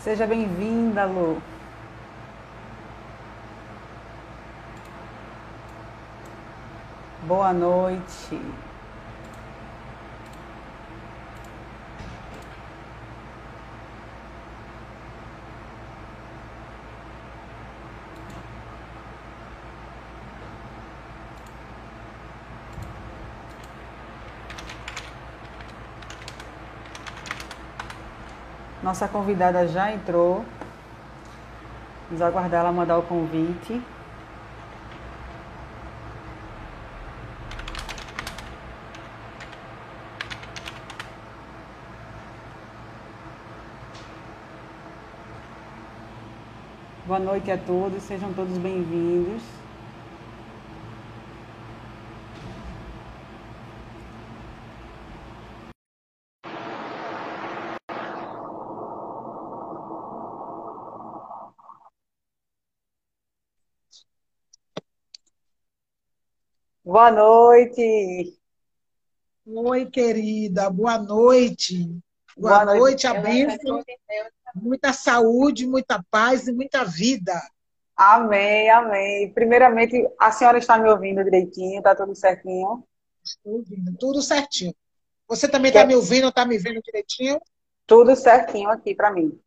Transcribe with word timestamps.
Seja 0.00 0.26
bem-vinda, 0.26 1.04
Lu. 1.04 1.42
Boa 7.28 7.52
noite. 7.52 8.40
Nossa 28.90 29.06
convidada 29.06 29.68
já 29.68 29.92
entrou. 29.92 30.44
Vamos 32.08 32.20
aguardar 32.20 32.62
ela 32.62 32.72
mandar 32.72 32.98
o 32.98 33.02
convite. 33.02 33.80
Boa 47.06 47.20
noite 47.20 47.48
a 47.52 47.56
todos, 47.56 48.02
sejam 48.02 48.32
todos 48.32 48.58
bem-vindos. 48.58 49.59
Boa 66.90 67.08
noite. 67.08 68.36
Oi, 69.46 69.86
querida, 69.86 70.68
boa 70.68 70.98
noite. 70.98 71.84
Boa, 72.36 72.64
boa 72.64 72.64
noite, 72.64 72.80
noite 72.80 73.06
a 73.06 73.14
bênção. 73.14 73.84
Muita 74.56 74.92
saúde, 74.92 75.68
muita 75.68 76.04
paz 76.10 76.48
e 76.48 76.52
muita 76.52 76.84
vida. 76.84 77.40
Amém, 77.94 78.68
amém. 78.70 79.32
Primeiramente, 79.32 80.04
a 80.18 80.32
senhora 80.32 80.58
está 80.58 80.78
me 80.78 80.90
ouvindo 80.90 81.22
direitinho? 81.22 81.78
Está 81.78 81.94
tudo 81.94 82.12
certinho? 82.16 82.84
Estou 83.22 83.52
ouvindo, 83.58 83.96
tudo 83.96 84.20
certinho. 84.20 84.74
Você 85.28 85.46
também 85.46 85.68
está 85.68 85.86
me 85.86 85.94
ouvindo, 85.94 86.26
está 86.26 86.44
me 86.44 86.58
vendo 86.58 86.82
direitinho? 86.82 87.40
Tudo 87.86 88.16
certinho 88.16 88.68
aqui 88.68 88.96
para 88.96 89.12
mim. 89.12 89.40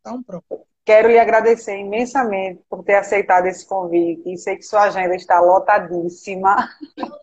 Então, 0.00 0.20
pronto. 0.20 0.66
Quero 0.84 1.08
lhe 1.08 1.18
agradecer 1.18 1.76
imensamente 1.76 2.62
por 2.68 2.82
ter 2.82 2.96
aceitado 2.96 3.46
esse 3.46 3.66
convite. 3.66 4.36
Sei 4.38 4.56
que 4.56 4.62
sua 4.62 4.82
agenda 4.84 5.14
está 5.14 5.40
lotadíssima. 5.40 6.68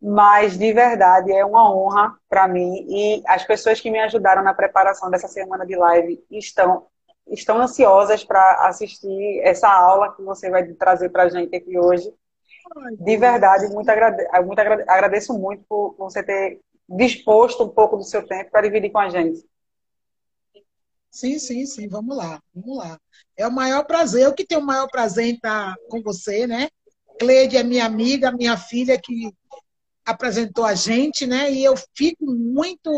Mas, 0.00 0.58
de 0.58 0.70
verdade, 0.72 1.32
é 1.32 1.44
uma 1.44 1.74
honra 1.74 2.14
para 2.28 2.46
mim. 2.46 2.86
E 2.88 3.22
as 3.26 3.44
pessoas 3.44 3.80
que 3.80 3.90
me 3.90 3.98
ajudaram 4.00 4.42
na 4.42 4.52
preparação 4.52 5.10
dessa 5.10 5.28
semana 5.28 5.64
de 5.64 5.74
live 5.74 6.22
estão, 6.30 6.86
estão 7.26 7.58
ansiosas 7.58 8.22
para 8.22 8.66
assistir 8.66 9.40
essa 9.42 9.66
aula 9.66 10.14
que 10.14 10.22
você 10.22 10.50
vai 10.50 10.64
trazer 10.74 11.08
para 11.08 11.22
a 11.22 11.28
gente 11.30 11.56
aqui 11.56 11.78
hoje. 11.78 12.12
De 12.98 13.16
verdade, 13.16 13.72
muito, 13.72 13.88
agrade 13.88 14.26
muito 14.42 14.58
agrade 14.58 14.84
agradeço 14.86 15.32
muito 15.38 15.64
por 15.68 15.94
você 15.96 16.22
ter 16.22 16.60
disposto 16.88 17.64
um 17.64 17.68
pouco 17.68 17.96
do 17.96 18.04
seu 18.04 18.26
tempo 18.26 18.50
para 18.50 18.62
dividir 18.62 18.90
com 18.90 18.98
a 18.98 19.08
gente. 19.08 19.42
Sim, 21.14 21.38
sim, 21.38 21.64
sim, 21.64 21.86
vamos 21.86 22.16
lá, 22.16 22.42
vamos 22.52 22.76
lá. 22.76 22.98
É 23.36 23.46
o 23.46 23.52
maior 23.52 23.84
prazer, 23.84 24.24
eu 24.24 24.34
que 24.34 24.44
tenho 24.44 24.60
o 24.60 24.66
maior 24.66 24.88
prazer 24.88 25.26
em 25.26 25.34
estar 25.34 25.76
com 25.88 26.02
você, 26.02 26.44
né? 26.44 26.68
Cleide 27.20 27.56
é 27.56 27.62
minha 27.62 27.86
amiga, 27.86 28.32
minha 28.32 28.56
filha 28.56 29.00
que 29.00 29.32
apresentou 30.04 30.64
a 30.64 30.74
gente, 30.74 31.24
né? 31.24 31.52
E 31.52 31.62
eu 31.62 31.74
fico 31.96 32.26
muito 32.26 32.90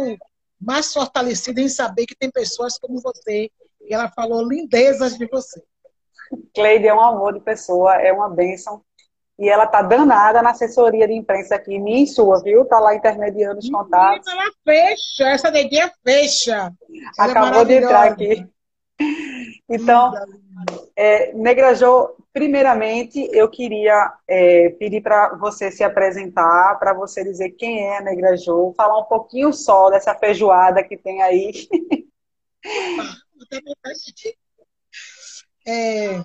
mais 0.58 0.94
fortalecida 0.94 1.60
em 1.60 1.68
saber 1.68 2.06
que 2.06 2.16
tem 2.16 2.30
pessoas 2.30 2.78
como 2.78 3.02
você, 3.02 3.50
e 3.82 3.92
ela 3.92 4.10
falou 4.10 4.48
lindezas 4.48 5.18
de 5.18 5.26
você. 5.26 5.62
Cleide 6.54 6.86
é 6.86 6.94
um 6.94 7.02
amor 7.02 7.34
de 7.34 7.40
pessoa, 7.40 7.96
é 7.96 8.14
uma 8.14 8.30
bênção. 8.30 8.82
E 9.38 9.48
ela 9.48 9.66
tá 9.66 9.82
danada 9.82 10.40
na 10.40 10.50
assessoria 10.50 11.06
de 11.06 11.12
imprensa 11.12 11.56
aqui, 11.56 11.78
minha 11.78 12.02
e 12.02 12.06
sua, 12.06 12.42
viu? 12.42 12.64
Tá 12.64 12.80
lá 12.80 12.94
intermediando 12.94 13.58
os 13.58 13.68
contatos. 13.68 14.26
Ela 14.26 14.50
fecha, 14.64 15.28
essa 15.28 15.50
dedinha 15.50 15.92
fecha. 16.02 16.72
Ela 17.18 17.28
é 17.28 17.30
Acabou 17.30 17.60
é 17.60 17.64
de 17.66 17.74
entrar 17.74 18.04
aqui. 18.04 18.48
Então, 19.68 20.12
é, 20.94 21.32
Negra 21.34 21.74
Jo, 21.74 22.16
primeiramente 22.32 23.28
eu 23.32 23.48
queria 23.48 24.14
é, 24.26 24.70
pedir 24.70 25.02
para 25.02 25.34
você 25.36 25.70
se 25.70 25.84
apresentar, 25.84 26.78
para 26.78 26.94
você 26.94 27.22
dizer 27.22 27.50
quem 27.50 27.80
é 27.80 27.98
a 27.98 28.02
Negra 28.02 28.36
Jo, 28.36 28.72
falar 28.76 28.98
um 28.98 29.04
pouquinho 29.04 29.52
só 29.52 29.90
dessa 29.90 30.14
feijoada 30.14 30.82
que 30.82 30.96
tem 30.96 31.22
aí. 31.22 31.52
É, 35.68 36.22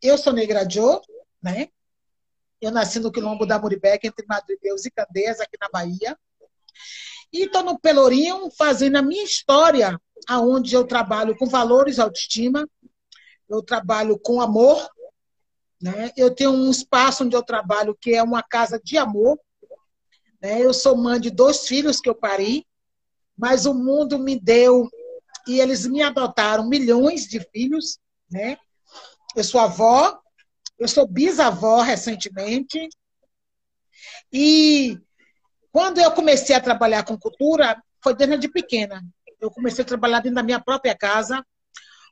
eu 0.00 0.16
sou 0.16 0.32
Negra 0.32 0.64
Jo, 0.68 1.00
né? 1.42 1.68
Eu 2.60 2.70
nasci 2.70 2.98
no 2.98 3.12
quilombo 3.12 3.46
da 3.46 3.58
Muribeca, 3.58 4.06
entre 4.06 4.26
Madre 4.26 4.58
Deus 4.60 4.84
e 4.84 4.90
Candeias, 4.90 5.40
aqui 5.40 5.56
na 5.60 5.68
Bahia. 5.68 6.18
E 7.32 7.44
estou 7.44 7.62
no 7.62 7.78
Pelourinho 7.78 8.50
fazendo 8.50 8.96
a 8.96 9.02
minha 9.02 9.22
história, 9.22 10.00
aonde 10.26 10.74
eu 10.74 10.86
trabalho 10.86 11.36
com 11.36 11.46
valores, 11.46 11.98
autoestima, 11.98 12.68
eu 13.48 13.62
trabalho 13.62 14.18
com 14.18 14.40
amor, 14.40 14.88
né? 15.80 16.10
Eu 16.16 16.34
tenho 16.34 16.50
um 16.50 16.70
espaço 16.70 17.24
onde 17.24 17.36
eu 17.36 17.42
trabalho 17.42 17.96
que 18.00 18.14
é 18.14 18.22
uma 18.22 18.42
casa 18.42 18.80
de 18.82 18.98
amor. 18.98 19.38
Né? 20.40 20.60
Eu 20.60 20.74
sou 20.74 20.96
mãe 20.96 21.20
de 21.20 21.30
dois 21.30 21.66
filhos 21.66 22.00
que 22.00 22.08
eu 22.08 22.14
pari, 22.14 22.66
mas 23.36 23.66
o 23.66 23.74
mundo 23.74 24.18
me 24.18 24.38
deu 24.38 24.88
e 25.46 25.60
eles 25.60 25.86
me 25.86 26.02
adotaram 26.02 26.68
milhões 26.68 27.26
de 27.26 27.40
filhos, 27.40 27.98
né? 28.30 28.58
Eu 29.34 29.44
sou 29.44 29.60
avó, 29.60 30.18
eu 30.78 30.86
sou 30.88 31.06
bisavó 31.06 31.80
recentemente. 31.80 32.88
E 34.32 34.98
quando 35.72 35.98
eu 35.98 36.10
comecei 36.12 36.54
a 36.54 36.60
trabalhar 36.60 37.04
com 37.04 37.18
cultura, 37.18 37.82
foi 38.02 38.14
desde 38.14 38.48
pequena. 38.48 39.04
Eu 39.40 39.50
comecei 39.50 39.82
a 39.82 39.86
trabalhar 39.86 40.20
dentro 40.20 40.36
da 40.36 40.42
minha 40.42 40.60
própria 40.60 40.96
casa, 40.96 41.44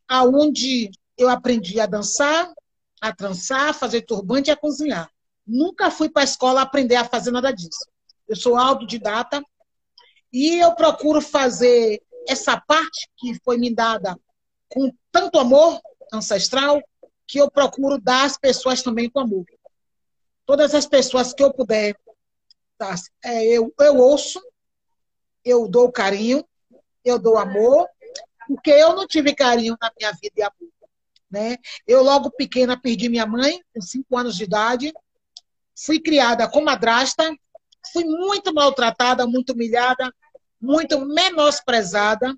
aonde 0.08 0.90
eu 1.16 1.28
aprendi 1.28 1.80
a 1.80 1.86
dançar, 1.86 2.52
a 3.00 3.12
trançar, 3.14 3.70
a 3.70 3.72
fazer 3.72 4.02
turbante 4.02 4.50
e 4.50 4.52
a 4.52 4.56
cozinhar. 4.56 5.10
Nunca 5.46 5.90
fui 5.90 6.08
para 6.08 6.22
a 6.22 6.24
escola 6.24 6.62
aprender 6.62 6.96
a 6.96 7.04
fazer 7.04 7.30
nada 7.30 7.52
disso. 7.52 7.86
Eu 8.28 8.36
sou 8.36 8.56
autodidata 8.56 9.42
e 10.32 10.58
eu 10.58 10.74
procuro 10.74 11.20
fazer 11.20 12.02
essa 12.28 12.60
parte 12.60 13.08
que 13.16 13.38
foi 13.44 13.56
me 13.56 13.72
dada 13.72 14.18
com 14.68 14.92
tanto 15.12 15.38
amor 15.38 15.80
ancestral, 16.12 16.82
que 17.26 17.38
eu 17.38 17.50
procuro 17.50 17.98
dar 17.98 18.24
às 18.24 18.38
pessoas 18.38 18.82
também 18.82 19.10
com 19.10 19.20
amor. 19.20 19.44
Todas 20.44 20.74
as 20.74 20.86
pessoas 20.86 21.34
que 21.34 21.42
eu 21.42 21.52
puder, 21.52 21.96
tá? 22.78 22.94
é, 23.24 23.44
eu, 23.46 23.74
eu 23.80 23.96
ouço, 23.96 24.40
eu 25.44 25.66
dou 25.68 25.90
carinho, 25.90 26.46
eu 27.04 27.18
dou 27.18 27.36
amor, 27.36 27.88
porque 28.46 28.70
eu 28.70 28.94
não 28.94 29.06
tive 29.06 29.34
carinho 29.34 29.76
na 29.80 29.90
minha 29.98 30.12
vida 30.12 30.34
e 30.36 30.42
amor. 30.42 30.72
Né? 31.30 31.56
Eu, 31.86 32.02
logo 32.02 32.30
pequena, 32.30 32.80
perdi 32.80 33.08
minha 33.08 33.26
mãe, 33.26 33.60
com 33.74 33.80
cinco 33.80 34.16
anos 34.16 34.36
de 34.36 34.44
idade. 34.44 34.92
Fui 35.76 36.00
criada 36.00 36.48
com 36.48 36.62
madrasta. 36.62 37.34
Fui 37.92 38.04
muito 38.04 38.52
maltratada, 38.52 39.26
muito 39.26 39.52
humilhada, 39.52 40.12
muito 40.60 41.04
menosprezada, 41.04 42.34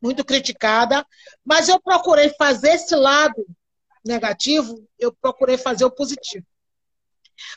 muito 0.00 0.24
criticada. 0.24 1.06
Mas 1.44 1.68
eu 1.68 1.80
procurei 1.80 2.30
fazer 2.38 2.72
esse 2.72 2.94
lado 2.94 3.46
negativo, 4.04 4.86
eu 4.98 5.12
procurei 5.12 5.58
fazer 5.58 5.84
o 5.84 5.90
positivo. 5.90 6.46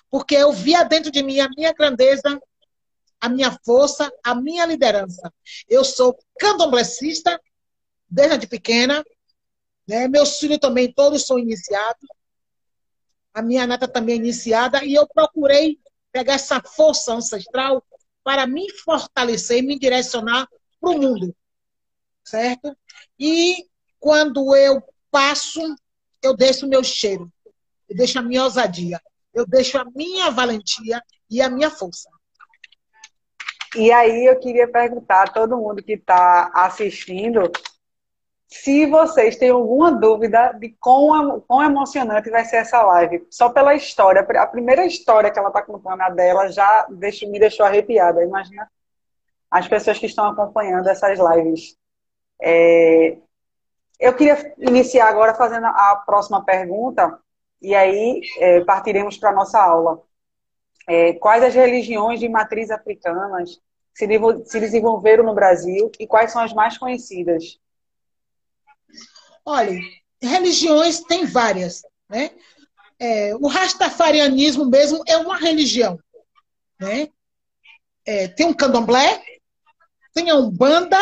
Porque 0.10 0.36
eu 0.36 0.52
via 0.52 0.84
dentro 0.84 1.12
de 1.12 1.22
mim 1.24 1.40
a 1.40 1.50
minha 1.50 1.74
grandeza, 1.74 2.40
a 3.20 3.30
minha 3.30 3.58
força, 3.66 4.12
a 4.24 4.36
minha 4.36 4.66
liderança. 4.66 5.34
Eu 5.68 5.84
sou 5.84 6.18
candomblessista 6.40 7.40
desde 8.10 8.48
pequena, 8.48 9.04
né? 9.88 10.08
Meus 10.08 10.38
filhos 10.38 10.60
também 10.60 10.92
todos 10.92 11.26
são 11.26 11.40
iniciados. 11.40 12.08
A 13.34 13.42
minha 13.42 13.66
neta 13.66 13.88
também 13.88 14.16
é 14.16 14.18
iniciada 14.18 14.84
e 14.86 14.94
eu 14.94 15.08
procurei 15.08 15.80
pegar 16.12 16.34
essa 16.34 16.62
força 16.62 17.14
ancestral 17.14 17.84
para 18.24 18.46
me 18.46 18.72
fortalecer 18.72 19.58
e 19.58 19.62
me 19.64 19.78
direcionar 19.78 20.48
para 20.80 20.90
o 20.90 21.00
mundo, 21.00 21.36
certo? 22.24 22.78
E 23.20 23.68
quando 24.00 24.56
eu 24.56 24.82
passo 25.10 25.62
eu 26.24 26.36
deixo 26.36 26.66
o 26.66 26.70
meu 26.70 26.84
cheiro, 26.84 27.32
eu 27.90 27.96
deixo 27.96 28.18
a 28.18 28.22
minha 28.22 28.44
ousadia, 28.44 29.00
eu 29.34 29.46
deixo 29.46 29.78
a 29.78 29.86
minha 29.94 30.32
valentia 30.32 31.02
e 31.30 31.42
a 31.42 31.50
minha 31.50 31.70
força. 31.70 32.10
E 33.76 33.92
aí 33.92 34.26
eu 34.26 34.40
queria 34.40 34.68
perguntar 34.68 35.24
a 35.24 35.32
todo 35.32 35.58
mundo 35.58 35.82
que 35.82 35.94
está 35.94 36.52
assistindo 36.54 37.52
se 38.48 38.86
vocês 38.86 39.36
têm 39.36 39.50
alguma 39.50 39.92
dúvida 39.92 40.52
de 40.60 40.70
quão, 40.80 41.42
quão 41.42 41.64
emocionante 41.64 42.30
vai 42.30 42.46
ser 42.46 42.58
essa 42.58 42.84
live, 42.84 43.26
só 43.32 43.50
pela 43.50 43.74
história, 43.74 44.22
a 44.22 44.46
primeira 44.46 44.86
história 44.86 45.32
que 45.32 45.40
ela 45.40 45.48
está 45.48 45.64
contando, 45.64 46.00
a 46.00 46.10
dela, 46.10 46.52
já 46.52 46.86
me 46.90 47.40
deixou 47.40 47.66
arrepiada. 47.66 48.24
Imagina 48.24 48.70
as 49.50 49.68
pessoas 49.68 49.98
que 49.98 50.06
estão 50.06 50.28
acompanhando 50.28 50.88
essas 50.88 51.18
lives. 51.18 51.76
É, 52.40 53.18
eu 54.04 54.14
queria 54.14 54.54
iniciar 54.58 55.08
agora 55.08 55.34
fazendo 55.34 55.66
a 55.66 55.96
próxima 56.06 56.44
pergunta, 56.44 57.18
e 57.62 57.74
aí 57.74 58.20
é, 58.38 58.60
partiremos 58.66 59.18
para 59.18 59.30
a 59.30 59.34
nossa 59.34 59.58
aula. 59.58 60.04
É, 60.86 61.14
quais 61.14 61.42
as 61.42 61.56
religiões 61.56 62.20
de 62.20 62.28
matriz 62.28 62.70
africanas 62.70 63.62
se, 63.94 64.06
se 64.46 64.60
desenvolveram 64.60 65.24
no 65.24 65.34
Brasil 65.34 65.90
e 65.98 66.06
quais 66.06 66.34
são 66.34 66.42
as 66.42 66.52
mais 66.54 66.78
conhecidas? 66.78 67.58
Olha, 69.46 69.80
religiões 70.22 71.00
tem 71.00 71.26
várias, 71.26 71.82
né? 72.10 72.32
É, 73.00 73.34
o 73.36 73.48
rastafarianismo 73.48 74.66
mesmo 74.66 75.02
é 75.08 75.16
uma 75.16 75.38
religião, 75.38 75.98
né? 76.78 77.08
É, 78.06 78.28
tem 78.28 78.48
um 78.48 78.54
candomblé, 78.54 79.24
tem 80.14 80.30
a 80.30 80.36
umbanda, 80.36 80.98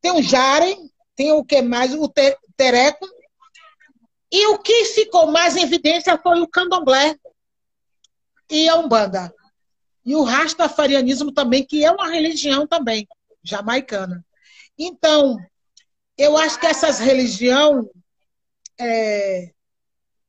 tem 0.00 0.10
o 0.10 0.22
jare, 0.22 0.76
tem 1.16 1.32
o 1.32 1.44
que 1.44 1.62
mais? 1.62 1.94
O 1.94 2.12
tereco. 2.56 3.06
E 4.30 4.46
o 4.48 4.58
que 4.58 4.84
ficou 4.86 5.28
mais 5.28 5.56
em 5.56 5.62
evidência 5.62 6.18
foi 6.18 6.40
o 6.40 6.48
candomblé 6.48 7.16
e 8.50 8.68
a 8.68 8.76
umbanda. 8.76 9.32
E 10.04 10.14
o 10.14 10.22
rastafarianismo 10.22 11.32
também, 11.32 11.64
que 11.64 11.84
é 11.84 11.90
uma 11.90 12.08
religião 12.08 12.66
também, 12.66 13.06
jamaicana. 13.42 14.24
Então, 14.78 15.38
eu 16.18 16.36
acho 16.36 16.58
que 16.58 16.66
essas 16.66 16.98
religiões, 16.98 17.86
é, 18.78 19.52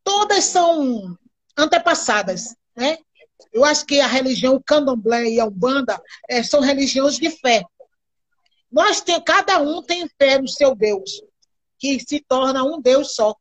todas 0.04 0.46
são 0.46 1.18
antepassadas, 1.58 2.56
né? 2.76 2.98
Eu 3.52 3.66
acho 3.66 3.86
que 3.86 4.00
a 4.00 4.08
religião 4.08 4.62
candomblé 4.66 5.30
e 5.30 5.40
a 5.40 5.46
umbanda 5.46 6.02
é, 6.30 6.44
são 6.44 6.60
religiões 6.60 7.18
de 7.18 7.30
fé. 7.30 7.64
Nós 8.76 9.00
tem, 9.02 9.24
cada 9.24 9.60
um 9.60 9.82
tem 9.82 10.08
fé 10.20 10.38
no 10.38 10.48
seu 10.48 10.76
Deus, 10.76 11.24
que 11.80 12.00
se 12.00 12.20
torna 12.20 12.64
um 12.64 12.82
Deus 12.82 13.16
só. 13.16 13.34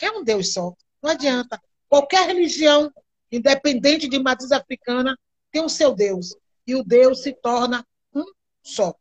É 0.00 0.10
um 0.10 0.22
Deus 0.22 0.52
só. 0.52 0.74
Não 1.02 1.10
adianta. 1.10 1.58
Qualquer 1.88 2.26
religião, 2.26 2.92
independente 3.32 4.06
de 4.06 4.18
matriz 4.18 4.52
africana, 4.52 5.18
tem 5.50 5.64
o 5.64 5.68
seu 5.68 5.94
Deus. 5.94 6.36
E 6.66 6.74
o 6.74 6.84
Deus 6.84 7.22
se 7.22 7.32
torna 7.32 7.82
um 8.14 8.24
só 8.62 8.94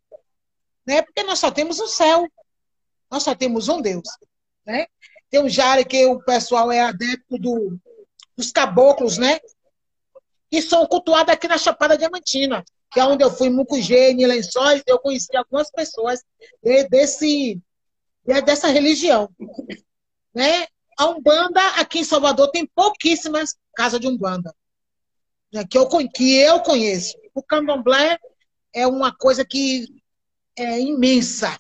né? 0.88 1.02
Porque 1.02 1.22
nós 1.24 1.38
só 1.38 1.52
temos 1.52 1.80
o 1.80 1.88
céu. 1.88 2.26
Nós 3.12 3.24
só 3.24 3.36
temos 3.36 3.68
um 3.68 3.82
Deus, 3.82 4.08
né? 4.66 4.88
Tem 5.30 5.42
um 5.44 5.50
Jare 5.50 5.84
que 5.84 6.06
o 6.06 6.20
pessoal 6.24 6.72
é 6.72 6.80
adepto 6.80 7.38
do, 7.38 7.78
dos 8.36 8.52
caboclos, 8.52 9.18
né? 9.18 9.40
Que 10.50 10.62
são 10.62 10.88
cultuados 10.88 11.34
aqui 11.34 11.48
na 11.48 11.58
Chapada 11.58 11.98
Diamantina, 11.98 12.64
que 12.92 13.00
é 13.00 13.06
onde 13.06 13.24
eu 13.24 13.32
fui 13.32 13.48
em 13.48 14.26
Lençóis, 14.26 14.82
eu 14.86 15.00
conheci 15.00 15.36
algumas 15.36 15.70
pessoas 15.72 16.24
de, 16.64 16.88
desse, 16.88 17.62
de, 18.26 18.42
dessa 18.42 18.68
religião, 18.68 19.30
né? 20.34 20.68
A 20.98 21.06
Umbanda, 21.06 21.62
aqui 21.76 22.00
em 22.00 22.04
Salvador, 22.04 22.50
tem 22.50 22.66
pouquíssimas 22.66 23.56
casas 23.76 24.00
de 24.00 24.08
Umbanda, 24.08 24.54
né? 25.54 25.64
que, 25.70 25.78
eu, 25.78 25.88
que 25.88 26.40
eu 26.40 26.60
conheço. 26.62 27.16
O 27.36 27.44
candomblé 27.44 28.18
é 28.74 28.88
uma 28.88 29.16
coisa 29.16 29.46
que 29.46 29.86
é 30.58 30.80
imensa. 30.80 31.56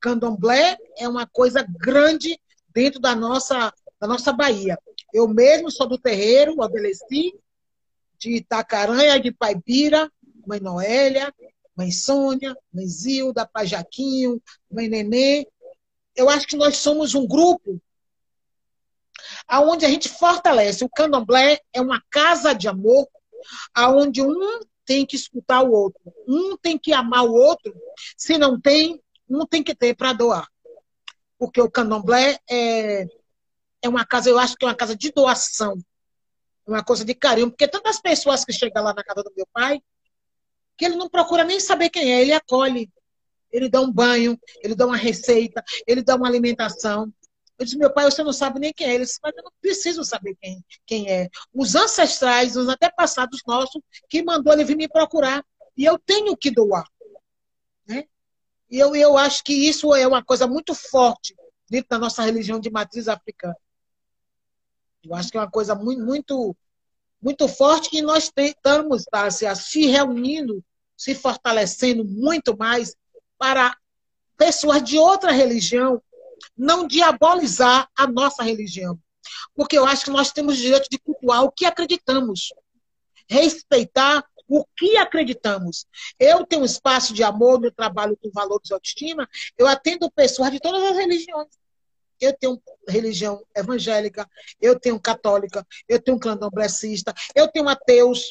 Candomblé 0.00 0.76
é 0.96 1.08
uma 1.08 1.24
coisa 1.24 1.64
grande 1.78 2.36
dentro 2.74 3.00
da 3.00 3.14
nossa, 3.14 3.72
da 4.00 4.08
nossa 4.08 4.32
Bahia. 4.32 4.76
Eu 5.12 5.28
mesmo 5.28 5.70
sou 5.70 5.88
do 5.88 5.98
terreiro, 5.98 6.60
Adeleci, 6.60 7.32
de 8.18 8.36
Itacaranha, 8.36 9.20
de 9.20 9.30
Paibira, 9.30 10.10
mãe 10.48 10.60
Noélia, 10.60 11.32
mãe 11.76 11.90
Sônia, 11.92 12.56
mãe 12.72 12.86
Zilda, 12.86 13.46
pai 13.46 13.66
Jaquinho, 13.66 14.42
mãe 14.70 14.88
Nenê. 14.88 15.46
Eu 16.16 16.30
acho 16.30 16.46
que 16.46 16.56
nós 16.56 16.78
somos 16.78 17.14
um 17.14 17.26
grupo 17.26 17.80
aonde 19.46 19.84
a 19.84 19.90
gente 19.90 20.08
fortalece. 20.08 20.82
O 20.82 20.88
candomblé 20.88 21.60
é 21.72 21.80
uma 21.80 22.02
casa 22.10 22.54
de 22.54 22.66
amor, 22.66 23.06
aonde 23.74 24.22
um 24.22 24.60
tem 24.84 25.04
que 25.04 25.16
escutar 25.16 25.62
o 25.62 25.70
outro. 25.70 26.00
Um 26.26 26.56
tem 26.56 26.78
que 26.78 26.94
amar 26.94 27.24
o 27.24 27.32
outro. 27.32 27.74
Se 28.16 28.38
não 28.38 28.58
tem, 28.58 29.00
um 29.28 29.46
tem 29.46 29.62
que 29.62 29.74
ter 29.74 29.94
para 29.94 30.14
doar. 30.14 30.48
Porque 31.38 31.60
o 31.60 31.70
candomblé 31.70 32.38
é, 32.48 33.06
é 33.82 33.88
uma 33.88 34.04
casa, 34.06 34.30
eu 34.30 34.38
acho 34.38 34.56
que 34.56 34.64
é 34.64 34.68
uma 34.68 34.74
casa 34.74 34.96
de 34.96 35.12
doação. 35.12 35.78
Uma 36.66 36.82
coisa 36.82 37.04
de 37.04 37.14
carinho. 37.14 37.50
Porque 37.50 37.68
tantas 37.68 38.00
pessoas 38.00 38.44
que 38.44 38.52
chegam 38.52 38.82
lá 38.82 38.94
na 38.94 39.04
casa 39.04 39.22
do 39.22 39.32
meu 39.36 39.46
pai, 39.52 39.80
que 40.78 40.84
ele 40.84 40.96
não 40.96 41.10
procura 41.10 41.44
nem 41.44 41.58
saber 41.58 41.90
quem 41.90 42.14
é, 42.14 42.22
ele 42.22 42.32
acolhe. 42.32 42.90
Ele 43.50 43.68
dá 43.68 43.80
um 43.80 43.90
banho, 43.90 44.38
ele 44.62 44.74
dá 44.74 44.86
uma 44.86 44.96
receita, 44.96 45.62
ele 45.86 46.02
dá 46.02 46.14
uma 46.14 46.28
alimentação. 46.28 47.12
Eu 47.58 47.64
disse, 47.64 47.76
meu 47.76 47.92
pai, 47.92 48.04
você 48.04 48.22
não 48.22 48.32
sabe 48.32 48.60
nem 48.60 48.72
quem 48.72 48.86
é. 48.86 48.94
Ele 48.94 49.04
disse, 49.04 49.18
mas 49.22 49.36
eu 49.36 49.42
não 49.42 49.50
preciso 49.60 50.04
saber 50.04 50.36
quem, 50.40 50.64
quem 50.86 51.10
é. 51.10 51.28
Os 51.52 51.74
ancestrais, 51.74 52.56
os 52.56 52.68
antepassados 52.68 53.40
nossos, 53.46 53.82
que 54.08 54.22
mandou 54.22 54.52
ele 54.52 54.64
vir 54.64 54.76
me 54.76 54.88
procurar. 54.88 55.44
E 55.76 55.84
eu 55.84 55.98
tenho 55.98 56.36
que 56.36 56.50
doar. 56.50 56.86
Né? 57.86 58.04
E 58.70 58.78
eu, 58.78 58.94
eu 58.94 59.18
acho 59.18 59.42
que 59.42 59.52
isso 59.52 59.92
é 59.94 60.06
uma 60.06 60.22
coisa 60.22 60.46
muito 60.46 60.74
forte 60.74 61.34
dentro 61.68 61.88
da 61.90 61.98
nossa 61.98 62.22
religião 62.22 62.60
de 62.60 62.70
matriz 62.70 63.08
africana. 63.08 63.56
Eu 65.02 65.14
acho 65.14 65.30
que 65.30 65.36
é 65.36 65.40
uma 65.40 65.50
coisa 65.50 65.74
muito, 65.74 66.04
muito, 66.04 66.56
muito 67.20 67.48
forte 67.48 67.96
e 67.96 68.02
nós 68.02 68.32
estamos 68.36 69.04
tá, 69.04 69.30
se 69.30 69.86
reunindo, 69.86 70.64
se 70.96 71.14
fortalecendo 71.14 72.04
muito 72.04 72.56
mais 72.56 72.94
para 73.36 73.76
pessoas 74.36 74.82
de 74.82 74.98
outra 74.98 75.32
religião 75.32 76.00
não 76.56 76.86
diabolizar 76.86 77.88
a 77.96 78.06
nossa 78.06 78.42
religião. 78.42 78.98
Porque 79.54 79.76
eu 79.76 79.84
acho 79.84 80.04
que 80.04 80.10
nós 80.10 80.32
temos 80.32 80.58
o 80.58 80.62
direito 80.62 80.88
de 80.90 80.98
cultuar 80.98 81.42
o 81.42 81.52
que 81.52 81.64
acreditamos, 81.64 82.52
respeitar 83.28 84.24
o 84.48 84.64
que 84.76 84.96
acreditamos. 84.96 85.86
Eu 86.18 86.46
tenho 86.46 86.62
um 86.62 86.64
espaço 86.64 87.12
de 87.12 87.22
amor, 87.22 87.60
meu 87.60 87.70
trabalho 87.70 88.16
com 88.16 88.30
valores 88.30 88.66
de 88.66 88.72
autoestima, 88.72 89.28
eu 89.58 89.66
atendo 89.66 90.10
pessoas 90.10 90.50
de 90.50 90.58
todas 90.58 90.82
as 90.82 90.96
religiões. 90.96 91.48
Eu 92.20 92.36
tenho 92.36 92.60
religião 92.88 93.44
evangélica, 93.54 94.28
eu 94.60 94.78
tenho 94.78 94.98
católica, 94.98 95.66
eu 95.88 96.00
tenho 96.00 96.18
candomblessista, 96.18 97.14
eu 97.34 97.48
tenho 97.48 97.68
ateus, 97.68 98.30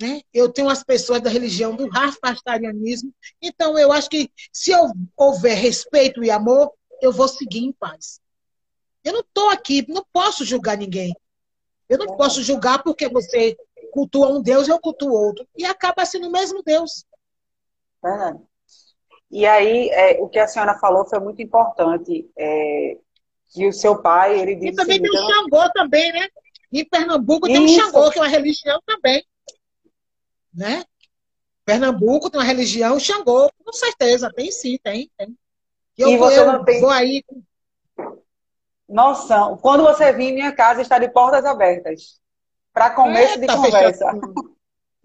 né? 0.00 0.22
Eu 0.32 0.50
tenho 0.50 0.68
as 0.68 0.82
pessoas 0.82 1.20
da 1.20 1.28
religião 1.28 1.76
do 1.76 1.88
rastafarianismo. 1.88 3.14
Então, 3.40 3.78
eu 3.78 3.92
acho 3.92 4.08
que 4.08 4.30
se 4.52 4.72
houver 5.16 5.56
respeito 5.56 6.24
e 6.24 6.30
amor, 6.30 6.72
eu 7.02 7.12
vou 7.12 7.28
seguir 7.28 7.60
em 7.60 7.72
paz. 7.72 8.20
Eu 9.04 9.12
não 9.12 9.20
estou 9.20 9.50
aqui, 9.50 9.84
não 9.88 10.04
posso 10.12 10.44
julgar 10.44 10.76
ninguém. 10.76 11.14
Eu 11.88 11.98
não 11.98 12.16
posso 12.16 12.42
julgar 12.42 12.82
porque 12.82 13.08
você 13.08 13.56
cultua 13.92 14.28
um 14.28 14.40
Deus 14.40 14.68
eu 14.68 14.78
cultuo 14.78 15.10
outro. 15.10 15.46
E 15.56 15.64
acaba 15.64 16.06
sendo 16.06 16.28
o 16.28 16.32
mesmo 16.32 16.62
Deus. 16.62 17.04
E 19.30 19.46
aí, 19.46 19.88
é, 19.90 20.18
o 20.20 20.28
que 20.28 20.38
a 20.38 20.48
senhora 20.48 20.78
falou 20.78 21.04
foi 21.06 21.20
muito 21.20 21.40
importante. 21.40 22.28
É, 22.36 22.96
que 23.52 23.66
o 23.66 23.72
seu 23.72 24.00
pai, 24.00 24.38
ele 24.38 24.54
disse... 24.54 24.72
E 24.72 24.76
também 24.76 25.00
tem 25.00 25.10
o 25.10 25.14
Xangô 25.14 25.70
também, 25.72 26.12
né? 26.12 26.28
Em 26.72 26.84
Pernambuco 26.84 27.48
Isso. 27.48 27.56
tem 27.56 27.64
o 27.64 27.68
Xangô, 27.68 28.10
que 28.10 28.18
é 28.18 28.22
uma 28.22 28.28
religião 28.28 28.80
também 28.86 29.24
né? 30.54 30.84
Pernambuco 31.64 32.30
tem 32.30 32.40
uma 32.40 32.46
religião 32.46 32.98
Xangô, 32.98 33.50
com 33.64 33.72
certeza, 33.72 34.30
tem 34.34 34.50
sim, 34.50 34.78
tem, 34.82 35.10
tem. 35.16 35.38
Eu, 35.96 36.08
e 36.10 36.16
você 36.16 36.40
eu 36.40 36.46
não 36.46 36.64
tem... 36.64 36.80
vou 36.80 36.90
aí. 36.90 37.24
Noção. 38.88 39.56
Quando 39.58 39.84
você 39.84 40.12
vir, 40.12 40.32
minha 40.32 40.52
casa 40.52 40.82
está 40.82 40.98
de 40.98 41.08
portas 41.08 41.44
abertas. 41.44 42.20
Para 42.72 42.90
começo 42.90 43.34
Eita, 43.34 43.46
de 43.46 43.56
conversa. 43.56 44.06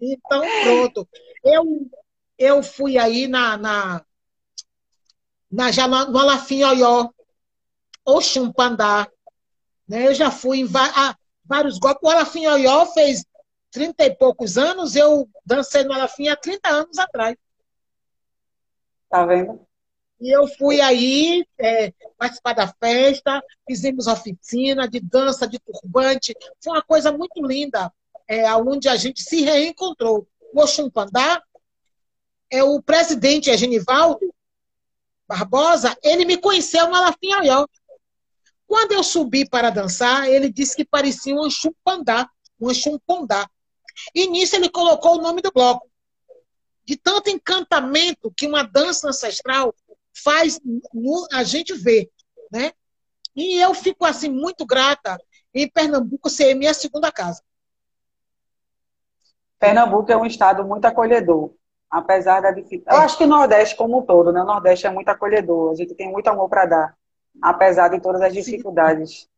Então, 0.00 0.42
pronto. 0.62 1.08
Eu, 1.44 1.64
eu 2.36 2.62
fui 2.62 2.98
aí 2.98 3.28
na, 3.28 3.56
na, 3.56 4.04
na 5.50 5.70
já 5.70 5.86
no, 5.86 6.10
no 6.10 6.18
Alafim 6.18 6.62
Oió, 6.64 7.10
Oxumpandá. 8.04 9.08
Né? 9.88 10.06
Eu 10.06 10.14
já 10.14 10.30
fui 10.30 10.60
em 10.60 10.66
vários 11.44 11.78
golpes. 11.78 12.02
O 12.02 12.10
Alafim 12.10 12.46
Oió 12.46 12.86
fez 12.86 13.24
trinta 13.70 14.04
e 14.04 14.14
poucos 14.14 14.56
anos, 14.56 14.96
eu 14.96 15.28
dancei 15.44 15.84
no 15.84 15.92
Alafim 15.92 16.28
há 16.28 16.36
30 16.36 16.68
anos 16.68 16.98
atrás. 16.98 17.36
Tá 19.08 19.24
vendo? 19.26 19.66
E 20.18 20.34
eu 20.34 20.48
fui 20.48 20.80
aí 20.80 21.46
é, 21.58 21.92
participar 22.16 22.54
da 22.54 22.68
festa, 22.68 23.42
fizemos 23.68 24.06
oficina 24.06 24.88
de 24.88 24.98
dança, 24.98 25.46
de 25.46 25.58
turbante. 25.58 26.34
Foi 26.62 26.72
uma 26.72 26.82
coisa 26.82 27.12
muito 27.12 27.44
linda, 27.46 27.92
é, 28.26 28.50
onde 28.54 28.88
a 28.88 28.96
gente 28.96 29.22
se 29.22 29.42
reencontrou. 29.42 30.26
O 30.54 30.62
Oxumpandá, 30.62 31.42
é, 32.50 32.62
o 32.64 32.80
presidente 32.80 33.50
é 33.50 33.58
Genivaldo, 33.58 34.34
Barbosa, 35.28 35.96
ele 36.02 36.24
me 36.24 36.36
conheceu 36.36 36.88
no 36.88 36.94
Alafinhaió. 36.94 37.66
Quando 38.66 38.92
eu 38.92 39.02
subi 39.02 39.48
para 39.48 39.70
dançar, 39.70 40.28
ele 40.28 40.50
disse 40.50 40.76
que 40.76 40.84
parecia 40.84 41.34
um 41.34 41.50
chumpandá, 41.50 42.28
um 42.60 42.72
chumpondá. 42.72 43.48
E 44.14 44.26
nisso 44.26 44.56
ele 44.56 44.68
colocou 44.68 45.16
o 45.16 45.22
nome 45.22 45.40
do 45.40 45.52
bloco. 45.52 45.88
De 46.84 46.96
tanto 46.96 47.30
encantamento 47.30 48.32
que 48.36 48.46
uma 48.46 48.62
dança 48.62 49.08
ancestral 49.08 49.74
faz 50.14 50.60
no, 50.62 51.26
a 51.32 51.42
gente 51.42 51.72
ver, 51.74 52.10
né? 52.50 52.72
E 53.34 53.58
eu 53.60 53.74
fico 53.74 54.04
assim 54.04 54.30
muito 54.30 54.64
grata 54.64 55.18
em 55.52 55.68
Pernambuco 55.68 56.30
ser 56.30 56.54
minha 56.54 56.72
segunda 56.72 57.10
casa. 57.10 57.42
Pernambuco 59.58 60.10
é 60.12 60.16
um 60.16 60.26
estado 60.26 60.64
muito 60.64 60.84
acolhedor, 60.84 61.52
apesar 61.96 62.40
da 62.40 62.50
dificuldade. 62.50 62.96
Eu 62.96 63.02
acho 63.02 63.16
que 63.16 63.24
o 63.24 63.28
Nordeste 63.28 63.74
como 63.74 63.98
um 63.98 64.02
todo, 64.02 64.30
né? 64.30 64.42
O 64.42 64.46
Nordeste 64.46 64.86
é 64.86 64.90
muito 64.90 65.08
acolhedor, 65.08 65.72
a 65.72 65.74
gente 65.74 65.94
tem 65.94 66.10
muito 66.12 66.28
amor 66.28 66.48
para 66.48 66.66
dar, 66.66 66.94
apesar 67.40 67.88
de 67.88 68.00
todas 68.00 68.20
as 68.20 68.34
dificuldades. 68.34 69.28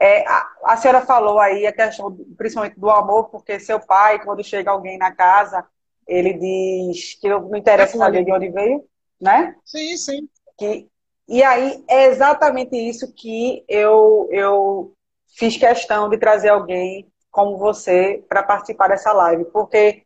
É, 0.00 0.26
a, 0.26 0.50
a, 0.64 0.76
senhora 0.78 1.02
falou 1.02 1.38
aí 1.38 1.66
a 1.66 1.72
questão, 1.72 2.16
principalmente 2.36 2.80
do 2.80 2.88
amor, 2.88 3.28
porque 3.28 3.60
seu 3.60 3.78
pai, 3.78 4.22
quando 4.24 4.42
chega 4.42 4.70
alguém 4.70 4.96
na 4.96 5.12
casa, 5.12 5.64
ele 6.06 6.32
diz 6.32 7.14
que 7.20 7.28
não 7.28 7.54
interessa 7.54 7.98
saber 7.98 8.24
de 8.24 8.32
onde 8.32 8.48
veio, 8.48 8.82
né? 9.20 9.54
Sim, 9.64 9.96
sim. 9.96 10.28
Que, 10.56 10.88
e 11.28 11.42
aí 11.42 11.84
é 11.88 12.06
exatamente 12.06 12.76
isso 12.76 13.12
que 13.12 13.62
eu, 13.68 14.26
eu 14.30 14.92
fiz 15.36 15.56
questão 15.56 16.08
de 16.08 16.16
trazer 16.16 16.48
alguém 16.48 17.06
como 17.30 17.58
você 17.58 18.24
para 18.26 18.42
participar 18.42 18.88
dessa 18.88 19.12
live, 19.12 19.44
porque 19.46 20.05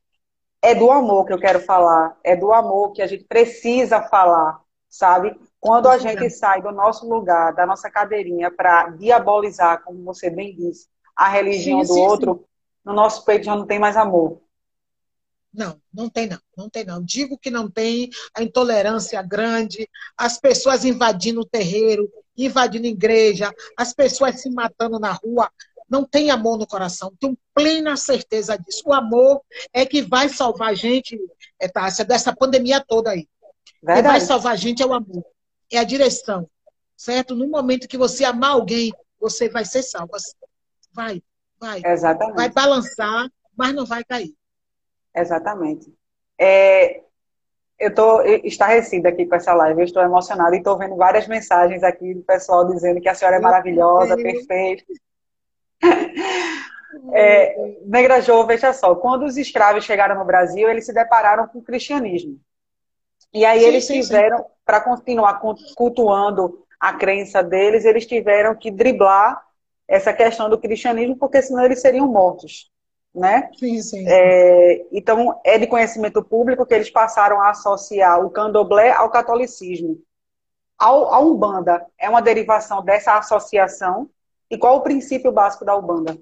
é 0.62 0.74
do 0.74 0.90
amor 0.90 1.26
que 1.26 1.32
eu 1.32 1.38
quero 1.38 1.60
falar, 1.60 2.16
é 2.22 2.36
do 2.36 2.52
amor 2.52 2.92
que 2.92 3.02
a 3.02 3.06
gente 3.06 3.24
precisa 3.24 4.02
falar, 4.02 4.60
sabe? 4.88 5.38
Quando 5.58 5.88
a 5.88 5.98
gente 5.98 6.28
sai 6.30 6.60
do 6.62 6.70
nosso 6.70 7.08
lugar, 7.08 7.54
da 7.54 7.66
nossa 7.66 7.90
cadeirinha, 7.90 8.50
para 8.50 8.90
diabolizar, 8.90 9.82
como 9.82 10.02
você 10.04 10.28
bem 10.28 10.54
disse, 10.54 10.88
a 11.16 11.28
religião 11.28 11.82
sim, 11.82 11.88
do 11.88 11.94
sim, 11.94 12.00
outro, 12.00 12.34
sim. 12.34 12.44
no 12.84 12.92
nosso 12.92 13.24
peito 13.24 13.44
já 13.44 13.56
não 13.56 13.66
tem 13.66 13.78
mais 13.78 13.96
amor. 13.96 14.40
Não, 15.52 15.80
não 15.92 16.08
tem 16.08 16.28
não, 16.28 16.38
não 16.56 16.70
tem 16.70 16.84
não. 16.84 17.02
Digo 17.02 17.36
que 17.36 17.50
não 17.50 17.68
tem, 17.68 18.08
a 18.34 18.42
intolerância 18.42 19.20
grande, 19.20 19.88
as 20.16 20.38
pessoas 20.38 20.84
invadindo 20.84 21.40
o 21.40 21.44
terreiro, 21.44 22.08
invadindo 22.36 22.86
igreja, 22.86 23.52
as 23.76 23.92
pessoas 23.92 24.40
se 24.40 24.48
matando 24.50 24.98
na 24.98 25.12
rua 25.12 25.50
não 25.90 26.04
tem 26.04 26.30
amor 26.30 26.56
no 26.56 26.66
coração. 26.66 27.12
Tenho 27.18 27.36
plena 27.52 27.96
certeza 27.96 28.56
disso. 28.56 28.84
O 28.86 28.94
amor 28.94 29.42
é 29.72 29.84
que 29.84 30.00
vai 30.00 30.28
salvar 30.28 30.68
a 30.68 30.74
gente, 30.74 31.18
é, 31.60 31.66
Tássia, 31.66 32.04
dessa 32.04 32.34
pandemia 32.34 32.82
toda 32.86 33.10
aí. 33.10 33.28
Verdade. 33.82 34.02
Que 34.02 34.08
vai 34.08 34.20
salvar 34.20 34.52
a 34.52 34.56
gente 34.56 34.82
é 34.82 34.86
o 34.86 34.92
amor, 34.92 35.24
é 35.72 35.78
a 35.78 35.84
direção, 35.84 36.48
certo? 36.96 37.34
No 37.34 37.48
momento 37.48 37.88
que 37.88 37.98
você 37.98 38.24
amar 38.24 38.52
alguém, 38.52 38.92
você 39.18 39.48
vai 39.48 39.64
ser 39.64 39.82
salvo. 39.82 40.12
Vai, 40.92 41.22
vai. 41.58 41.82
Exatamente. 41.84 42.36
Vai 42.36 42.50
balançar, 42.50 43.28
mas 43.56 43.74
não 43.74 43.84
vai 43.84 44.04
cair. 44.04 44.34
Exatamente. 45.14 45.92
É, 46.38 47.02
eu 47.78 47.88
estou 47.88 48.22
estarrecida 48.44 49.08
aqui 49.08 49.26
com 49.26 49.34
essa 49.34 49.54
live, 49.54 49.80
eu 49.80 49.84
estou 49.84 50.02
emocionada 50.02 50.54
e 50.54 50.58
estou 50.58 50.78
vendo 50.78 50.96
várias 50.96 51.26
mensagens 51.26 51.82
aqui 51.82 52.14
do 52.14 52.22
pessoal 52.22 52.66
dizendo 52.68 53.00
que 53.00 53.08
a 53.08 53.14
senhora 53.14 53.36
é 53.36 53.40
maravilhosa, 53.40 54.16
perfeita. 54.16 54.84
É, 57.12 57.56
Negra 57.84 58.20
Jo, 58.20 58.44
veja 58.46 58.72
só, 58.72 58.94
quando 58.94 59.24
os 59.24 59.36
escravos 59.36 59.84
chegaram 59.84 60.18
no 60.18 60.24
Brasil, 60.24 60.68
eles 60.68 60.86
se 60.86 60.92
depararam 60.92 61.46
com 61.48 61.58
o 61.58 61.62
cristianismo. 61.62 62.38
E 63.32 63.44
aí 63.44 63.60
sim, 63.60 63.66
eles 63.66 63.86
tiveram, 63.86 64.44
para 64.64 64.80
continuar 64.80 65.40
cultuando 65.76 66.64
a 66.78 66.92
crença 66.92 67.42
deles, 67.42 67.84
eles 67.84 68.06
tiveram 68.06 68.54
que 68.54 68.70
driblar 68.70 69.40
essa 69.86 70.12
questão 70.12 70.48
do 70.48 70.58
cristianismo, 70.58 71.16
porque 71.16 71.42
senão 71.42 71.64
eles 71.64 71.80
seriam 71.80 72.06
mortos. 72.06 72.70
Né? 73.12 73.50
Sim, 73.58 73.82
sim. 73.82 74.04
É, 74.06 74.86
então, 74.92 75.40
é 75.44 75.58
de 75.58 75.66
conhecimento 75.66 76.22
público 76.22 76.64
que 76.64 76.74
eles 76.74 76.90
passaram 76.90 77.40
a 77.40 77.50
associar 77.50 78.24
o 78.24 78.30
candomblé 78.30 78.92
ao 78.92 79.10
catolicismo. 79.10 79.98
A 80.78 81.20
Umbanda 81.20 81.84
é 81.98 82.08
uma 82.08 82.22
derivação 82.22 82.82
dessa 82.82 83.18
associação 83.18 84.08
e 84.50 84.58
qual 84.58 84.78
o 84.78 84.82
princípio 84.82 85.30
básico 85.30 85.64
da 85.64 85.76
Umbanda? 85.76 86.20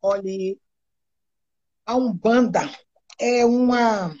Olha, 0.00 0.56
a 1.84 1.96
Umbanda 1.96 2.60
é 3.18 3.44
uma 3.44 4.14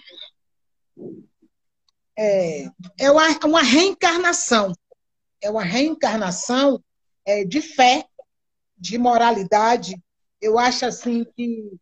é, 2.18 2.64
é 2.98 3.10
uma, 3.10 3.28
uma 3.44 3.62
reencarnação. 3.62 4.72
É 5.40 5.48
uma 5.48 5.62
reencarnação 5.62 6.82
é, 7.24 7.44
de 7.44 7.62
fé, 7.62 8.04
de 8.76 8.98
moralidade. 8.98 9.94
Eu 10.40 10.58
acho 10.58 10.84
assim 10.84 11.24
que 11.36 11.78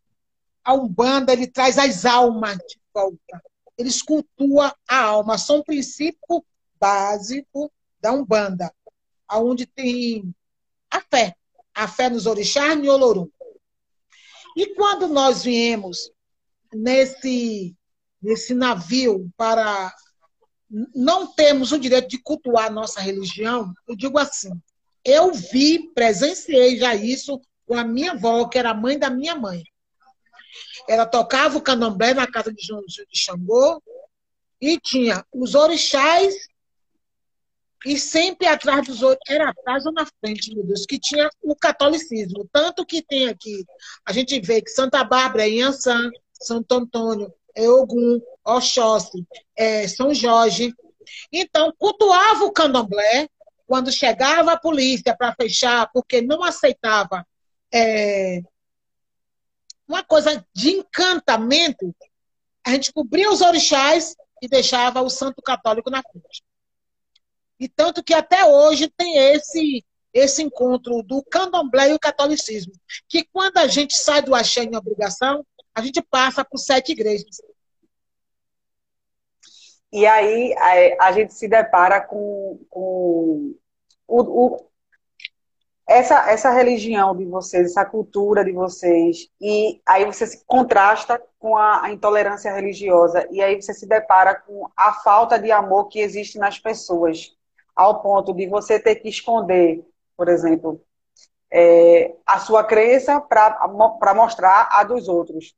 a 0.62 0.74
Umbanda 0.74 1.32
ele 1.32 1.46
traz 1.46 1.78
as 1.78 2.04
almas 2.04 2.58
de 2.58 2.78
volta. 2.92 3.42
Eles 3.78 4.02
cultuam 4.02 4.70
a 4.86 5.00
alma. 5.00 5.38
São 5.38 5.60
um 5.60 5.62
princípio 5.62 6.44
básico 6.78 7.72
da 7.98 8.12
Umbanda 8.12 8.70
onde 9.32 9.66
tem 9.66 10.34
a 10.90 11.00
fé, 11.00 11.34
a 11.74 11.88
fé 11.88 12.08
nos 12.08 12.26
orixás 12.26 12.82
e 12.82 12.88
Olorum. 12.88 13.28
E 14.56 14.74
quando 14.74 15.06
nós 15.08 15.44
viemos 15.44 16.10
nesse, 16.72 17.76
nesse 18.22 18.54
navio 18.54 19.30
para 19.36 19.94
não 20.94 21.32
termos 21.34 21.72
o 21.72 21.78
direito 21.78 22.08
de 22.08 22.18
cultuar 22.18 22.66
a 22.66 22.70
nossa 22.70 23.00
religião, 23.00 23.72
eu 23.86 23.94
digo 23.94 24.18
assim, 24.18 24.50
eu 25.04 25.32
vi, 25.32 25.90
presenciei 25.94 26.78
já 26.78 26.94
isso 26.94 27.40
com 27.66 27.74
a 27.74 27.84
minha 27.84 28.12
avó, 28.12 28.48
que 28.48 28.58
era 28.58 28.70
a 28.70 28.74
mãe 28.74 28.98
da 28.98 29.10
minha 29.10 29.34
mãe. 29.34 29.62
Ela 30.88 31.06
tocava 31.06 31.58
o 31.58 31.62
candomblé 31.62 32.14
na 32.14 32.26
casa 32.26 32.52
de 32.52 32.64
João 32.64 32.82
de 32.82 33.06
Xangô 33.12 33.82
e 34.60 34.80
tinha 34.80 35.24
os 35.32 35.54
orixás 35.54 36.34
e 37.84 37.98
sempre 37.98 38.46
atrás 38.46 38.86
dos 38.86 39.02
outros, 39.02 39.28
era 39.28 39.50
atrás 39.50 39.84
ou 39.86 39.92
na 39.92 40.06
frente, 40.20 40.54
meu 40.54 40.64
Deus, 40.64 40.86
que 40.86 40.98
tinha 40.98 41.28
o 41.42 41.54
catolicismo. 41.54 42.48
Tanto 42.52 42.84
que 42.84 43.02
tem 43.02 43.28
aqui, 43.28 43.64
a 44.04 44.12
gente 44.12 44.40
vê 44.40 44.62
que 44.62 44.70
Santa 44.70 45.04
Bárbara 45.04 45.44
é 45.44 45.50
Inhansã, 45.50 46.10
Santo 46.32 46.72
Antônio, 46.72 47.32
é 47.54 47.68
Ogum, 47.68 48.20
Oxóssi, 48.44 49.26
é 49.54 49.86
São 49.88 50.12
Jorge. 50.14 50.74
Então, 51.32 51.72
cultuava 51.78 52.44
o 52.44 52.52
candomblé, 52.52 53.28
quando 53.66 53.92
chegava 53.92 54.52
a 54.52 54.58
polícia 54.58 55.16
para 55.16 55.34
fechar, 55.34 55.90
porque 55.92 56.20
não 56.22 56.42
aceitava 56.44 57.26
é, 57.72 58.40
uma 59.88 60.02
coisa 60.02 60.44
de 60.54 60.70
encantamento, 60.70 61.94
a 62.64 62.70
gente 62.70 62.92
cobria 62.92 63.30
os 63.30 63.40
orixás 63.40 64.16
e 64.42 64.48
deixava 64.48 65.00
o 65.02 65.10
santo 65.10 65.42
católico 65.42 65.90
na 65.90 66.02
frente. 66.02 66.42
E 67.58 67.68
tanto 67.68 68.02
que 68.02 68.14
até 68.14 68.44
hoje 68.44 68.88
tem 68.88 69.16
esse 69.16 69.84
esse 70.16 70.42
encontro 70.42 71.02
do 71.02 71.22
candomblé 71.22 71.90
e 71.90 71.94
o 71.94 71.98
catolicismo, 71.98 72.72
que 73.06 73.22
quando 73.30 73.58
a 73.58 73.66
gente 73.66 73.94
sai 73.94 74.22
do 74.22 74.34
axé 74.34 74.62
em 74.62 74.74
obrigação, 74.74 75.44
a 75.74 75.82
gente 75.82 76.00
passa 76.00 76.42
por 76.42 76.56
sete 76.56 76.92
igrejas. 76.92 77.36
E 79.92 80.06
aí 80.06 80.54
a, 80.56 81.08
a 81.08 81.12
gente 81.12 81.34
se 81.34 81.46
depara 81.46 82.00
com, 82.00 82.58
com 82.70 83.54
o, 84.08 84.22
o, 84.22 84.70
essa, 85.86 86.30
essa 86.30 86.50
religião 86.50 87.14
de 87.14 87.26
vocês, 87.26 87.66
essa 87.66 87.84
cultura 87.84 88.42
de 88.42 88.52
vocês, 88.52 89.28
e 89.38 89.80
aí 89.86 90.06
você 90.06 90.26
se 90.26 90.44
contrasta 90.46 91.22
com 91.38 91.56
a, 91.56 91.84
a 91.84 91.92
intolerância 91.92 92.52
religiosa, 92.52 93.28
e 93.30 93.42
aí 93.42 93.60
você 93.60 93.74
se 93.74 93.86
depara 93.86 94.34
com 94.34 94.68
a 94.74 94.94
falta 94.94 95.38
de 95.38 95.52
amor 95.52 95.88
que 95.88 96.00
existe 96.00 96.38
nas 96.38 96.58
pessoas 96.58 97.36
ao 97.76 98.00
ponto 98.00 98.32
de 98.32 98.46
você 98.46 98.80
ter 98.80 98.96
que 98.96 99.08
esconder, 99.08 99.86
por 100.16 100.28
exemplo, 100.28 100.80
é, 101.52 102.14
a 102.24 102.40
sua 102.40 102.64
crença 102.64 103.20
para 103.20 104.14
mostrar 104.14 104.68
a 104.72 104.82
dos 104.82 105.06
outros. 105.06 105.54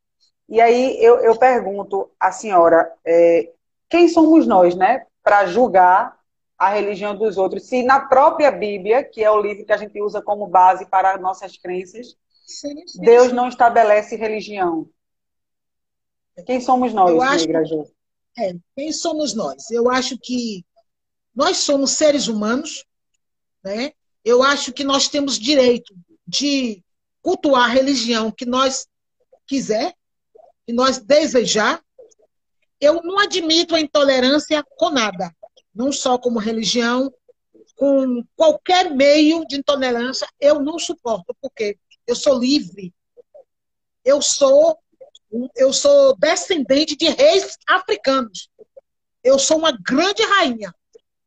E 0.49 0.61
aí 0.61 1.03
eu, 1.03 1.21
eu 1.21 1.37
pergunto 1.37 2.11
à 2.19 2.33
senhora, 2.33 2.93
é, 3.05 3.53
quem 3.89 4.09
somos 4.09 4.47
nós, 4.47 4.75
né, 4.75 5.07
para 5.23 5.47
julgar 5.47 6.19
a 6.59 6.71
religião 6.71 7.15
dos 7.17 7.39
outros? 7.39 7.69
Se 7.69 7.83
na 7.85 8.01
própria 8.01 8.51
Bíblia, 8.51 9.05
que 9.05 9.23
é 9.23 9.31
o 9.31 9.41
livro 9.41 9.65
que 9.65 9.73
a 9.73 9.77
gente 9.77 10.01
usa 10.03 10.21
como 10.21 10.47
base 10.47 10.87
para 10.87 11.17
nossas 11.19 11.57
crenças, 11.57 12.17
sim, 12.47 12.87
sim, 12.87 13.01
Deus 13.01 13.29
sim. 13.29 13.35
não 13.35 13.49
estabelece 13.49 14.17
religião. 14.17 14.89
Quem 16.45 16.61
somos 16.61 16.93
nós, 16.93 17.47
Negra 17.47 17.63
é, 18.39 18.55
quem 18.77 18.93
somos 18.93 19.35
nós? 19.35 19.69
Eu 19.71 19.91
acho 19.91 20.17
que 20.17 20.65
nós 21.39 21.59
somos 21.59 21.93
seres 21.93 22.27
humanos, 22.27 22.85
né? 23.63 23.93
Eu 24.25 24.43
acho 24.43 24.73
que 24.73 24.83
nós 24.83 25.07
temos 25.07 25.39
direito 25.39 25.95
de 26.27 26.83
cultuar 27.23 27.71
a 27.71 27.73
religião 27.73 28.33
que 28.33 28.45
nós 28.45 28.89
quiser, 29.47 29.95
que 30.67 30.73
nós 30.73 30.99
desejar. 30.99 31.81
Eu 32.81 33.01
não 33.05 33.21
admito 33.21 33.77
a 33.77 33.81
intolerância 33.81 34.65
com 34.77 34.91
nada. 34.91 35.33
não 35.73 35.93
só 35.93 36.19
como 36.19 36.41
religião, 36.41 37.09
com 37.77 38.25
qualquer 38.35 38.91
meio 38.91 39.47
de 39.47 39.59
intolerância, 39.59 40.27
eu 40.41 40.59
não 40.59 40.77
suporto, 40.77 41.37
porque 41.41 41.79
eu 42.05 42.17
sou 42.17 42.37
livre. 42.37 42.93
Eu 44.05 44.21
sou 44.21 44.77
eu 45.55 45.73
sou 45.73 46.17
descendente 46.17 46.97
de 46.97 47.11
reis 47.11 47.57
africanos. 47.69 48.51
Eu 49.23 49.39
sou 49.39 49.59
uma 49.59 49.71
grande 49.71 50.25
rainha. 50.25 50.75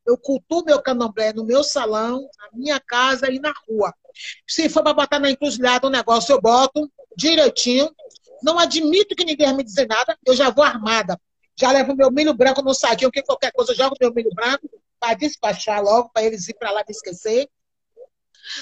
Eu 0.06 0.18
cultuo 0.18 0.64
meu 0.64 0.82
candomblé 0.82 1.32
no 1.32 1.44
meu 1.44 1.62
salão, 1.62 2.28
na 2.38 2.48
minha 2.52 2.80
casa 2.80 3.30
e 3.30 3.38
na 3.38 3.52
rua. 3.68 3.94
Se 4.46 4.68
for 4.68 4.82
para 4.82 4.94
botar 4.94 5.18
na 5.18 5.30
encruzilhada 5.30 5.86
um 5.86 5.90
negócio, 5.90 6.32
eu 6.32 6.40
boto 6.40 6.90
direitinho. 7.16 7.90
Não 8.42 8.58
admito 8.58 9.14
que 9.14 9.24
ninguém 9.24 9.54
me 9.54 9.62
dizer 9.62 9.86
nada, 9.86 10.18
eu 10.26 10.34
já 10.34 10.50
vou 10.50 10.64
armada. 10.64 11.18
Já 11.58 11.70
levo 11.70 11.94
meu 11.94 12.10
milho 12.10 12.34
branco 12.34 12.62
no 12.62 12.74
saquinho, 12.74 13.10
que 13.10 13.22
qualquer 13.22 13.52
coisa 13.52 13.72
eu 13.72 13.76
jogo 13.76 13.96
meu 14.00 14.12
milho 14.12 14.30
branco 14.34 14.68
para 14.98 15.14
despachar 15.14 15.82
logo, 15.82 16.10
para 16.10 16.24
eles 16.24 16.48
ir 16.48 16.54
para 16.54 16.70
lá 16.70 16.80
me 16.86 16.92
esquecer. 16.92 17.48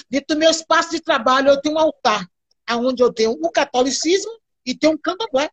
Dentro 0.09 0.35
do 0.35 0.39
meu 0.39 0.51
espaço 0.51 0.91
de 0.91 0.99
trabalho, 0.99 1.49
eu 1.49 1.61
tenho 1.61 1.75
um 1.75 1.79
altar, 1.79 2.27
onde 2.69 3.01
eu 3.01 3.11
tenho 3.11 3.31
o 3.31 3.51
catolicismo 3.51 4.31
e 4.65 4.75
tenho 4.75 4.93
um 4.93 4.97
candomblé. 4.97 5.49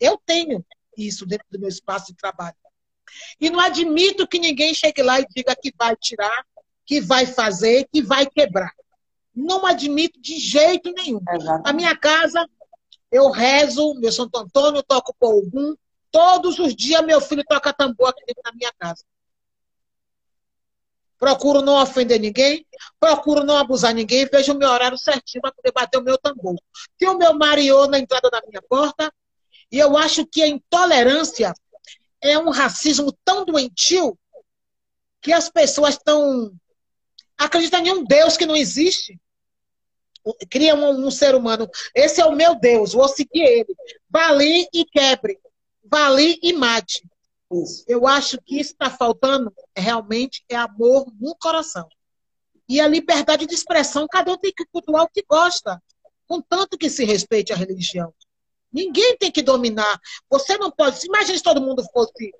Eu 0.00 0.20
tenho 0.26 0.64
isso 0.96 1.24
dentro 1.26 1.46
do 1.50 1.58
meu 1.58 1.68
espaço 1.68 2.06
de 2.06 2.14
trabalho. 2.16 2.56
E 3.40 3.50
não 3.50 3.60
admito 3.60 4.26
que 4.26 4.38
ninguém 4.38 4.74
chegue 4.74 5.02
lá 5.02 5.20
e 5.20 5.26
diga 5.34 5.54
que 5.60 5.72
vai 5.76 5.96
tirar, 5.96 6.44
que 6.84 7.00
vai 7.00 7.26
fazer, 7.26 7.88
que 7.92 8.02
vai 8.02 8.26
quebrar. 8.26 8.72
Não 9.34 9.64
admito 9.66 10.20
de 10.20 10.38
jeito 10.38 10.92
nenhum. 10.92 11.20
Exatamente. 11.30 11.68
A 11.68 11.72
minha 11.72 11.96
casa, 11.96 12.46
eu 13.10 13.30
rezo, 13.30 13.94
meu 13.94 14.12
Santo 14.12 14.36
Antônio, 14.38 14.82
toco 14.82 15.14
por 15.18 15.32
algum. 15.32 15.74
Todos 16.10 16.58
os 16.58 16.74
dias 16.74 17.04
meu 17.04 17.20
filho 17.20 17.42
toca 17.48 17.72
tambor 17.72 18.08
aqui 18.08 18.22
dentro 18.26 18.42
da 18.42 18.52
minha 18.52 18.72
casa 18.78 19.02
procuro 21.22 21.62
não 21.62 21.80
ofender 21.80 22.18
ninguém, 22.18 22.66
procuro 22.98 23.44
não 23.44 23.56
abusar 23.56 23.94
ninguém, 23.94 24.26
vejo 24.26 24.52
o 24.52 24.58
meu 24.58 24.68
horário 24.68 24.98
certinho 24.98 25.40
para 25.40 25.52
poder 25.52 25.70
bater 25.70 25.98
o 25.98 26.02
meu 26.02 26.18
tambor. 26.18 26.56
Tem 26.98 27.08
o 27.08 27.16
meu 27.16 27.32
mariô 27.32 27.86
na 27.86 28.00
entrada 28.00 28.28
da 28.28 28.42
minha 28.44 28.60
porta, 28.60 29.08
e 29.70 29.78
eu 29.78 29.96
acho 29.96 30.26
que 30.26 30.42
a 30.42 30.48
intolerância 30.48 31.54
é 32.22 32.38
um 32.38 32.50
racismo 32.50 33.12
tão 33.24 33.44
doentio 33.44 34.16
que 35.20 35.32
as 35.32 35.48
pessoas 35.48 35.94
estão 35.94 36.52
acreditam 37.36 37.84
em 37.84 37.90
um 37.90 38.04
Deus 38.04 38.36
que 38.36 38.46
não 38.46 38.56
existe. 38.56 39.20
Cria 40.48 40.74
um, 40.74 41.06
um, 41.06 41.10
ser 41.10 41.34
humano. 41.34 41.68
Esse 41.94 42.20
é 42.20 42.24
o 42.24 42.34
meu 42.34 42.54
Deus, 42.54 42.92
vou 42.92 43.08
seguir 43.08 43.42
ele. 43.42 43.74
Vá 44.08 44.28
ali 44.28 44.68
e 44.72 44.84
quebre. 44.84 45.38
Vá 45.84 46.06
ali 46.06 46.38
e 46.42 46.52
mate. 46.52 47.02
Isso. 47.52 47.84
Eu 47.88 48.06
acho 48.06 48.40
que 48.40 48.58
isso 48.58 48.72
está 48.72 48.88
faltando 48.88 49.52
realmente 49.76 50.44
é 50.48 50.54
amor 50.54 51.12
no 51.20 51.34
coração. 51.36 51.88
E 52.68 52.80
a 52.80 52.88
liberdade 52.88 53.46
de 53.46 53.54
expressão, 53.54 54.06
cada 54.08 54.32
um 54.32 54.38
tem 54.38 54.52
que 54.56 54.64
cultuar 54.66 55.04
o 55.04 55.08
que 55.08 55.24
gosta, 55.28 55.82
contanto 56.26 56.78
que 56.78 56.88
se 56.88 57.04
respeite 57.04 57.52
a 57.52 57.56
religião. 57.56 58.14
Ninguém 58.72 59.16
tem 59.16 59.30
que 59.30 59.42
dominar. 59.42 60.00
Você 60.30 60.56
não 60.56 60.70
pode. 60.70 61.04
Imagina 61.06 61.36
se 61.36 61.42
todo 61.42 61.60
mundo 61.60 61.84
fosse. 61.92 62.32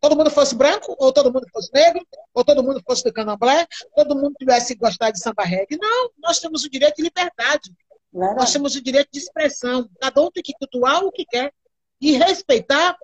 Todo 0.00 0.16
mundo 0.16 0.30
fosse 0.30 0.54
branco, 0.54 0.94
ou 0.98 1.12
todo 1.12 1.32
mundo 1.32 1.46
fosse 1.50 1.70
negro, 1.72 2.06
ou 2.32 2.44
todo 2.44 2.62
mundo 2.62 2.82
fosse 2.86 3.02
do 3.02 3.12
candomblé, 3.12 3.66
todo 3.94 4.14
mundo 4.14 4.34
tivesse 4.38 4.74
gostado 4.74 5.12
de 5.12 5.20
samba 5.20 5.42
reggae. 5.42 5.78
Não, 5.80 6.10
nós 6.18 6.38
temos 6.38 6.64
o 6.64 6.70
direito 6.70 6.96
de 6.96 7.02
liberdade. 7.02 7.72
Nós 8.12 8.52
temos 8.52 8.74
o 8.74 8.82
direito 8.82 9.08
de 9.12 9.18
expressão. 9.18 9.88
Cada 10.00 10.20
um 10.20 10.30
tem 10.30 10.42
que 10.42 10.52
cultuar 10.54 11.02
o 11.04 11.10
que 11.10 11.24
quer 11.24 11.52
e 12.00 12.12
respeitar 12.12 12.96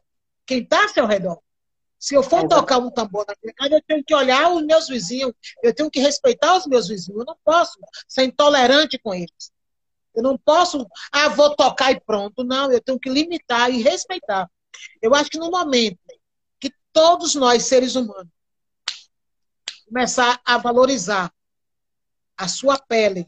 quem 0.47 0.61
está 0.61 0.83
ao 0.83 0.89
seu 0.89 1.07
redor. 1.07 1.39
Se 1.99 2.15
eu 2.15 2.23
for 2.23 2.45
é 2.45 2.49
tocar 2.49 2.79
um 2.79 2.91
tambor 2.91 3.25
na 3.29 3.35
minha 3.43 3.55
casa, 3.55 3.75
eu 3.75 3.83
tenho 3.87 4.05
que 4.05 4.15
olhar 4.15 4.53
os 4.53 4.65
meus 4.65 4.89
vizinhos, 4.89 5.33
eu 5.63 5.73
tenho 5.73 5.89
que 5.89 6.01
respeitar 6.01 6.57
os 6.57 6.67
meus 6.67 6.89
vizinhos. 6.89 7.21
Eu 7.21 7.25
não 7.27 7.37
posso 7.45 7.79
ser 8.09 8.25
intolerante 8.25 8.99
com 8.99 9.15
eles. 9.15 9.53
Eu 10.15 10.23
não 10.23 10.37
posso, 10.37 10.87
ah, 11.11 11.29
vou 11.29 11.55
tocar 11.57 11.93
e 11.93 12.01
pronto. 12.01 12.45
Não, 12.45 12.71
eu 12.71 12.81
tenho 12.81 12.99
que 12.99 13.09
limitar 13.09 13.71
e 13.71 13.83
respeitar. 13.83 14.51
Eu 15.01 15.15
acho 15.15 15.31
que 15.31 15.39
no 15.39 15.51
momento 15.51 15.99
que 16.61 16.73
todos 16.93 17.35
nós, 17.35 17.65
seres 17.65 17.95
humanos, 17.95 18.31
começar 19.87 20.41
a 20.45 20.59
valorizar 20.59 21.33
a 22.37 22.49
sua 22.49 22.79
pele, 22.79 23.27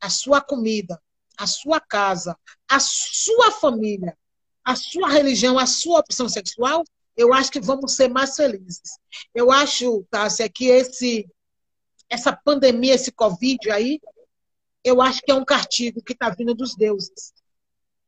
a 0.00 0.10
sua 0.10 0.40
comida, 0.40 1.00
a 1.36 1.46
sua 1.46 1.80
casa, 1.80 2.36
a 2.68 2.80
sua 2.80 3.52
família, 3.52 4.16
a 4.64 4.74
sua 4.74 5.08
religião, 5.08 5.58
a 5.58 5.66
sua 5.66 6.00
opção 6.00 6.28
sexual, 6.28 6.82
eu 7.16 7.32
acho 7.32 7.50
que 7.50 7.60
vamos 7.60 7.94
ser 7.94 8.08
mais 8.08 8.34
felizes. 8.36 8.98
Eu 9.34 9.50
acho, 9.50 10.04
Tássia, 10.10 10.48
que 10.48 10.66
esse, 10.66 11.26
essa 12.08 12.32
pandemia, 12.32 12.94
esse 12.94 13.12
Covid 13.12 13.70
aí, 13.70 14.00
eu 14.86 15.02
acho 15.02 15.20
que 15.22 15.30
é 15.30 15.34
um 15.34 15.44
castigo 15.44 16.02
que 16.02 16.12
está 16.12 16.30
vindo 16.30 16.54
dos 16.54 16.74
deuses. 16.74 17.32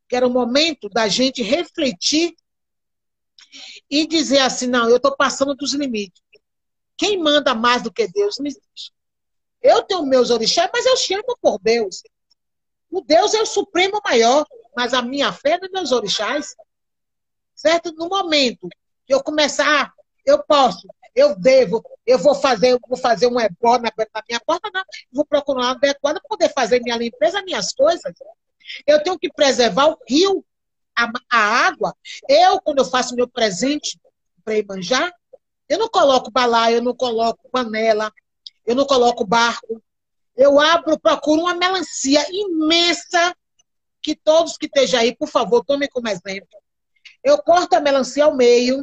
Que 0.08 0.16
era 0.16 0.26
o 0.26 0.30
momento 0.30 0.88
da 0.88 1.08
gente 1.08 1.42
refletir 1.42 2.34
e 3.90 4.06
dizer 4.06 4.38
assim, 4.38 4.66
não, 4.66 4.88
eu 4.88 4.96
estou 4.96 5.16
passando 5.16 5.54
dos 5.54 5.74
limites. 5.74 6.22
Quem 6.96 7.18
manda 7.18 7.54
mais 7.54 7.82
do 7.82 7.92
que 7.92 8.06
Deus 8.08 8.38
não 8.38 8.46
existe. 8.46 8.92
Eu 9.62 9.82
tenho 9.82 10.04
meus 10.06 10.30
orixás, 10.30 10.70
mas 10.72 10.86
eu 10.86 10.96
chamo 10.96 11.36
por 11.40 11.58
Deus. 11.60 12.02
O 12.90 13.00
Deus 13.00 13.34
é 13.34 13.42
o 13.42 13.46
supremo 13.46 14.00
maior 14.04 14.46
mas 14.78 14.94
a 14.94 15.02
minha 15.02 15.32
fé 15.32 15.54
é 15.54 15.58
nos 15.58 15.70
meus 15.72 15.90
orixás. 15.90 16.54
Certo? 17.52 17.92
No 17.94 18.08
momento 18.08 18.68
que 19.04 19.12
eu 19.12 19.20
começar, 19.20 19.92
eu 20.24 20.40
posso, 20.44 20.86
eu 21.16 21.34
devo, 21.34 21.82
eu 22.08 22.18
vou 22.18 22.34
fazer, 22.34 22.78
vou 22.88 22.96
fazer 22.96 23.26
um 23.26 23.38
ebó 23.38 23.78
na, 23.78 23.92
na 23.94 24.22
minha 24.26 24.40
porta, 24.40 24.70
não. 24.72 24.82
vou 25.12 25.26
procurar 25.26 25.60
uma 25.60 25.70
adequada 25.72 26.18
para 26.18 26.28
poder 26.28 26.48
fazer 26.54 26.80
minha 26.80 26.96
limpeza, 26.96 27.42
minhas 27.42 27.74
coisas. 27.74 28.14
Eu 28.86 29.02
tenho 29.02 29.18
que 29.18 29.30
preservar 29.30 29.88
o 29.88 29.98
rio, 30.08 30.42
a, 30.96 31.10
a 31.30 31.66
água. 31.66 31.94
Eu, 32.26 32.62
quando 32.62 32.78
eu 32.78 32.86
faço 32.86 33.14
meu 33.14 33.28
presente 33.28 34.00
para 34.42 34.56
ir 34.56 34.64
manjar, 34.66 35.12
eu 35.68 35.78
não 35.78 35.88
coloco 35.90 36.30
balaio, 36.30 36.76
eu 36.76 36.82
não 36.82 36.94
coloco 36.94 37.46
panela, 37.52 38.10
eu 38.64 38.74
não 38.74 38.86
coloco 38.86 39.26
barco. 39.26 39.82
Eu 40.34 40.58
abro, 40.58 40.98
procuro 40.98 41.42
uma 41.42 41.54
melancia 41.54 42.24
imensa 42.30 43.36
que 44.00 44.16
todos 44.16 44.56
que 44.56 44.64
estejam 44.64 45.00
aí, 45.00 45.14
por 45.14 45.28
favor, 45.28 45.62
tomem 45.62 45.90
como 45.92 46.08
exemplo. 46.08 46.48
Eu 47.22 47.36
corto 47.42 47.76
a 47.76 47.80
melancia 47.80 48.24
ao 48.24 48.34
meio, 48.34 48.82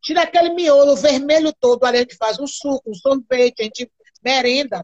tira 0.00 0.22
aquele 0.22 0.50
miolo 0.50 0.96
vermelho 0.96 1.52
todo, 1.58 1.84
ali 1.84 1.98
a 1.98 2.00
gente 2.00 2.16
faz 2.16 2.38
um 2.38 2.46
suco, 2.46 2.90
um 2.90 2.94
sorvete, 2.94 3.60
a 3.60 3.64
gente 3.64 3.90
merenda. 4.22 4.82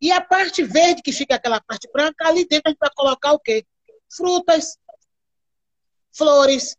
E 0.00 0.10
a 0.10 0.20
parte 0.20 0.62
verde, 0.62 1.02
que 1.02 1.12
fica 1.12 1.36
aquela 1.36 1.60
parte 1.60 1.88
branca, 1.92 2.26
ali 2.26 2.46
dentro 2.46 2.68
a 2.68 2.70
gente 2.70 2.78
vai 2.78 2.90
colocar 2.94 3.32
o 3.32 3.38
quê? 3.38 3.64
Frutas, 4.14 4.76
flores. 6.12 6.76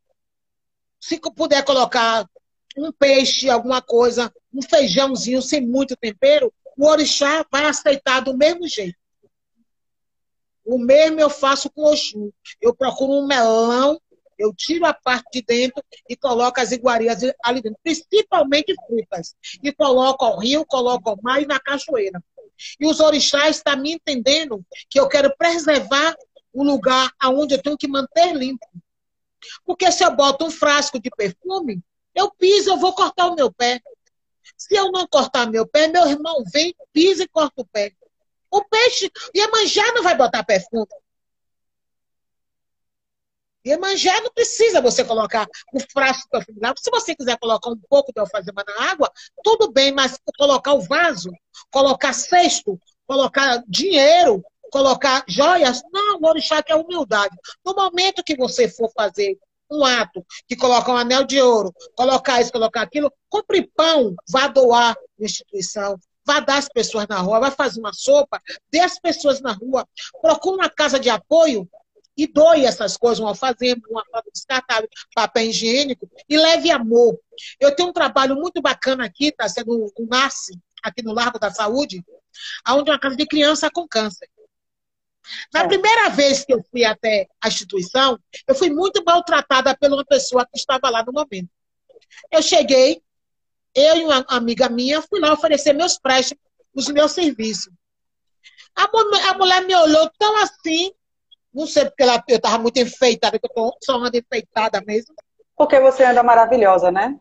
Se 1.00 1.20
puder 1.20 1.64
colocar 1.64 2.28
um 2.78 2.92
peixe, 2.92 3.50
alguma 3.50 3.82
coisa, 3.82 4.34
um 4.54 4.62
feijãozinho 4.62 5.42
sem 5.42 5.62
muito 5.62 5.96
tempero, 5.96 6.54
o 6.78 6.88
orixá 6.88 7.46
vai 7.52 7.66
aceitar 7.66 8.22
do 8.22 8.36
mesmo 8.36 8.68
jeito. 8.68 8.98
O 10.66 10.78
mesmo 10.78 11.20
eu 11.20 11.30
faço 11.30 11.70
com 11.70 11.84
Oxum. 11.84 12.32
Eu 12.62 12.74
procuro 12.74 13.14
um 13.14 13.28
melão, 13.28 14.02
eu 14.44 14.54
tiro 14.54 14.86
a 14.86 14.94
parte 14.94 15.26
de 15.34 15.42
dentro 15.42 15.82
e 16.10 16.16
coloco 16.16 16.60
as 16.60 16.72
iguarias 16.72 17.20
ali 17.44 17.62
dentro, 17.62 17.80
principalmente 17.82 18.76
frutas. 18.86 19.36
E 19.64 19.72
coloco 19.72 20.26
ao 20.26 20.40
rio, 20.40 20.66
coloco 20.66 21.10
ao 21.10 21.18
mar 21.22 21.42
e 21.42 21.46
na 21.46 21.60
cachoeira. 21.60 22.22
E 22.80 22.86
os 22.86 23.00
orixás 23.00 23.58
estão 23.58 23.78
me 23.78 23.94
entendendo 23.94 24.64
que 24.90 25.00
eu 25.00 25.08
quero 25.08 25.36
preservar 25.38 26.16
o 26.52 26.64
lugar 26.64 27.12
aonde 27.20 27.56
eu 27.56 27.62
tenho 27.62 27.78
que 27.78 27.88
manter 27.88 28.34
limpo. 28.36 28.68
Porque 29.66 29.92
se 29.92 30.04
eu 30.04 30.16
boto 30.16 30.46
um 30.46 30.52
frasco 30.52 31.00
de 31.00 31.10
perfume, 31.10 31.82
eu 32.14 32.30
piso, 32.32 32.70
eu 32.70 32.78
vou 32.78 32.94
cortar 32.94 33.28
o 33.28 33.36
meu 33.36 33.52
pé. 33.52 33.82
Se 34.58 34.76
eu 34.76 34.92
não 34.92 35.08
cortar 35.08 35.50
meu 35.50 35.66
pé, 35.66 35.88
meu 35.88 36.08
irmão 36.08 36.44
vem, 36.54 36.76
pisa 36.92 37.24
e 37.24 37.28
corta 37.28 37.62
o 37.62 37.66
pé. 37.66 37.94
O 38.52 38.64
peixe, 38.66 39.10
Iemanjá 39.36 39.84
não 39.94 40.04
vai 40.04 40.16
botar 40.16 40.44
perfume. 40.44 40.88
Iemanjá 43.66 44.22
não 44.22 44.32
precisa 44.32 44.82
você 44.82 45.04
colocar 45.04 45.48
o 45.74 45.80
frasco 45.80 46.30
perfume 46.30 46.60
lá. 46.62 46.74
Se 46.78 46.92
você 46.92 47.16
quiser 47.16 47.38
colocar 47.38 47.70
um 47.70 47.80
pouco 47.90 48.12
de 48.12 48.20
alfazema 48.20 48.64
na 48.68 48.92
água, 48.92 49.12
tudo 49.44 49.72
bem, 49.72 49.92
mas 49.92 50.20
colocar 50.38 50.74
o 50.74 50.82
vaso, 50.82 51.32
colocar 51.72 52.14
cesto, 52.14 52.80
colocar 53.08 53.64
dinheiro, 53.68 54.44
colocar 54.72 55.24
joias, 55.28 55.82
não, 55.92 56.20
o 56.20 56.28
orixá 56.28 56.62
que 56.62 56.72
é 56.72 56.76
humildade. 56.76 57.36
No 57.66 57.74
momento 57.74 58.24
que 58.24 58.36
você 58.36 58.68
for 58.68 58.92
fazer 58.94 59.38
um 59.72 59.84
ato 59.86 60.26
que 60.48 60.56
coloca 60.56 60.92
um 60.92 60.98
anel 60.98 61.24
de 61.24 61.42
ouro, 61.42 61.74
colocar 61.96 62.42
isso, 62.42 62.52
colocar 62.52 62.82
aquilo, 62.82 63.12
compre 63.30 63.70
pão, 63.76 64.14
vá 64.30 64.48
doar 64.48 64.96
na 65.18 65.26
instituição, 65.26 65.98
Vá 66.26 66.40
dar 66.40 66.58
as 66.58 66.70
pessoas 66.70 67.06
na 67.08 67.20
rua, 67.20 67.40
vai 67.40 67.52
fazer 67.52 67.80
uma 67.80 67.92
sopa, 67.94 68.42
dê 68.72 68.80
as 68.80 68.98
pessoas 68.98 69.42
na 69.42 69.52
rua, 69.52 69.86
procure 70.22 70.56
uma 70.56 70.70
casa 70.70 71.00
de 71.00 71.10
apoio 71.10 71.70
e 72.16 72.28
doe 72.28 72.66
essas 72.66 72.96
coisas, 72.96 73.20
um 73.20 73.28
alfazema, 73.28 73.82
uma 73.90 74.06
foto 74.06 74.30
descartável, 74.32 74.88
papel 75.16 75.46
higiênico, 75.46 76.10
e 76.30 76.38
leve 76.38 76.72
amor. 76.72 77.20
Eu 77.60 77.76
tenho 77.76 77.90
um 77.90 77.94
trabalho 77.94 78.36
muito 78.36 78.62
bacana 78.62 79.06
aqui, 79.06 79.28
está 79.28 79.48
sendo 79.50 79.92
um 79.98 80.08
NASCE, 80.08 80.60
aqui 80.84 81.02
no 81.02 81.14
Largo 81.14 81.40
da 81.40 81.52
Saúde, 81.52 82.04
onde 82.70 82.90
é 82.90 82.94
uma 82.94 83.00
casa 83.00 83.16
de 83.16 83.26
criança 83.26 83.70
com 83.72 83.88
câncer. 83.88 84.30
Na 85.54 85.62
é. 85.62 85.68
primeira 85.68 86.10
vez 86.10 86.44
que 86.44 86.54
eu 86.54 86.64
fui 86.70 86.84
até 86.84 87.28
a 87.42 87.48
instituição, 87.48 88.20
eu 88.48 88.54
fui 88.54 88.70
muito 88.70 89.04
maltratada 89.06 89.76
por 89.76 89.92
uma 89.92 90.06
pessoa 90.06 90.46
que 90.46 90.60
estava 90.60 90.90
lá 90.90 91.04
no 91.04 91.14
momento. 91.14 91.50
Eu 92.32 92.42
cheguei, 92.42 93.02
eu 93.74 93.98
e 93.98 94.04
uma 94.06 94.26
amiga 94.30 94.70
minha, 94.70 95.02
fui 95.02 95.20
lá 95.20 95.34
oferecer 95.34 95.74
meus 95.74 95.98
préstimos, 95.98 96.44
os 96.74 96.88
meus 96.90 97.12
serviços. 97.14 97.74
A 98.76 99.34
mulher 99.38 99.66
me 99.66 99.76
olhou 99.76 100.12
tão 100.18 100.38
assim, 100.38 100.92
não 101.54 101.68
sei 101.68 101.86
porque 101.86 102.04
ela, 102.04 102.24
eu 102.28 102.38
estava 102.38 102.58
muito 102.58 102.78
enfeitada, 102.78 103.38
que 103.38 103.46
eu 103.46 103.50
tô, 103.54 103.78
só 103.84 103.96
ando 103.98 104.18
enfeitada 104.18 104.82
mesmo. 104.82 105.14
Porque 105.56 105.80
você 105.80 106.04
anda 106.04 106.24
maravilhosa, 106.24 106.92
né? 106.92 107.18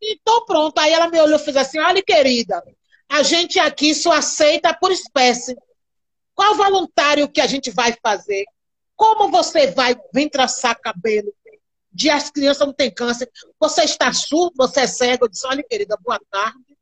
Então 0.00 0.44
pronto, 0.44 0.78
aí 0.78 0.92
ela 0.92 1.08
me 1.08 1.20
olhou 1.20 1.38
e 1.38 1.42
fez 1.42 1.56
assim, 1.56 1.78
olha 1.78 2.02
querida, 2.02 2.62
a 3.08 3.22
gente 3.22 3.58
aqui 3.58 3.94
só 3.94 4.12
aceita 4.12 4.72
por 4.74 4.92
espécie. 4.92 5.56
Qual 6.34 6.54
voluntário 6.54 7.28
que 7.28 7.40
a 7.40 7.46
gente 7.46 7.70
vai 7.70 7.96
fazer? 8.00 8.44
Como 8.94 9.30
você 9.30 9.68
vai 9.68 9.96
vir 10.12 10.28
traçar 10.28 10.78
cabelo? 10.78 11.32
De 11.90 12.10
as 12.10 12.30
crianças 12.30 12.66
não 12.66 12.72
têm 12.72 12.92
câncer. 12.92 13.28
Você 13.58 13.82
está 13.82 14.12
surdo, 14.12 14.54
você 14.56 14.80
é 14.80 14.86
cego. 14.86 15.24
Eu 15.24 15.28
disse, 15.28 15.46
olha, 15.46 15.64
querida, 15.64 15.96
boa 16.00 16.20
tarde. 16.30 16.76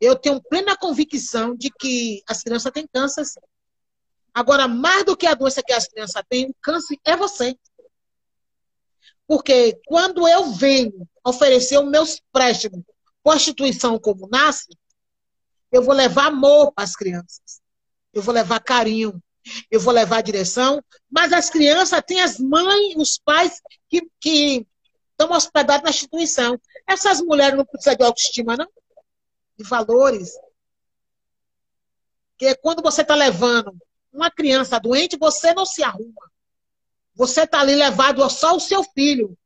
Eu 0.00 0.16
tenho 0.16 0.40
plena 0.42 0.76
convicção 0.76 1.54
de 1.54 1.70
que 1.70 2.22
as 2.26 2.42
crianças 2.42 2.72
têm 2.72 2.86
câncer. 2.86 3.24
Sim. 3.24 3.40
Agora, 4.34 4.66
mais 4.66 5.04
do 5.04 5.16
que 5.16 5.26
a 5.26 5.34
doença 5.34 5.62
que 5.62 5.72
as 5.72 5.86
crianças 5.86 6.22
têm, 6.28 6.50
o 6.50 6.56
câncer 6.60 6.98
é 7.04 7.16
você. 7.16 7.56
Porque 9.26 9.80
quando 9.86 10.28
eu 10.28 10.50
venho 10.52 11.08
oferecer 11.24 11.78
os 11.78 11.88
meus 11.88 12.20
préstimos 12.32 12.82
instituição 13.36 13.98
como 13.98 14.28
nasce, 14.28 14.68
eu 15.72 15.82
vou 15.82 15.94
levar 15.94 16.26
amor 16.26 16.72
para 16.72 16.84
as 16.84 16.94
crianças. 16.94 17.62
Eu 18.12 18.20
vou 18.20 18.34
levar 18.34 18.60
carinho. 18.60 19.22
Eu 19.70 19.80
vou 19.80 19.94
levar 19.94 20.22
direção. 20.22 20.82
Mas 21.10 21.32
as 21.32 21.48
crianças 21.48 22.02
têm 22.06 22.20
as 22.20 22.38
mães, 22.38 22.94
os 22.96 23.18
pais 23.18 23.60
que, 23.88 24.06
que 24.20 24.66
estão 25.10 25.34
hospedados 25.34 25.84
na 25.84 25.90
instituição. 25.90 26.60
Essas 26.86 27.20
mulheres 27.20 27.56
não 27.56 27.64
precisam 27.64 27.96
de 27.96 28.04
autoestima, 28.04 28.56
não? 28.56 28.68
De 29.56 29.64
valores. 29.64 30.32
Porque 32.30 32.54
quando 32.56 32.82
você 32.82 33.02
está 33.02 33.14
levando 33.14 33.74
uma 34.14 34.30
criança 34.30 34.78
doente, 34.78 35.18
você 35.18 35.52
não 35.52 35.66
se 35.66 35.82
arruma. 35.82 36.30
Você 37.14 37.42
está 37.42 37.60
ali 37.60 37.74
levado 37.74 38.28
só 38.30 38.56
o 38.56 38.60
seu 38.60 38.82
filho. 38.82 39.36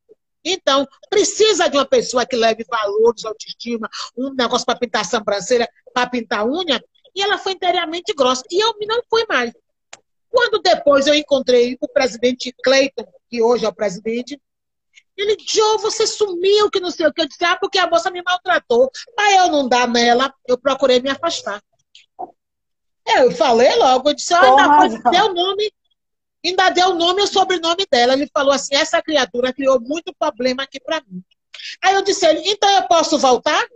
Então, 0.45 0.87
precisa 1.11 1.69
de 1.69 1.77
uma 1.77 1.85
pessoa 1.85 2.25
que 2.25 2.37
leve 2.37 2.65
valores, 2.69 3.25
autoestima, 3.25 3.89
um 4.17 4.33
negócio 4.35 4.65
para 4.65 4.79
pintar 4.79 5.05
sobrancelha, 5.05 5.69
para 5.93 6.09
pintar 6.09 6.47
unha, 6.47 6.83
e 7.15 7.21
ela 7.21 7.39
foi 7.39 7.53
inteiramente 7.53 8.15
grossa. 8.15 8.43
E 8.51 8.63
eu 8.63 8.75
não 8.87 9.03
fui 9.11 9.25
mais. 9.29 9.53
Quando 10.31 10.61
depois 10.61 11.07
eu 11.07 11.15
encontrei 11.15 11.77
o 11.81 11.89
presidente 11.89 12.55
Cleiton, 12.63 13.07
que 13.29 13.43
hoje 13.43 13.65
é 13.65 13.69
o 13.69 13.75
presidente, 13.75 14.41
ele 15.17 15.37
disse, 15.37 15.61
oh, 15.61 15.79
você 15.79 16.07
sumiu, 16.07 16.71
que 16.71 16.79
não 16.79 16.91
sei 16.91 17.07
o 17.07 17.13
que. 17.13 17.23
Eu 17.23 17.29
disse, 17.29 17.45
ah, 17.45 17.57
porque 17.57 17.79
a 17.79 17.89
moça 17.89 18.11
me 18.11 18.23
maltratou. 18.23 18.91
Para 19.17 19.47
eu 19.47 19.49
não 19.51 19.69
dar 19.69 19.89
nela, 19.89 20.33
eu 20.47 20.57
procurei 20.57 21.01
me 21.01 21.11
afastar. 21.11 21.61
Eu 23.17 23.31
falei 23.33 23.75
logo, 23.77 24.11
eu 24.11 24.15
disse, 24.15 24.35
oh, 24.35 24.37
ainda 24.37 24.77
foi 24.77 25.13
seu 25.13 25.35
nome 25.35 25.73
ainda 26.45 26.71
deu 26.71 26.91
o 26.91 26.95
nome 26.95 27.21
e 27.21 27.25
o 27.25 27.27
sobrenome 27.27 27.87
dela. 27.91 28.13
Ele 28.13 28.29
falou 28.33 28.53
assim: 28.53 28.75
essa 28.75 29.03
criatura 29.03 29.53
criou 29.53 29.81
muito 29.81 30.15
problema 30.19 30.63
aqui 30.63 30.81
para 30.81 31.03
mim. 31.07 31.23
Aí 31.83 31.95
eu 31.95 32.03
disse 32.03 32.27
ele, 32.27 32.43
então 32.47 32.71
eu 32.71 32.87
posso 32.87 33.19
voltar? 33.19 33.67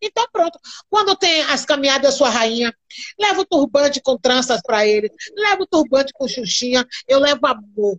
Então 0.00 0.26
pronto. 0.30 0.58
Quando 0.90 1.16
tem 1.16 1.42
as 1.44 1.64
caminhadas 1.64 2.02
da 2.02 2.16
sua 2.16 2.28
rainha, 2.28 2.74
leva 3.18 3.40
o 3.40 3.46
turbante 3.46 4.00
com 4.02 4.18
tranças 4.18 4.60
para 4.62 4.86
ele, 4.86 5.10
leva 5.34 5.62
o 5.62 5.66
turbante 5.66 6.12
com 6.12 6.28
xuxinha, 6.28 6.86
eu 7.08 7.18
levo 7.18 7.46
amor. 7.46 7.98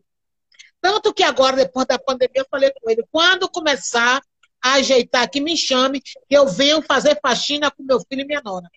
Tanto 0.79 1.11
que 1.13 1.23
agora, 1.23 1.55
depois 1.55 1.87
da 1.87 1.97
pandemia, 1.97 2.41
eu 2.41 2.47
falei 2.49 2.71
com 2.79 2.89
ele, 2.89 3.03
quando 3.11 3.49
começar 3.49 4.21
a 4.61 4.73
ajeitar, 4.73 5.29
que 5.29 5.41
me 5.41 5.57
chame, 5.57 6.01
que 6.01 6.15
eu 6.29 6.47
venho 6.47 6.83
fazer 6.83 7.19
faxina 7.19 7.71
com 7.71 7.83
meu 7.83 7.99
filho 7.99 8.21
e 8.21 8.25
minha 8.25 8.41
nora. 8.41 8.69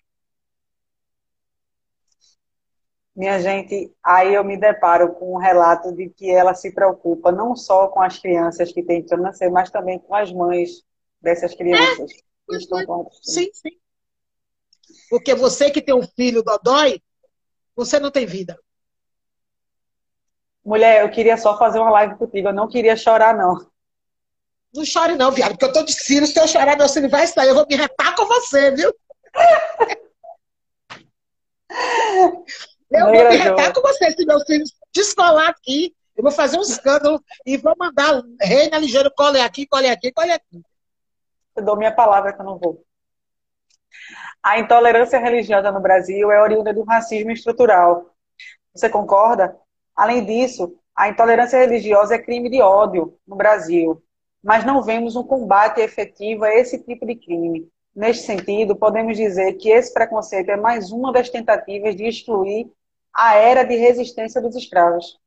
Minha 3.15 3.41
gente, 3.41 3.93
aí 4.03 4.33
eu 4.33 4.43
me 4.43 4.55
deparo 4.55 5.13
com 5.13 5.33
um 5.33 5.37
relato 5.37 5.93
de 5.93 6.09
que 6.09 6.31
ela 6.31 6.53
se 6.53 6.71
preocupa 6.71 7.31
não 7.31 7.55
só 7.55 7.89
com 7.89 8.01
as 8.01 8.17
crianças 8.17 8.71
que 8.71 8.81
têm 8.81 9.05
câncer, 9.05 9.49
mas 9.49 9.69
também 9.69 9.99
com 9.99 10.15
as 10.15 10.31
mães 10.31 10.83
dessas 11.21 11.53
crianças. 11.53 12.11
É, 12.51 12.55
estão 12.55 13.09
sim, 13.21 13.49
sim. 13.53 13.77
Porque 15.09 15.35
você 15.35 15.69
que 15.69 15.81
tem 15.81 15.93
um 15.93 16.07
filho 16.07 16.41
dodói, 16.41 17.01
você 17.75 17.99
não 17.99 18.09
tem 18.09 18.25
vida. 18.25 18.57
Mulher, 20.63 21.01
eu 21.01 21.11
queria 21.11 21.37
só 21.37 21.57
fazer 21.57 21.79
uma 21.79 21.91
live 21.91 22.15
contigo, 22.15 22.47
eu 22.47 22.53
não 22.53 22.69
queria 22.69 22.95
chorar, 22.95 23.35
não. 23.35 23.69
Não 24.73 24.85
chore 24.85 25.15
não, 25.15 25.31
viado, 25.31 25.51
porque 25.51 25.65
eu 25.65 25.73
tô 25.73 25.83
de 25.83 25.91
Ciro, 25.91 26.25
se 26.25 26.39
eu 26.39 26.47
chorar, 26.47 26.77
meu 26.77 26.87
filho 26.87 27.09
vai 27.09 27.27
sair, 27.27 27.49
eu 27.49 27.55
vou 27.55 27.67
me 27.67 27.75
retar 27.75 28.15
com 28.15 28.25
você, 28.25 28.71
viu? 28.71 28.93
Eu 32.91 33.05
vou 33.05 33.13
me 33.13 33.37
retar 33.37 33.73
com 33.73 33.81
você 33.81 34.11
se 34.11 34.25
meus 34.25 34.43
filhos 34.43 34.73
descolar 34.93 35.49
aqui. 35.49 35.95
Eu 36.15 36.23
vou 36.23 36.31
fazer 36.31 36.57
um 36.57 36.61
escândalo 36.61 37.23
e 37.45 37.55
vou 37.55 37.73
mandar 37.79 38.21
Reina 38.41 38.77
Ligeiro, 38.77 39.09
cole 39.15 39.39
aqui, 39.39 39.65
cole 39.65 39.87
aqui, 39.87 40.11
cole 40.11 40.31
aqui. 40.31 40.61
Eu 41.55 41.63
dou 41.63 41.77
minha 41.77 41.91
palavra 41.91 42.33
que 42.33 42.41
eu 42.41 42.45
não 42.45 42.59
vou. 42.59 42.83
A 44.43 44.59
intolerância 44.59 45.19
religiosa 45.19 45.71
no 45.71 45.79
Brasil 45.79 46.29
é 46.31 46.41
oriunda 46.41 46.73
do 46.73 46.83
racismo 46.83 47.31
estrutural. 47.31 48.13
Você 48.75 48.89
concorda? 48.89 49.55
Além 49.95 50.25
disso, 50.25 50.75
a 50.93 51.07
intolerância 51.07 51.59
religiosa 51.59 52.15
é 52.15 52.19
crime 52.19 52.49
de 52.49 52.61
ódio 52.61 53.17
no 53.25 53.37
Brasil, 53.37 54.03
mas 54.43 54.65
não 54.65 54.83
vemos 54.83 55.15
um 55.15 55.23
combate 55.23 55.79
efetivo 55.79 56.43
a 56.43 56.53
esse 56.53 56.77
tipo 56.83 57.05
de 57.05 57.15
crime. 57.15 57.69
Neste 57.95 58.25
sentido, 58.25 58.75
podemos 58.75 59.15
dizer 59.15 59.53
que 59.53 59.69
esse 59.69 59.93
preconceito 59.93 60.49
é 60.49 60.57
mais 60.57 60.91
uma 60.91 61.11
das 61.11 61.29
tentativas 61.29 61.95
de 61.95 62.05
excluir 62.05 62.69
a 63.13 63.35
era 63.35 63.63
de 63.63 63.75
resistência 63.75 64.41
dos 64.41 64.55
escravos. 64.55 65.19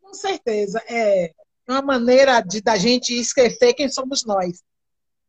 Com 0.00 0.14
certeza. 0.14 0.82
É 0.88 1.32
uma 1.66 1.82
maneira 1.82 2.40
de, 2.40 2.60
da 2.60 2.76
gente 2.76 3.18
esquecer 3.18 3.74
quem 3.74 3.88
somos 3.88 4.24
nós. 4.24 4.62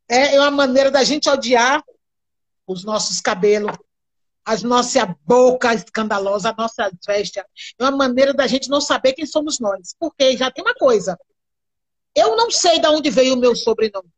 É 0.07 0.39
uma 0.39 0.49
maneira 0.49 0.89
da 0.89 1.03
gente 1.03 1.29
odiar 1.29 1.83
os 2.65 2.83
nossos 2.83 3.19
cabelos, 3.19 3.75
a 4.45 4.57
nossa 4.57 5.15
boca 5.25 5.73
escandalosa, 5.73 6.49
a 6.49 6.55
nossa 6.55 6.91
vestes. 7.05 7.43
É 7.77 7.83
uma 7.83 7.91
maneira 7.91 8.33
da 8.33 8.47
gente 8.47 8.69
não 8.69 8.81
saber 8.81 9.13
quem 9.13 9.25
somos 9.25 9.59
nós. 9.59 9.93
Porque 9.99 10.35
já 10.35 10.49
tem 10.49 10.63
uma 10.63 10.73
coisa. 10.73 11.19
Eu 12.15 12.35
não 12.35 12.49
sei 12.49 12.79
de 12.79 12.87
onde 12.87 13.09
veio 13.09 13.35
o 13.35 13.37
meu 13.37 13.55
sobrenome. 13.55 14.09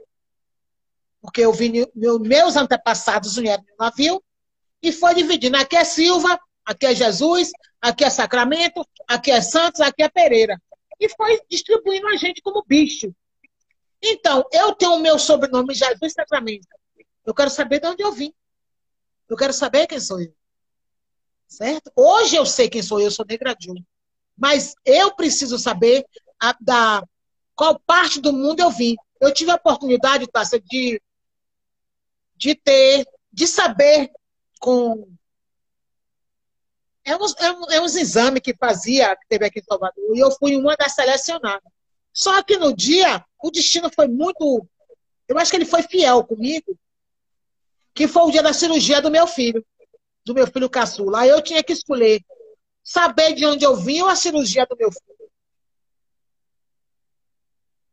Porque 1.21 1.41
eu 1.41 1.51
vi 1.51 1.89
meu, 1.93 2.19
meus 2.19 2.55
antepassados 2.55 3.35
vieram 3.35 3.63
no 3.63 3.75
navio 3.85 4.23
e 4.81 4.91
foi 4.91 5.13
dividindo. 5.13 5.57
Aqui 5.57 5.75
é 5.75 5.83
Silva, 5.83 6.39
aqui 6.65 6.85
é 6.85 6.95
Jesus, 6.95 7.51
aqui 7.81 8.03
é 8.03 8.09
Sacramento, 8.09 8.85
aqui 9.07 9.31
é 9.31 9.41
Santos, 9.41 9.81
aqui 9.81 10.03
é 10.03 10.09
Pereira. 10.09 10.61
E 10.99 11.09
foi 11.09 11.41
distribuindo 11.49 12.07
a 12.07 12.15
gente 12.15 12.41
como 12.41 12.63
bicho. 12.65 13.13
Então, 14.01 14.43
eu 14.51 14.73
tenho 14.73 14.95
o 14.95 14.99
meu 14.99 15.19
sobrenome 15.19 15.73
Jesus 15.73 16.13
Sacramento. 16.13 16.67
Eu 17.25 17.33
quero 17.33 17.49
saber 17.49 17.79
de 17.79 17.87
onde 17.87 18.03
eu 18.03 18.11
vim. 18.11 18.33
Eu 19.29 19.37
quero 19.37 19.53
saber 19.53 19.87
quem 19.87 19.99
sou 19.99 20.19
eu. 20.19 20.33
Certo? 21.47 21.91
Hoje 21.95 22.35
eu 22.35 22.45
sei 22.45 22.69
quem 22.69 22.81
sou 22.81 22.99
eu, 22.99 23.05
eu 23.05 23.11
sou 23.11 23.25
Negra 23.27 23.55
Júlia. 23.59 23.83
Mas 24.37 24.73
eu 24.85 25.13
preciso 25.15 25.59
saber 25.59 26.05
a, 26.39 26.55
da 26.59 27.03
qual 27.55 27.79
parte 27.79 28.19
do 28.19 28.33
mundo 28.33 28.59
eu 28.61 28.71
vim. 28.71 28.95
Eu 29.19 29.33
tive 29.33 29.51
a 29.51 29.55
oportunidade, 29.55 30.27
Tássia, 30.27 30.59
de, 30.59 30.99
de 32.35 32.55
ter, 32.55 33.05
de 33.31 33.47
saber 33.47 34.11
com 34.59 35.07
é 37.03 37.15
uns, 37.15 37.35
é, 37.37 37.51
um, 37.51 37.71
é 37.71 37.81
uns 37.81 37.95
exames 37.95 38.41
que 38.41 38.55
fazia, 38.55 39.15
que 39.15 39.27
teve 39.27 39.45
aqui 39.45 39.59
em 39.59 39.63
Salvador, 39.63 40.15
e 40.15 40.19
eu 40.19 40.31
fui 40.31 40.55
uma 40.55 40.75
das 40.75 40.93
selecionadas. 40.93 41.71
Só 42.13 42.41
que 42.43 42.57
no 42.57 42.75
dia, 42.75 43.23
o 43.41 43.49
destino 43.49 43.89
foi 43.93 44.07
muito. 44.07 44.67
Eu 45.27 45.37
acho 45.37 45.49
que 45.49 45.57
ele 45.57 45.65
foi 45.65 45.81
fiel 45.83 46.23
comigo, 46.23 46.77
que 47.93 48.07
foi 48.07 48.23
o 48.23 48.31
dia 48.31 48.43
da 48.43 48.53
cirurgia 48.53 49.01
do 49.01 49.09
meu 49.09 49.25
filho, 49.25 49.65
do 50.25 50.33
meu 50.33 50.45
filho 50.45 50.69
caçula. 50.69 51.21
Aí 51.21 51.29
eu 51.29 51.41
tinha 51.41 51.63
que 51.63 51.73
escolher 51.73 52.21
saber 52.83 53.33
de 53.33 53.45
onde 53.45 53.63
eu 53.63 53.75
vim 53.75 54.01
ou 54.01 54.09
a 54.09 54.15
cirurgia 54.15 54.65
do 54.65 54.75
meu 54.75 54.91
filho. 54.91 55.31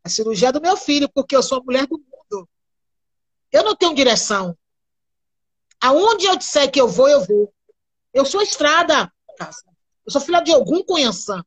A 0.02 0.08
cirurgia 0.08 0.52
do 0.52 0.60
meu 0.60 0.76
filho, 0.76 1.08
porque 1.08 1.36
eu 1.36 1.42
sou 1.42 1.58
a 1.58 1.62
mulher 1.62 1.86
do 1.86 1.98
mundo. 1.98 2.48
Eu 3.52 3.62
não 3.62 3.76
tenho 3.76 3.94
direção. 3.94 4.56
Aonde 5.80 6.26
eu 6.26 6.36
disser 6.36 6.70
que 6.70 6.80
eu 6.80 6.88
vou, 6.88 7.08
eu 7.08 7.24
vou. 7.24 7.54
Eu 8.12 8.24
sou 8.24 8.42
estrada, 8.42 9.12
Eu 10.04 10.12
sou 10.12 10.20
filha 10.20 10.40
de 10.40 10.52
algum 10.52 10.82
Cunhançã. 10.82 11.42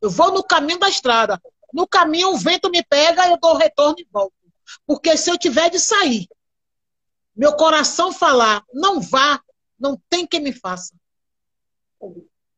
Eu 0.00 0.10
vou 0.10 0.32
no 0.32 0.42
caminho 0.42 0.78
da 0.78 0.88
estrada. 0.88 1.40
No 1.72 1.86
caminho 1.86 2.32
o 2.32 2.38
vento 2.38 2.70
me 2.70 2.82
pega, 2.82 3.28
eu 3.28 3.38
dou 3.38 3.56
retorno 3.56 3.96
e 3.98 4.08
volto. 4.10 4.34
Porque 4.86 5.16
se 5.16 5.30
eu 5.30 5.38
tiver 5.38 5.70
de 5.70 5.78
sair, 5.78 6.26
meu 7.34 7.54
coração 7.56 8.12
falar, 8.12 8.64
não 8.72 9.00
vá, 9.00 9.40
não 9.78 10.00
tem 10.08 10.26
quem 10.26 10.40
me 10.40 10.52
faça. 10.52 10.94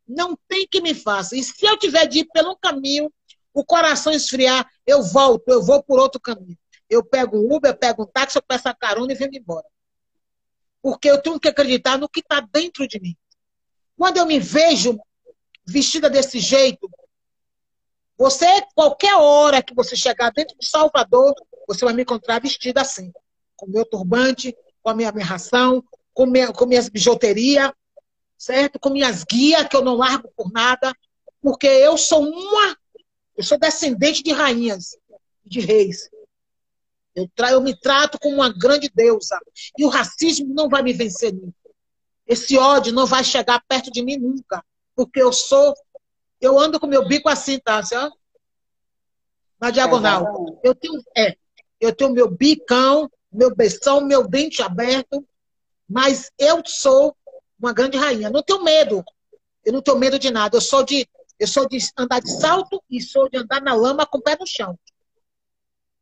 Não 0.07 0.37
tem 0.49 0.67
que 0.67 0.81
me 0.81 0.95
faça. 0.95 1.37
E 1.37 1.43
se 1.43 1.67
eu 1.67 1.79
tiver 1.79 2.07
de 2.07 2.21
ir 2.21 2.29
pelo 2.33 2.57
caminho, 2.57 3.12
o 3.53 3.65
coração 3.65 4.12
esfriar, 4.12 4.69
eu 4.87 5.03
volto, 5.03 5.49
eu 5.49 5.62
vou 5.62 5.83
por 5.83 5.99
outro 5.99 6.21
caminho. 6.21 6.59
Eu 6.88 7.05
pego 7.05 7.38
um 7.38 7.55
Uber, 7.55 7.71
eu 7.71 7.77
pego 7.77 8.03
um 8.03 8.07
táxi, 8.07 8.37
eu 8.37 8.43
peço 8.43 8.69
a 8.69 8.75
carona 8.75 9.12
e 9.12 9.17
venho 9.17 9.35
embora. 9.35 9.67
Porque 10.83 11.09
eu 11.09 11.23
tenho 11.23 11.38
que 11.38 11.49
acreditar 11.49 11.97
no 11.97 12.09
que 12.09 12.21
está 12.21 12.40
dentro 12.40 12.87
de 12.88 13.01
mim. 13.01 13.16
Quando 13.97 14.16
eu 14.16 14.27
me 14.27 14.40
vejo 14.40 14.99
vestida 15.64 16.11
desse 16.11 16.40
jeito, 16.40 16.90
você, 18.18 18.47
qualquer 18.75 19.14
hora 19.16 19.62
que 19.62 19.75
você 19.75 19.97
chegar 19.97 20.31
dentro 20.31 20.57
de 20.59 20.68
Salvador, 20.68 21.35
você 21.66 21.85
vai 21.85 21.95
me 21.95 22.03
encontrar 22.03 22.40
vestida 22.40 22.81
assim. 22.81 23.12
Com 23.57 23.66
meu 23.66 23.85
turbante, 23.85 24.57
com 24.83 24.90
a 24.90 24.95
minha 24.95 25.09
aberração, 25.09 25.83
com, 26.12 26.27
minha, 26.27 26.53
com 26.53 26.66
minhas 26.66 26.88
bijuterias, 26.88 27.73
certo? 28.37 28.79
Com 28.79 28.90
minhas 28.90 29.25
guias, 29.25 29.66
que 29.68 29.77
eu 29.77 29.83
não 29.83 29.95
largo 29.95 30.31
por 30.37 30.51
nada, 30.51 30.92
porque 31.40 31.66
eu 31.66 31.97
sou 31.97 32.23
uma, 32.23 32.77
eu 33.37 33.45
sou 33.45 33.59
descendente 33.59 34.23
de 34.23 34.33
rainhas, 34.33 34.97
de 35.45 35.61
reis. 35.61 36.11
Eu, 37.14 37.29
tra, 37.35 37.53
eu 37.53 37.61
me 37.61 37.79
trato 37.79 38.18
como 38.18 38.37
uma 38.37 38.53
grande 38.53 38.90
deusa. 38.94 39.38
E 39.79 39.85
o 39.85 39.88
racismo 39.88 40.53
não 40.55 40.68
vai 40.68 40.83
me 40.83 40.92
vencer 40.92 41.33
nunca. 41.33 41.55
Esse 42.27 42.57
ódio 42.57 42.92
não 42.92 43.07
vai 43.07 43.22
chegar 43.22 43.62
perto 43.68 43.90
de 43.90 44.03
mim 44.03 44.16
nunca. 44.16 44.64
Porque 44.94 45.20
eu 45.20 45.33
sou. 45.33 45.75
Eu 46.40 46.59
ando 46.59 46.81
com 46.81 46.87
meu 46.87 47.07
bico 47.07 47.29
assim, 47.29 47.59
tá? 47.59 47.79
Assim, 47.79 47.94
ó, 47.94 48.11
na 49.61 49.70
diagonal. 49.70 50.59
eu 50.64 50.75
tenho, 50.75 51.01
é, 51.16 51.37
eu 51.81 51.94
tenho 51.94 52.11
meu 52.11 52.29
bicão, 52.29 53.09
meu 53.31 53.55
beição, 53.55 54.01
meu 54.01 54.27
dente 54.27 54.61
aberto. 54.61 55.25
Mas 55.88 56.33
eu 56.38 56.62
sou 56.66 57.16
uma 57.59 57.72
grande 57.72 57.96
rainha. 57.96 58.31
Não 58.31 58.42
tenho 58.42 58.64
medo. 58.64 59.05
Eu 59.64 59.72
não 59.72 59.83
tenho 59.83 59.98
medo 59.98 60.18
de 60.18 60.31
nada. 60.31 60.57
Eu 60.57 60.61
sou 60.61 60.83
de, 60.83 61.07
eu 61.38 61.46
sou 61.46 61.68
de 61.68 61.79
andar 61.96 62.20
de 62.20 62.31
salto 62.40 62.83
e 62.90 63.01
sou 63.01 63.29
de 63.29 63.37
andar 63.37 63.61
na 63.61 63.75
lama 63.75 64.05
com 64.07 64.18
o 64.18 64.22
pé 64.22 64.37
no 64.38 64.46
chão. 64.46 64.77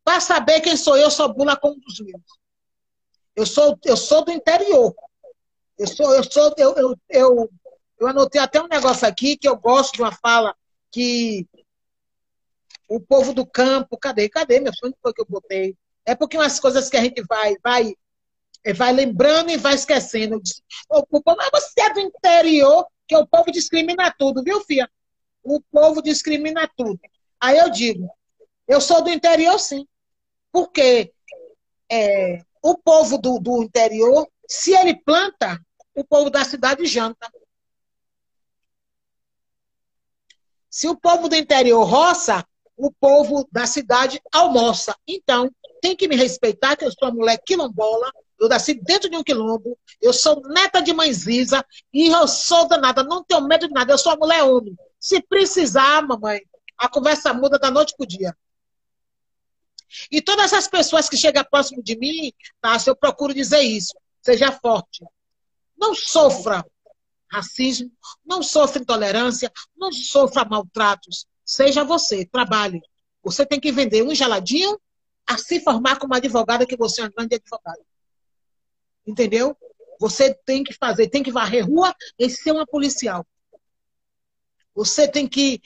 Para 0.03 0.19
saber 0.19 0.61
quem 0.61 0.75
sou 0.75 0.97
eu, 0.97 1.11
sou 1.11 1.33
bula 1.33 1.55
como 1.55 1.79
dos 1.79 1.99
meus. 1.99 2.21
Eu 3.35 3.45
sou, 3.45 3.77
eu 3.85 3.95
sou 3.95 4.25
do 4.25 4.31
interior. 4.31 4.93
Eu 5.77 5.87
sou, 5.87 6.13
eu 6.13 6.23
sou, 6.23 6.53
eu, 6.57 6.75
eu, 6.75 6.95
eu, 7.09 7.49
eu 7.99 8.07
anotei 8.07 8.41
até 8.41 8.61
um 8.61 8.67
negócio 8.67 9.07
aqui 9.07 9.37
que 9.37 9.47
eu 9.47 9.55
gosto 9.55 9.93
de 9.93 10.01
uma 10.01 10.11
fala 10.11 10.55
que 10.91 11.47
o 12.87 12.99
povo 12.99 13.33
do 13.33 13.45
campo, 13.45 13.97
cadê? 13.97 14.27
Cadê, 14.27 14.59
meu 14.59 14.73
sonho? 14.73 14.93
Foi 15.01 15.13
que 15.13 15.21
eu 15.21 15.25
botei. 15.25 15.77
É 16.05 16.13
porque 16.13 16.37
umas 16.37 16.59
coisas 16.59 16.89
que 16.89 16.97
a 16.97 17.01
gente 17.01 17.23
vai, 17.23 17.55
vai, 17.63 17.95
vai 18.75 18.91
lembrando 18.91 19.49
e 19.49 19.57
vai 19.57 19.75
esquecendo. 19.75 20.41
O, 20.89 21.05
povo, 21.05 21.37
mas 21.37 21.49
você 21.51 21.81
é 21.81 21.93
do 21.93 21.99
interior, 22.01 22.85
que 23.07 23.15
o 23.15 23.25
povo 23.25 23.51
discrimina 23.51 24.13
tudo, 24.17 24.43
viu, 24.43 24.59
filha? 24.61 24.89
O 25.41 25.61
povo 25.61 26.01
discrimina 26.01 26.69
tudo. 26.75 26.99
Aí 27.39 27.57
eu 27.57 27.69
digo, 27.69 28.09
eu 28.67 28.81
sou 28.81 29.01
do 29.01 29.09
interior, 29.09 29.57
sim. 29.57 29.87
Porque 30.51 31.13
é, 31.89 32.43
o 32.61 32.77
povo 32.77 33.17
do, 33.17 33.39
do 33.39 33.63
interior, 33.63 34.27
se 34.47 34.73
ele 34.73 34.95
planta, 34.95 35.59
o 35.95 36.03
povo 36.03 36.29
da 36.29 36.43
cidade 36.43 36.85
janta. 36.85 37.31
Se 40.69 40.87
o 40.87 40.95
povo 40.95 41.27
do 41.27 41.35
interior 41.35 41.83
roça, 41.83 42.45
o 42.77 42.91
povo 42.91 43.47
da 43.51 43.65
cidade 43.67 44.21
almoça. 44.31 44.95
Então, 45.07 45.51
tem 45.81 45.95
que 45.95 46.07
me 46.07 46.15
respeitar, 46.15 46.75
que 46.75 46.85
eu 46.85 46.91
sou 46.91 47.09
uma 47.09 47.15
mulher 47.15 47.41
quilombola, 47.45 48.11
eu 48.39 48.49
nasci 48.49 48.73
dentro 48.73 49.09
de 49.09 49.17
um 49.17 49.23
quilombo, 49.23 49.77
eu 50.01 50.11
sou 50.13 50.41
neta 50.49 50.81
de 50.81 50.93
mãe 50.93 51.13
Ziza, 51.13 51.63
e 51.93 52.07
eu 52.07 52.27
sou 52.27 52.67
danada, 52.67 53.03
não 53.03 53.23
tenho 53.23 53.41
medo 53.41 53.67
de 53.67 53.73
nada, 53.73 53.93
eu 53.93 53.97
sou 53.97 54.13
uma 54.13 54.25
mulher 54.25 54.43
homem. 54.43 54.75
Se 54.99 55.21
precisar, 55.21 56.01
mamãe, 56.07 56.41
a 56.77 56.89
conversa 56.89 57.33
muda 57.33 57.59
da 57.59 57.69
noite 57.69 57.93
para 57.95 58.03
o 58.03 58.07
dia. 58.07 58.35
E 60.11 60.21
todas 60.21 60.53
as 60.53 60.67
pessoas 60.67 61.09
que 61.09 61.17
chegam 61.17 61.43
próximo 61.43 61.83
de 61.83 61.97
mim, 61.97 62.31
tá, 62.61 62.77
eu 62.85 62.95
procuro 62.95 63.33
dizer 63.33 63.61
isso. 63.61 63.93
Seja 64.21 64.51
forte. 64.51 65.03
Não 65.77 65.95
sofra 65.95 66.65
racismo, 67.31 67.91
não 68.25 68.43
sofra 68.43 68.81
intolerância, 68.81 69.51
não 69.75 69.91
sofra 69.91 70.45
maltratos. 70.45 71.25
Seja 71.45 71.83
você, 71.83 72.25
trabalhe. 72.25 72.81
Você 73.23 73.45
tem 73.45 73.59
que 73.59 73.71
vender 73.71 74.03
um 74.03 74.13
geladinho 74.13 74.79
a 75.25 75.37
se 75.37 75.59
formar 75.61 75.97
como 75.97 76.13
advogada, 76.13 76.65
que 76.65 76.75
você 76.75 77.01
é 77.01 77.03
uma 77.05 77.09
grande 77.09 77.35
advogada. 77.35 77.81
Entendeu? 79.05 79.55
Você 79.99 80.33
tem 80.45 80.63
que 80.63 80.73
fazer, 80.73 81.07
tem 81.07 81.23
que 81.23 81.31
varrer 81.31 81.65
rua 81.65 81.95
e 82.17 82.29
ser 82.29 82.51
uma 82.51 82.65
policial. 82.65 83.25
Você 84.73 85.07
tem 85.07 85.27
que 85.27 85.61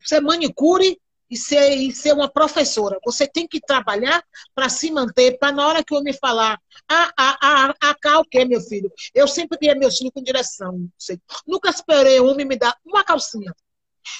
ser 0.00 0.20
manicure 0.20 1.00
e 1.34 1.36
ser, 1.36 1.74
e 1.74 1.92
ser 1.92 2.12
uma 2.12 2.28
professora. 2.30 2.96
Você 3.04 3.26
tem 3.26 3.46
que 3.48 3.60
trabalhar 3.60 4.22
para 4.54 4.68
se 4.68 4.88
manter, 4.92 5.36
para 5.36 5.50
na 5.50 5.66
hora 5.66 5.82
que 5.82 5.92
eu 5.92 6.00
me 6.00 6.12
falar, 6.12 6.60
ah, 6.88 7.12
ah, 7.18 7.38
ah, 7.42 7.74
ah, 7.82 7.94
cá 8.00 8.20
o 8.20 8.24
quê, 8.24 8.44
meu 8.44 8.60
filho? 8.60 8.88
Eu 9.12 9.26
sempre 9.26 9.58
guiei 9.58 9.74
meu 9.74 9.90
filho 9.90 10.12
com 10.12 10.22
direção. 10.22 10.88
Sei. 10.96 11.20
Nunca 11.44 11.70
esperei 11.70 12.20
um 12.20 12.28
homem 12.28 12.46
me 12.46 12.56
dar 12.56 12.76
uma 12.84 13.02
calcinha. 13.02 13.52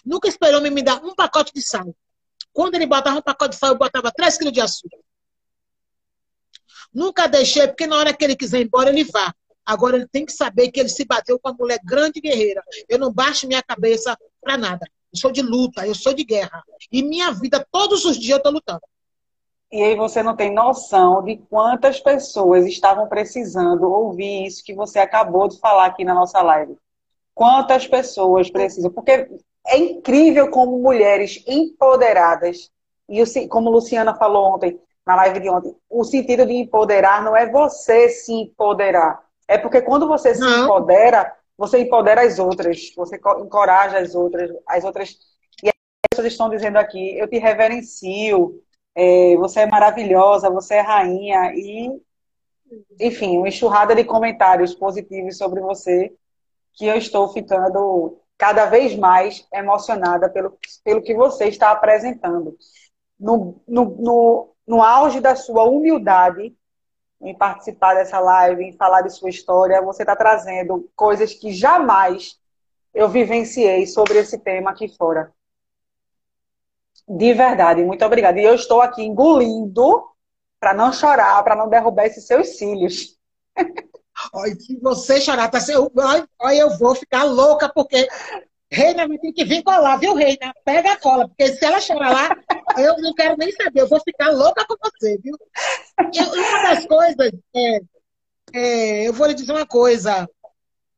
Nunca 0.04 0.26
esperei 0.26 0.56
um 0.56 0.58
homem 0.58 0.72
me 0.72 0.82
dar 0.82 1.04
um 1.04 1.14
pacote 1.14 1.52
de 1.54 1.62
sal. 1.62 1.94
Quando 2.52 2.74
ele 2.74 2.86
botava 2.86 3.16
um 3.16 3.22
pacote 3.22 3.54
de 3.54 3.60
sal, 3.60 3.70
eu 3.70 3.78
botava 3.78 4.10
3 4.10 4.36
quilos 4.36 4.52
de 4.52 4.60
açúcar. 4.60 4.98
Nunca 6.92 7.28
deixei, 7.28 7.68
porque 7.68 7.86
na 7.86 7.96
hora 7.96 8.12
que 8.12 8.24
ele 8.24 8.34
quiser 8.34 8.60
ir 8.60 8.64
embora, 8.64 8.90
ele 8.90 9.04
vá. 9.04 9.32
Agora 9.64 9.96
ele 9.96 10.08
tem 10.08 10.26
que 10.26 10.32
saber 10.32 10.72
que 10.72 10.80
ele 10.80 10.88
se 10.88 11.04
bateu 11.04 11.38
com 11.38 11.48
uma 11.48 11.56
mulher 11.56 11.78
grande 11.84 12.20
guerreira. 12.20 12.60
Eu 12.88 12.98
não 12.98 13.12
baixo 13.12 13.46
minha 13.46 13.62
cabeça 13.62 14.18
para 14.40 14.58
nada. 14.58 14.84
Eu 15.14 15.18
sou 15.18 15.30
de 15.30 15.42
luta, 15.42 15.86
eu 15.86 15.94
sou 15.94 16.12
de 16.12 16.24
guerra. 16.24 16.60
E 16.90 17.00
minha 17.00 17.30
vida, 17.30 17.64
todos 17.70 18.04
os 18.04 18.16
dias, 18.16 18.30
eu 18.32 18.36
estou 18.38 18.52
lutando. 18.52 18.82
E 19.70 19.80
aí 19.80 19.94
você 19.94 20.24
não 20.24 20.34
tem 20.34 20.52
noção 20.52 21.22
de 21.22 21.36
quantas 21.48 22.00
pessoas 22.00 22.66
estavam 22.66 23.08
precisando 23.08 23.84
ouvir 23.84 24.44
isso 24.44 24.64
que 24.64 24.74
você 24.74 24.98
acabou 24.98 25.48
de 25.48 25.58
falar 25.60 25.86
aqui 25.86 26.04
na 26.04 26.14
nossa 26.14 26.42
live. 26.42 26.76
Quantas 27.32 27.86
pessoas 27.86 28.50
precisam? 28.50 28.90
Porque 28.90 29.28
é 29.66 29.78
incrível 29.78 30.50
como 30.50 30.78
mulheres 30.78 31.42
empoderadas, 31.46 32.70
e 33.08 33.48
como 33.48 33.70
Luciana 33.70 34.14
falou 34.14 34.54
ontem, 34.54 34.80
na 35.06 35.14
live 35.16 35.40
de 35.40 35.48
ontem, 35.48 35.76
o 35.88 36.02
sentido 36.02 36.44
de 36.44 36.54
empoderar 36.54 37.22
não 37.22 37.36
é 37.36 37.48
você 37.48 38.08
se 38.08 38.32
empoderar. 38.32 39.22
É 39.46 39.58
porque 39.58 39.80
quando 39.80 40.08
você 40.08 40.34
se 40.34 40.40
não. 40.40 40.64
empodera, 40.64 41.32
você 41.56 41.78
empodera 41.78 42.22
as 42.22 42.38
outras, 42.38 42.92
você 42.96 43.16
encoraja 43.16 43.98
as 43.98 44.14
outras, 44.14 44.50
as 44.66 44.84
outras. 44.84 45.16
E 45.62 45.68
as 45.68 45.74
pessoas 46.10 46.32
estão 46.32 46.50
dizendo 46.50 46.76
aqui, 46.76 47.16
eu 47.18 47.28
te 47.28 47.38
reverencio, 47.38 48.60
é, 48.94 49.36
você 49.36 49.60
é 49.60 49.66
maravilhosa, 49.66 50.50
você 50.50 50.74
é 50.74 50.80
rainha, 50.80 51.52
e, 51.54 51.90
enfim, 53.00 53.38
uma 53.38 53.48
enxurrada 53.48 53.94
de 53.94 54.04
comentários 54.04 54.74
positivos 54.74 55.36
sobre 55.36 55.60
você, 55.60 56.12
que 56.74 56.86
eu 56.86 56.96
estou 56.96 57.28
ficando 57.32 58.20
cada 58.36 58.66
vez 58.66 58.96
mais 58.96 59.46
emocionada 59.52 60.28
pelo, 60.28 60.58
pelo 60.82 61.02
que 61.02 61.14
você 61.14 61.46
está 61.46 61.70
apresentando. 61.70 62.56
No, 63.18 63.62
no, 63.66 63.84
no, 63.84 64.54
no 64.66 64.82
auge 64.82 65.20
da 65.20 65.36
sua 65.36 65.64
humildade, 65.64 66.54
em 67.24 67.34
participar 67.34 67.94
dessa 67.94 68.20
live, 68.20 68.62
em 68.62 68.72
falar 68.72 69.00
de 69.00 69.10
sua 69.10 69.30
história. 69.30 69.80
Você 69.82 70.02
está 70.02 70.14
trazendo 70.14 70.88
coisas 70.94 71.32
que 71.32 71.52
jamais 71.52 72.38
eu 72.92 73.08
vivenciei 73.08 73.86
sobre 73.86 74.18
esse 74.18 74.38
tema 74.38 74.70
aqui 74.70 74.88
fora. 74.88 75.32
De 77.08 77.32
verdade, 77.32 77.82
muito 77.82 78.04
obrigada. 78.04 78.38
E 78.38 78.44
eu 78.44 78.54
estou 78.54 78.80
aqui 78.80 79.02
engolindo 79.02 80.06
para 80.60 80.74
não 80.74 80.92
chorar, 80.92 81.42
para 81.42 81.56
não 81.56 81.68
derrubar 81.68 82.06
esses 82.06 82.26
seus 82.26 82.56
cílios. 82.56 83.18
Se 84.60 84.78
você 84.80 85.20
chorar, 85.20 85.50
tá, 85.50 85.58
olha, 86.38 86.58
eu 86.58 86.78
vou 86.78 86.94
ficar 86.94 87.24
louca, 87.24 87.68
porque 87.68 88.08
Reina 88.74 89.08
tem 89.20 89.32
que 89.32 89.44
vir 89.44 89.62
colar, 89.62 89.96
viu, 89.98 90.14
Reina? 90.14 90.52
Pega 90.64 90.92
a 90.92 90.96
cola, 90.96 91.28
porque 91.28 91.54
se 91.54 91.64
ela 91.64 91.80
chorar 91.80 92.10
lá, 92.10 92.28
eu 92.76 93.00
não 93.00 93.14
quero 93.14 93.36
nem 93.36 93.52
saber, 93.52 93.82
eu 93.82 93.88
vou 93.88 94.00
ficar 94.00 94.30
louca 94.30 94.66
com 94.66 94.74
você, 94.82 95.16
viu? 95.18 95.36
E 96.12 96.20
uma 96.20 96.62
das 96.62 96.86
coisas, 96.86 97.32
é, 97.54 97.80
é, 98.52 99.08
eu 99.08 99.12
vou 99.12 99.28
lhe 99.28 99.34
dizer 99.34 99.52
uma 99.52 99.66
coisa. 99.66 100.28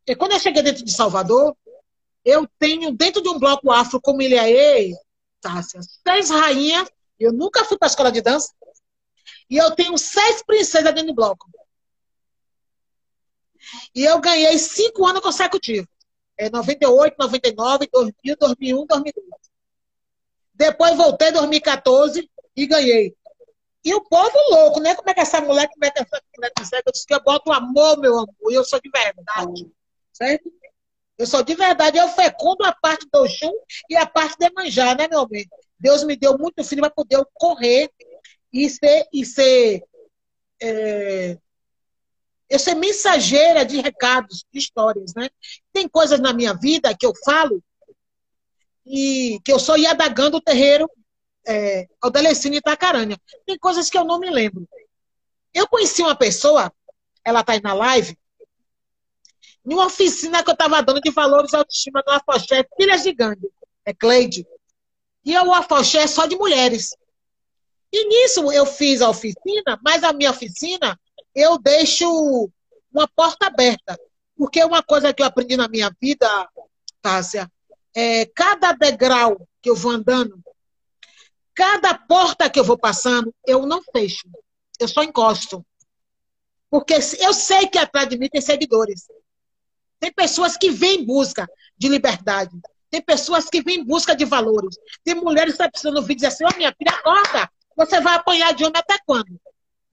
É, 0.07 0.15
quando 0.15 0.33
eu 0.33 0.41
cheguei 0.41 0.63
dentro 0.63 0.85
de 0.85 0.91
Salvador, 0.91 1.55
eu 2.25 2.49
tenho 2.59 2.91
dentro 2.93 3.23
de 3.23 3.29
um 3.29 3.39
bloco 3.39 3.71
afro 3.71 4.01
como 4.01 4.23
Ilhaê, 4.23 4.93
Tássia, 5.41 5.81
seis 6.07 6.31
rainhas, 6.31 6.89
eu 7.21 7.33
nunca 7.33 7.65
fui 7.65 7.77
para 7.77 7.89
a 7.89 7.91
escola 7.91 8.11
de 8.11 8.23
dança, 8.23 8.53
e 9.51 9.59
eu 9.59 9.71
tenho 9.73 9.97
seis 9.99 10.43
princesas 10.43 10.95
dentro 10.95 11.09
do 11.09 11.15
bloco. 11.15 11.47
E 13.95 14.05
eu 14.05 14.19
ganhei 14.19 14.57
cinco 14.59 15.07
anos 15.07 15.21
consecutivos 15.21 15.96
é, 16.39 16.51
98, 16.51 17.17
99, 17.19 17.89
2000, 17.93 18.37
2001, 18.39 18.87
2002. 18.87 19.27
Depois 20.55 20.97
voltei 20.97 21.29
em 21.29 21.33
2014 21.33 22.31
e 22.57 22.67
ganhei. 22.67 23.15
E 23.85 23.95
o 23.95 24.03
povo 24.03 24.37
louco, 24.51 24.81
né? 24.81 24.95
Como 24.95 25.09
é 25.09 25.15
que 25.15 25.21
essa 25.21 25.41
mulher, 25.41 25.69
como 25.69 25.85
é 25.85 25.91
que 25.91 26.01
essa 26.01 26.21
mulher 26.37 26.53
consegue? 26.57 26.83
Eu 26.87 26.93
disse 26.93 27.07
que 27.07 27.15
eu 27.15 27.23
boto 27.23 27.53
amor, 27.53 27.99
meu 27.99 28.15
amor, 28.15 28.51
e 28.51 28.55
eu 28.55 28.65
sou 28.65 28.81
de 28.81 28.91
verdade. 28.91 29.71
Certo? 30.13 30.53
Eu 31.19 31.27
sou 31.27 31.43
de 31.43 31.55
verdade, 31.55 31.97
eu 31.97 32.09
fecundo 32.09 32.65
a 32.65 32.73
parte 32.73 33.07
do 33.11 33.23
Oxum 33.23 33.53
e 33.89 33.97
a 33.97 34.05
parte 34.05 34.37
de 34.39 34.51
manjar, 34.53 34.97
né, 34.97 35.09
meu 35.09 35.21
amigo? 35.21 35.51
Deus 35.79 36.05
me 36.05 36.17
deu 36.17 36.37
muito 36.37 36.63
filho 36.65 36.83
para 36.83 36.91
poder 36.91 37.25
correr 37.35 37.91
e 38.53 38.69
ser, 38.69 39.07
e 39.13 39.25
ser 39.25 39.83
é, 40.61 41.39
eu 42.49 42.59
ser 42.59 42.75
mensageira 42.75 43.65
de 43.65 43.81
recados, 43.81 44.45
de 44.53 44.59
histórias, 44.59 45.15
né? 45.15 45.29
Tem 45.73 45.89
coisas 45.89 46.21
na 46.21 46.33
minha 46.33 46.55
vida 46.55 46.97
que 46.97 47.05
eu 47.05 47.13
falo 47.25 47.63
e 48.85 49.41
que 49.45 49.53
eu 49.53 49.59
sou 49.59 49.77
Iadagando 49.77 50.37
o 50.37 50.41
terreiro 50.41 50.89
é, 51.47 51.87
Aldelecine 52.01 52.59
Itacarânia. 52.59 53.19
Tem 53.45 53.59
coisas 53.59 53.91
que 53.91 53.99
eu 53.99 54.05
não 54.05 54.19
me 54.19 54.31
lembro. 54.31 54.69
Eu 55.53 55.67
conheci 55.67 56.03
uma 56.03 56.15
pessoa, 56.15 56.73
ela 57.25 57.41
está 57.41 57.55
aí 57.55 57.61
na 57.63 57.73
live, 57.73 58.17
em 59.65 59.75
uma 59.75 59.87
oficina 59.87 60.45
que 60.45 60.51
eu 60.51 60.55
estava 60.55 60.81
dando 60.83 61.01
de 61.01 61.11
valores 61.11 61.53
autoestima 61.53 62.03
no 62.07 62.13
Afoxé, 62.13 62.65
filha 62.77 62.97
gigante, 62.97 63.51
é 63.85 63.93
Cleide. 63.93 64.47
E 65.25 65.37
o 65.37 65.53
Afoxé 65.53 66.03
é 66.03 66.07
só 66.07 66.27
de 66.27 66.37
mulheres. 66.37 66.91
E 67.93 68.07
nisso 68.07 68.53
eu 68.53 68.65
fiz 68.65 69.03
a 69.03 69.09
oficina, 69.09 69.79
mas 69.83 70.05
a 70.05 70.13
minha 70.13 70.31
oficina 70.31 70.99
eu 71.37 71.59
deixo 71.59 72.51
uma 72.91 73.07
porta 73.07 73.47
aberta. 73.47 74.01
Porque 74.35 74.65
uma 74.65 74.83
coisa 74.83 75.13
que 75.13 75.23
eu 75.23 75.27
aprendi 75.27 75.57
na 75.57 75.69
minha 75.69 75.95
vida, 76.01 76.27
Tássia, 77.03 77.51
é 77.95 78.25
cada 78.27 78.73
degrau 78.73 79.47
que 79.63 79.69
eu 79.69 79.77
vou 79.77 79.93
andando, 79.93 80.43
cada 81.55 81.95
porta 81.95 82.49
que 82.49 82.59
eu 82.59 82.65
vou 82.65 82.79
passando, 82.79 83.35
eu 83.47 83.67
não 83.67 83.83
fecho. 83.95 84.29
Eu 84.81 84.89
só 84.89 85.03
encosto. 85.03 85.65
Porque 86.71 86.95
eu 86.95 87.33
sei 87.33 87.67
que 87.69 87.79
atrás 87.79 88.09
de 88.09 88.19
mim 88.19 88.29
tem 88.29 88.41
seguidores. 88.41 89.07
Tem 89.99 90.13
pessoas 90.13 90.57
que 90.57 90.71
vêm 90.71 91.01
em 91.01 91.05
busca 91.05 91.49
de 91.77 91.89
liberdade. 91.89 92.59
Tem 92.91 93.01
pessoas 93.01 93.49
que 93.49 93.63
vêm 93.63 93.81
em 93.81 93.85
busca 93.85 94.15
de 94.15 94.25
valores. 94.25 94.77
Tem 95.03 95.15
mulheres 95.15 95.53
que 95.53 95.63
estão 95.63 95.71
precisando 95.71 95.97
ouvir 95.97 96.15
dizer 96.15 96.29
assim: 96.29 96.45
Ô 96.45 96.49
oh, 96.53 96.57
minha 96.57 96.75
filha, 96.77 96.93
acorda. 96.93 97.51
Você 97.77 98.01
vai 98.01 98.15
apanhar 98.15 98.55
de 98.55 98.65
homem 98.65 98.79
até 98.79 98.99
quando? 99.07 99.41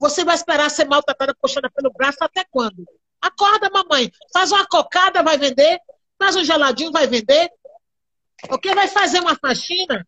Você 0.04 0.26
vai 0.26 0.36
esperar 0.36 0.70
ser 0.70 0.84
maltratada, 0.84 1.34
puxada 1.34 1.72
pelo 1.72 1.90
braço 1.90 2.18
até 2.20 2.44
quando? 2.52 2.86
Acorda, 3.22 3.70
mamãe. 3.70 4.12
Faz 4.34 4.52
uma 4.52 4.68
cocada, 4.68 5.24
vai 5.24 5.38
vender. 5.38 5.80
Faz 6.20 6.36
um 6.36 6.44
geladinho, 6.44 6.92
vai 6.92 7.08
vender. 7.08 7.50
O 8.50 8.60
que 8.60 8.76
vai 8.76 8.90
fazer 8.90 9.22
uma 9.22 9.34
faxina? 9.38 10.06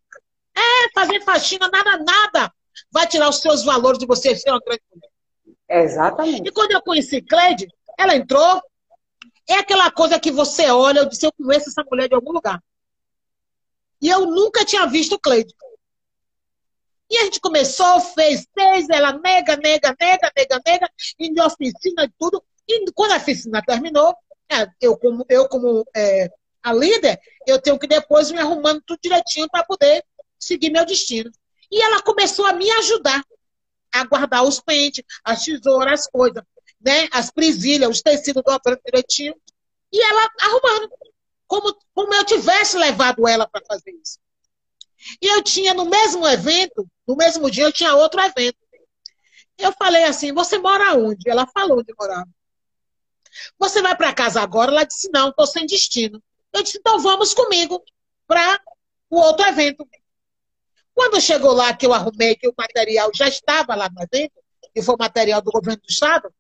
É, 0.53 0.91
fazer 0.93 1.21
faxina, 1.21 1.69
nada, 1.69 1.97
nada. 2.03 2.53
Vai 2.91 3.07
tirar 3.07 3.29
os 3.29 3.39
seus 3.39 3.63
valores 3.63 3.97
de 3.97 4.05
você 4.05 4.35
ser 4.35 4.49
uma 4.49 4.59
grande 4.59 4.83
mulher. 4.93 5.09
Exatamente. 5.85 6.49
E 6.49 6.51
quando 6.51 6.71
eu 6.73 6.81
conheci 6.81 7.21
Cleide, 7.21 7.65
ela 7.97 8.17
entrou. 8.17 8.61
É 9.47 9.59
aquela 9.59 9.89
coisa 9.89 10.19
que 10.19 10.29
você 10.29 10.69
olha, 10.71 10.99
eu 10.99 11.05
disse, 11.05 11.25
eu 11.25 11.31
conheço 11.31 11.69
essa 11.69 11.85
mulher 11.89 12.09
de 12.09 12.15
algum 12.15 12.33
lugar. 12.33 12.61
E 14.01 14.09
eu 14.09 14.25
nunca 14.25 14.65
tinha 14.65 14.85
visto 14.87 15.17
Cleide. 15.17 15.53
E 17.09 17.17
a 17.17 17.23
gente 17.25 17.39
começou, 17.39 17.99
fez, 18.01 18.47
fez, 18.53 18.89
ela 18.89 19.13
nega, 19.13 19.55
nega, 19.57 19.95
nega, 19.99 20.31
nega, 20.35 20.61
nega, 20.65 20.89
de 21.19 21.41
oficina 21.41 22.03
e 22.03 22.11
tudo. 22.17 22.43
E 22.67 22.91
quando 22.93 23.11
a 23.11 23.17
oficina 23.17 23.61
terminou, 23.65 24.15
é, 24.49 24.67
eu 24.81 24.97
como, 24.97 25.25
eu 25.29 25.47
como 25.47 25.85
é, 25.95 26.29
a 26.63 26.73
líder, 26.73 27.19
eu 27.45 27.61
tenho 27.61 27.77
que 27.77 27.87
depois 27.87 28.31
me 28.31 28.39
arrumando 28.39 28.81
tudo 28.85 28.99
direitinho 29.01 29.47
para 29.49 29.63
poder 29.63 30.03
seguir 30.39 30.71
meu 30.71 30.85
destino. 30.85 31.31
E 31.71 31.81
ela 31.81 32.01
começou 32.01 32.45
a 32.45 32.53
me 32.53 32.69
ajudar 32.71 33.23
a 33.93 34.03
guardar 34.05 34.43
os 34.43 34.59
pentes, 34.59 35.03
as 35.23 35.43
tesouras, 35.43 36.01
as 36.01 36.07
coisas, 36.07 36.43
né? 36.81 37.07
As 37.11 37.31
presilhas, 37.31 37.89
os 37.89 38.01
tecidos 38.01 38.43
dobrando 38.45 38.81
direitinho. 38.83 39.35
E 39.91 40.01
ela 40.01 40.29
arrumando. 40.41 40.89
Como, 41.47 41.77
como 41.93 42.13
eu 42.13 42.25
tivesse 42.25 42.77
levado 42.77 43.27
ela 43.27 43.47
para 43.47 43.63
fazer 43.65 43.91
isso. 43.91 44.19
E 45.21 45.27
eu 45.27 45.41
tinha 45.41 45.73
no 45.73 45.85
mesmo 45.85 46.27
evento, 46.27 46.87
no 47.07 47.15
mesmo 47.15 47.49
dia 47.49 47.65
eu 47.65 47.71
tinha 47.71 47.95
outro 47.95 48.21
evento. 48.21 48.57
Eu 49.57 49.71
falei 49.73 50.03
assim: 50.03 50.33
Você 50.33 50.57
mora 50.57 50.95
onde? 50.97 51.29
Ela 51.29 51.47
falou 51.47 51.79
onde 51.79 51.93
morava. 51.97 52.27
Você 53.59 53.81
vai 53.81 53.95
para 53.95 54.13
casa 54.13 54.41
agora? 54.41 54.71
Ela 54.71 54.83
disse: 54.83 55.09
Não, 55.13 55.29
estou 55.29 55.47
sem 55.47 55.65
destino. 55.65 56.21
Eu 56.53 56.63
disse: 56.63 56.77
Então 56.77 56.99
vamos 56.99 57.33
comigo 57.33 57.83
para 58.27 58.61
o 59.09 59.17
outro 59.17 59.45
evento. 59.47 59.87
Quando 60.93 61.19
chegou 61.19 61.51
lá, 61.51 61.75
que 61.75 61.85
eu 61.85 61.93
arrumei, 61.93 62.35
que 62.35 62.47
o 62.47 62.53
material 62.57 63.11
já 63.13 63.27
estava 63.27 63.75
lá 63.75 63.89
no 63.89 64.01
evento, 64.01 64.33
que 64.73 64.81
foi 64.81 64.95
o 64.95 64.97
material 64.97 65.41
do 65.41 65.51
governo 65.51 65.81
do 65.81 65.89
Estado, 65.89 66.33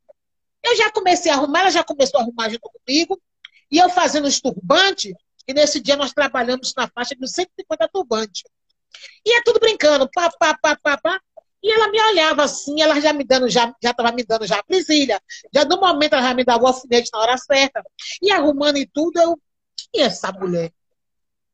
eu 0.63 0.75
já 0.77 0.89
comecei 0.89 1.31
a 1.31 1.35
arrumar, 1.35 1.61
ela 1.61 1.69
já 1.69 1.83
começou 1.83 2.19
a 2.19 2.23
arrumar 2.23 2.49
junto 2.49 2.69
comigo, 2.69 3.21
e 3.69 3.77
eu 3.77 3.89
fazendo 3.89 4.25
os 4.25 4.39
turbantes, 4.39 5.13
e 5.47 5.53
nesse 5.53 5.79
dia 5.79 5.95
nós 5.95 6.13
trabalhamos 6.13 6.73
na 6.75 6.87
faixa 6.87 7.15
de 7.15 7.27
150 7.27 7.89
turbantes. 7.89 8.43
E 9.25 9.37
é 9.37 9.41
tudo 9.43 9.59
brincando, 9.59 10.09
pá, 10.13 10.29
pá, 10.39 10.57
pá, 10.57 10.75
pá, 10.75 10.97
pá. 10.97 11.19
E 11.61 11.71
ela 11.71 11.89
me 11.89 11.99
olhava 11.99 12.43
assim, 12.43 12.81
ela 12.81 12.99
já 13.01 13.11
me 13.11 13.23
dando, 13.23 13.49
já 13.49 13.73
estava 13.83 14.11
me 14.11 14.23
dando 14.23 14.45
já 14.45 14.59
a 14.59 14.63
presilha. 14.63 15.19
Já 15.51 15.65
no 15.65 15.79
momento 15.79 16.13
ela 16.13 16.21
já 16.21 16.33
me 16.33 16.43
dava 16.43 16.63
o 16.63 16.67
alfinete 16.67 17.09
na 17.11 17.19
hora 17.19 17.37
certa. 17.37 17.83
E 18.21 18.31
arrumando 18.31 18.77
e 18.77 18.85
tudo, 18.85 19.19
eu. 19.19 19.39
E 19.93 20.01
essa 20.01 20.31
mulher? 20.31 20.71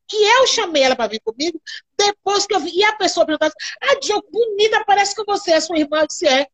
Que 0.06 0.16
eu 0.16 0.46
chamei 0.46 0.82
ela 0.82 0.94
para 0.94 1.08
vir 1.08 1.20
comigo, 1.20 1.60
depois 1.96 2.46
que 2.46 2.54
eu 2.54 2.60
vi. 2.60 2.70
E 2.74 2.84
a 2.84 2.94
pessoa 2.96 3.24
perguntava 3.24 3.52
assim: 3.56 3.76
Ah, 3.80 3.98
Diogo, 4.00 4.28
bonita, 4.30 4.84
parece 4.84 5.14
que 5.14 5.24
você 5.24 5.52
é 5.52 5.60
sua 5.60 5.78
irmã. 5.78 6.00
Eu 6.00 6.06
disse: 6.06 6.28
É. 6.28 6.46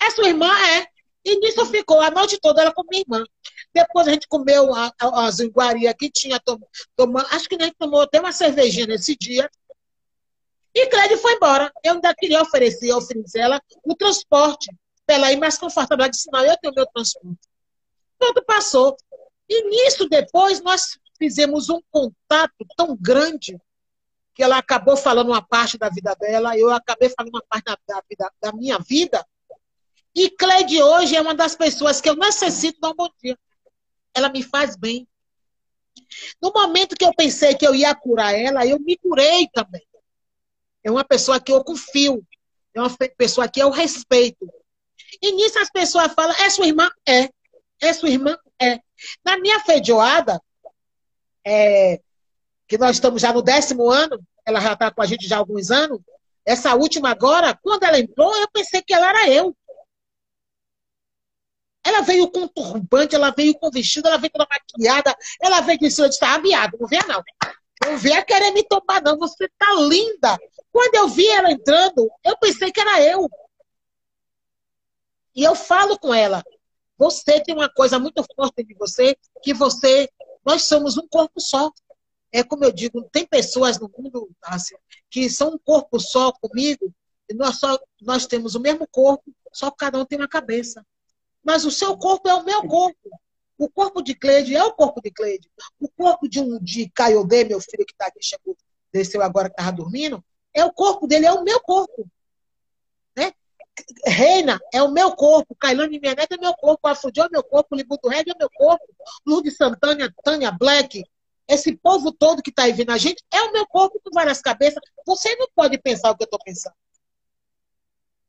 É 0.00 0.10
sua 0.10 0.26
irmã? 0.28 0.50
É. 0.70 0.88
E 1.26 1.40
nisso 1.40 1.66
ficou 1.66 2.00
a 2.00 2.08
noite 2.08 2.38
toda 2.40 2.62
ela 2.62 2.72
com 2.72 2.84
minha 2.88 3.02
irmã. 3.02 3.24
Depois 3.74 4.06
a 4.06 4.12
gente 4.12 4.28
comeu 4.28 4.70
as 4.96 5.40
iguarias 5.40 5.92
que 5.98 6.08
tinha, 6.08 6.40
tomando, 6.94 7.26
acho 7.32 7.48
que 7.48 7.56
a 7.56 7.64
gente 7.64 7.74
tomou 7.76 8.00
até 8.00 8.20
uma 8.20 8.30
cervejinha 8.30 8.86
nesse 8.86 9.16
dia. 9.16 9.50
E 10.72 10.86
Clédio 10.86 11.18
foi 11.18 11.32
embora. 11.32 11.72
Eu 11.82 11.94
ainda 11.94 12.14
queria 12.14 12.40
oferecer 12.40 12.92
ao 12.92 13.00
ela 13.34 13.60
o 13.82 13.96
transporte 13.96 14.70
para 15.04 15.16
ela 15.16 15.32
ir 15.32 15.36
mais 15.36 15.58
confortável. 15.58 16.04
Ela 16.04 16.10
disse, 16.10 16.30
não, 16.30 16.44
eu 16.44 16.56
tenho 16.58 16.72
meu 16.72 16.86
transporte. 16.86 17.40
Tudo 18.20 18.44
passou. 18.44 18.96
E 19.48 19.68
nisso, 19.68 20.08
depois, 20.08 20.62
nós 20.62 20.96
fizemos 21.18 21.68
um 21.68 21.80
contato 21.90 22.64
tão 22.76 22.96
grande 22.96 23.60
que 24.32 24.44
ela 24.44 24.58
acabou 24.58 24.96
falando 24.96 25.30
uma 25.30 25.42
parte 25.42 25.76
da 25.76 25.88
vida 25.88 26.14
dela, 26.14 26.56
eu 26.56 26.70
acabei 26.70 27.08
falando 27.08 27.34
uma 27.34 27.42
parte 27.48 27.64
da, 27.64 28.00
da, 28.16 28.30
da 28.40 28.52
minha 28.52 28.78
vida. 28.78 29.26
E 30.16 30.30
Cleide 30.30 30.82
hoje 30.82 31.14
é 31.14 31.20
uma 31.20 31.34
das 31.34 31.54
pessoas 31.54 32.00
que 32.00 32.08
eu 32.08 32.16
necessito 32.16 32.80
dar 32.80 32.90
um 32.90 32.94
bom 32.94 33.08
dia 33.22 33.38
ela 34.16 34.30
me 34.30 34.42
faz 34.42 34.76
bem. 34.76 35.06
No 36.40 36.50
momento 36.50 36.96
que 36.96 37.04
eu 37.04 37.14
pensei 37.14 37.54
que 37.54 37.66
eu 37.66 37.74
ia 37.74 37.94
curar 37.94 38.34
ela, 38.34 38.66
eu 38.66 38.80
me 38.80 38.96
curei 38.96 39.46
também. 39.52 39.86
É 40.82 40.90
uma 40.90 41.04
pessoa 41.04 41.38
que 41.38 41.52
eu 41.52 41.62
confio. 41.62 42.26
É 42.72 42.80
uma 42.80 42.90
pessoa 43.16 43.46
que 43.46 43.60
eu 43.60 43.68
respeito. 43.68 44.50
E 45.20 45.32
nisso 45.32 45.58
as 45.58 45.70
pessoas 45.70 46.12
falam, 46.14 46.34
é 46.40 46.48
sua 46.48 46.66
irmã? 46.66 46.90
É. 47.06 47.28
É 47.80 47.92
sua 47.92 48.08
irmã? 48.08 48.38
É. 48.60 48.80
Na 49.22 49.38
minha 49.38 49.60
feijoada, 49.60 50.40
é, 51.44 52.00
que 52.66 52.78
nós 52.78 52.96
estamos 52.96 53.20
já 53.20 53.32
no 53.32 53.42
décimo 53.42 53.90
ano, 53.90 54.18
ela 54.46 54.60
já 54.60 54.72
está 54.72 54.90
com 54.90 55.02
a 55.02 55.06
gente 55.06 55.28
já 55.28 55.36
há 55.36 55.38
alguns 55.40 55.70
anos, 55.70 56.00
essa 56.44 56.74
última 56.74 57.10
agora, 57.10 57.58
quando 57.62 57.82
ela 57.82 57.98
entrou, 57.98 58.34
eu 58.36 58.48
pensei 58.50 58.80
que 58.80 58.94
ela 58.94 59.08
era 59.08 59.28
eu. 59.28 59.54
Ela 61.86 62.00
veio 62.00 62.28
com 62.28 62.48
turbante, 62.48 63.14
ela 63.14 63.30
veio 63.30 63.54
com 63.54 63.70
vestido, 63.70 64.08
ela 64.08 64.18
veio 64.18 64.32
toda 64.32 64.48
maquiada, 64.50 65.16
ela 65.40 65.60
veio 65.60 65.78
de 65.78 65.88
cima 65.88 66.08
de 66.08 66.14
estar 66.14 66.42
viado, 66.42 66.76
não 66.80 66.88
venha 66.88 67.04
não. 67.06 67.22
Não 67.84 67.96
venha 67.96 68.24
querer 68.24 68.50
me 68.50 68.64
tomar 68.64 69.00
não, 69.00 69.16
você 69.16 69.48
tá 69.56 69.72
linda. 69.74 70.36
Quando 70.72 70.96
eu 70.96 71.06
vi 71.06 71.28
ela 71.28 71.52
entrando, 71.52 72.10
eu 72.24 72.36
pensei 72.38 72.72
que 72.72 72.80
era 72.80 73.00
eu. 73.02 73.30
E 75.32 75.44
eu 75.44 75.54
falo 75.54 75.96
com 75.96 76.12
ela, 76.12 76.42
você 76.98 77.40
tem 77.40 77.54
uma 77.54 77.68
coisa 77.68 78.00
muito 78.00 78.24
forte 78.34 78.64
de 78.64 78.74
você, 78.74 79.16
que 79.40 79.54
você, 79.54 80.10
nós 80.44 80.64
somos 80.64 80.98
um 80.98 81.06
corpo 81.06 81.40
só. 81.40 81.70
É 82.32 82.42
como 82.42 82.64
eu 82.64 82.72
digo, 82.72 83.08
tem 83.12 83.24
pessoas 83.24 83.78
no 83.78 83.88
mundo, 83.96 84.28
Tássia, 84.40 84.76
que 85.08 85.30
são 85.30 85.50
um 85.50 85.58
corpo 85.58 86.00
só 86.00 86.32
comigo, 86.32 86.92
e 87.28 87.34
nós, 87.34 87.60
só, 87.60 87.78
nós 88.02 88.26
temos 88.26 88.56
o 88.56 88.60
mesmo 88.60 88.88
corpo, 88.88 89.32
só 89.52 89.70
que 89.70 89.76
cada 89.76 90.00
um 90.00 90.04
tem 90.04 90.18
uma 90.18 90.26
cabeça. 90.26 90.84
Mas 91.46 91.64
o 91.64 91.70
seu 91.70 91.96
corpo 91.96 92.28
é 92.28 92.34
o 92.34 92.44
meu 92.44 92.66
corpo. 92.66 93.08
O 93.56 93.70
corpo 93.70 94.02
de 94.02 94.16
Cleide 94.16 94.56
é 94.56 94.64
o 94.64 94.72
corpo 94.72 95.00
de 95.00 95.12
Cleide. 95.12 95.48
O 95.78 95.88
corpo 95.88 96.28
de 96.28 96.40
um 96.40 96.58
de 96.58 96.90
Caiodê, 96.90 97.44
meu 97.44 97.60
filho 97.60 97.86
que 97.86 97.92
está 97.92 98.08
aqui, 98.08 98.18
chegou, 98.20 98.56
desceu 98.92 99.22
agora 99.22 99.48
que 99.48 99.54
estava 99.54 99.70
dormindo, 99.70 100.22
é 100.52 100.64
o 100.64 100.72
corpo 100.72 101.06
dele, 101.06 101.24
é 101.24 101.32
o 101.32 101.44
meu 101.44 101.60
corpo. 101.60 102.10
Né? 103.16 103.32
Reina 104.04 104.58
é 104.74 104.82
o 104.82 104.90
meu 104.90 105.14
corpo, 105.14 105.54
Cailane 105.54 106.00
minha 106.00 106.16
neta 106.16 106.34
é 106.34 106.38
meu 106.38 106.52
corpo, 106.54 106.88
Afudio 106.88 107.22
é 107.22 107.28
meu 107.30 107.44
corpo, 107.44 107.76
Libuto 107.76 108.08
Red 108.08 108.24
é 108.26 108.34
meu 108.36 108.50
corpo, 108.52 108.84
Lourdes 109.24 109.56
Santana, 109.56 110.12
Tânia 110.24 110.50
Black, 110.50 111.04
esse 111.48 111.76
povo 111.76 112.10
todo 112.10 112.42
que 112.42 112.50
está 112.50 112.64
aí 112.64 112.72
vindo 112.72 112.90
a 112.90 112.98
gente 112.98 113.24
é 113.32 113.40
o 113.42 113.52
meu 113.52 113.66
corpo 113.68 114.00
com 114.02 114.10
várias 114.12 114.40
cabeças. 114.40 114.82
Você 115.06 115.36
não 115.36 115.46
pode 115.54 115.78
pensar 115.78 116.10
o 116.10 116.16
que 116.16 116.24
eu 116.24 116.26
estou 116.26 116.40
pensando. 116.44 116.74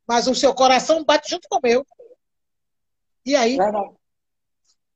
Mas 0.07 0.27
o 0.27 0.35
seu 0.35 0.53
coração 0.53 1.03
bate 1.03 1.31
junto 1.31 1.47
com 1.49 1.57
o 1.57 1.61
meu. 1.63 1.85
E 3.27 3.35
aí? 3.35 3.57
Verdade. 3.57 3.91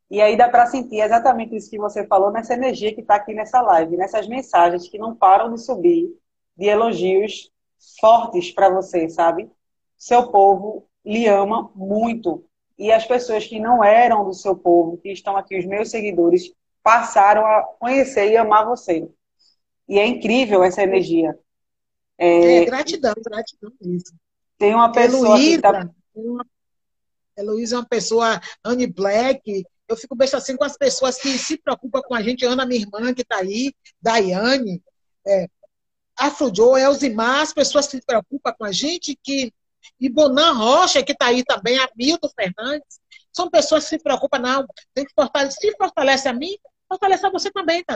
E 0.10 0.22
aí 0.22 0.38
dá 0.38 0.48
para 0.48 0.66
sentir 0.66 1.02
exatamente 1.02 1.54
isso 1.54 1.70
que 1.70 1.78
você 1.78 2.08
falou 2.08 2.32
nessa 2.32 2.54
energia 2.54 2.96
que 2.96 3.02
está 3.02 3.16
aqui 3.16 3.34
nessa 3.34 3.62
live, 3.62 3.98
nessas 3.98 4.26
mensagens 4.28 4.88
que 4.88 4.98
não 4.98 5.14
param 5.14 5.54
de 5.54 5.62
subir, 5.62 6.18
de 6.56 6.66
elogios 6.66 7.52
fortes 8.00 8.52
para 8.52 8.70
você, 8.70 9.10
sabe? 9.10 9.50
Seu 9.98 10.32
povo 10.32 10.88
lhe 11.06 11.28
ama 11.28 11.70
muito. 11.76 12.46
E 12.78 12.90
as 12.92 13.06
pessoas 13.06 13.46
que 13.46 13.60
não 13.60 13.84
eram 13.84 14.24
do 14.24 14.34
seu 14.34 14.56
povo, 14.56 14.98
que 14.98 15.12
estão 15.12 15.36
aqui, 15.36 15.60
os 15.60 15.66
meus 15.66 15.90
seguidores, 15.92 16.54
passaram 16.82 17.46
a 17.46 17.64
conhecer 17.80 18.32
e 18.32 18.38
amar 18.38 18.66
você. 18.66 19.10
E 19.90 20.00
é 20.00 20.06
incrível 20.06 20.64
essa 20.64 20.82
energia. 20.84 21.38
É, 22.18 22.58
é 22.58 22.66
gratidão, 22.66 23.14
gratidão 23.26 23.72
mesmo. 23.82 24.18
Tem 24.58 24.74
uma 24.74 24.92
pessoa 24.92 25.38
Heloísa, 25.38 25.56
que 25.56 25.62
tá... 25.62 25.90
uma... 26.16 26.46
Heloísa 27.42 27.76
é 27.76 27.80
uma 27.80 27.88
pessoa, 27.88 28.39
Anne 28.64 28.88
Black, 28.88 29.66
eu 29.88 29.98
fico 29.98 30.16
besta 30.16 30.38
assim 30.38 30.56
com 30.56 30.64
as 30.64 30.78
pessoas 30.78 31.18
que 31.18 31.38
se 31.38 31.58
preocupam 31.58 32.02
com 32.02 32.16
a 32.16 32.22
gente, 32.22 32.46
Ana, 32.46 32.66
minha 32.66 32.82
irmã, 32.82 33.14
que 33.14 33.22
está 33.24 33.38
aí, 33.38 33.74
Daiane, 34.02 34.82
é, 35.28 35.48
Afro 36.18 36.52
Joe, 36.56 36.82
Elzimar, 36.82 37.42
as 37.42 37.54
pessoas 37.54 37.88
que 37.88 37.98
se 37.98 38.06
preocupam 38.06 38.54
com 38.58 38.66
a 38.66 38.72
gente, 38.72 39.18
que 39.22 39.54
e 40.00 40.10
Bonan 40.10 40.54
Rocha, 40.54 41.04
que 41.04 41.12
está 41.12 41.28
aí 41.28 41.44
também, 41.44 41.78
a 41.80 41.89
Milton 41.96 42.30
Fernandes, 42.36 43.00
são 43.32 43.50
pessoas 43.50 43.84
que 43.84 43.89
se 43.92 44.00
preocupam, 44.00 44.39
não, 44.39 44.66
tem 44.94 45.06
que 45.06 45.14
fortalecer, 45.14 45.72
se 45.72 45.78
fortalece 45.78 46.28
a 46.28 46.34
mim, 46.34 46.56
fortalece 46.88 47.26
a 47.26 47.30
você 47.30 47.52
também, 47.52 47.84
tá? 47.84 47.96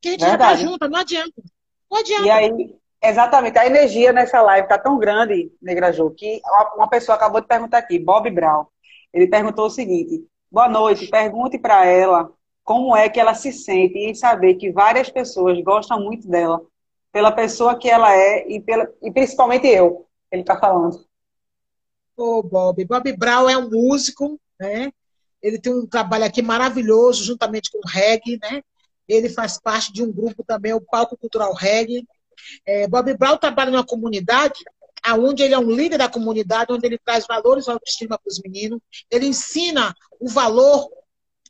Que 0.00 0.08
a 0.08 0.10
gente 0.12 0.20
Verdade. 0.20 0.60
já 0.60 0.66
tá 0.66 0.70
junto, 0.70 0.88
não 0.88 0.98
adianta. 0.98 1.42
Não 1.90 1.98
adianta. 1.98 2.26
E 2.26 2.30
aí, 2.30 2.76
exatamente, 3.02 3.58
a 3.58 3.66
energia 3.66 4.12
nessa 4.12 4.42
live 4.42 4.68
tá 4.68 4.78
tão 4.78 4.98
grande, 4.98 5.50
Negra 5.60 5.92
Jô, 5.92 6.10
que 6.10 6.40
uma 6.76 6.88
pessoa 6.88 7.16
acabou 7.16 7.40
de 7.40 7.46
perguntar 7.46 7.78
aqui, 7.78 7.98
Bob 7.98 8.30
Brown, 8.30 8.66
ele 9.14 9.28
perguntou 9.28 9.66
o 9.66 9.70
seguinte, 9.70 10.26
boa 10.50 10.68
noite, 10.68 11.06
pergunte 11.06 11.56
para 11.56 11.86
ela 11.86 12.32
como 12.64 12.96
é 12.96 13.08
que 13.08 13.20
ela 13.20 13.32
se 13.32 13.52
sente 13.52 13.96
em 13.96 14.12
saber 14.12 14.54
que 14.54 14.72
várias 14.72 15.08
pessoas 15.08 15.62
gostam 15.62 16.02
muito 16.02 16.26
dela, 16.26 16.60
pela 17.12 17.30
pessoa 17.30 17.78
que 17.78 17.88
ela 17.88 18.12
é 18.12 18.44
e, 18.48 18.60
pela, 18.60 18.92
e 19.00 19.12
principalmente 19.12 19.68
eu, 19.68 20.04
ele 20.32 20.42
está 20.42 20.58
falando. 20.58 21.06
Ô, 22.16 22.42
Bob. 22.42 22.84
Bob 22.84 23.16
Brown 23.16 23.48
é 23.48 23.56
um 23.56 23.70
músico, 23.70 24.40
né? 24.58 24.90
Ele 25.40 25.60
tem 25.60 25.72
um 25.72 25.86
trabalho 25.86 26.24
aqui 26.24 26.42
maravilhoso, 26.42 27.22
juntamente 27.22 27.70
com 27.70 27.78
o 27.78 27.88
reggae, 27.88 28.38
né? 28.42 28.62
Ele 29.06 29.28
faz 29.28 29.60
parte 29.60 29.92
de 29.92 30.02
um 30.02 30.10
grupo 30.10 30.42
também, 30.44 30.72
o 30.72 30.80
Palco 30.80 31.16
Cultural 31.16 31.52
Reggae. 31.54 32.04
É, 32.66 32.88
Bob 32.88 33.14
Brown 33.16 33.36
trabalha 33.36 33.70
numa 33.70 33.86
comunidade 33.86 34.60
onde 35.12 35.42
ele 35.42 35.54
é 35.54 35.58
um 35.58 35.70
líder 35.70 35.98
da 35.98 36.08
comunidade, 36.08 36.72
onde 36.72 36.86
ele 36.86 36.98
traz 36.98 37.26
valores 37.26 37.66
e 37.66 37.70
autoestima 37.70 38.18
para 38.18 38.30
os 38.30 38.40
meninos. 38.40 38.80
Ele 39.10 39.26
ensina 39.26 39.94
o 40.18 40.28
valor 40.28 40.88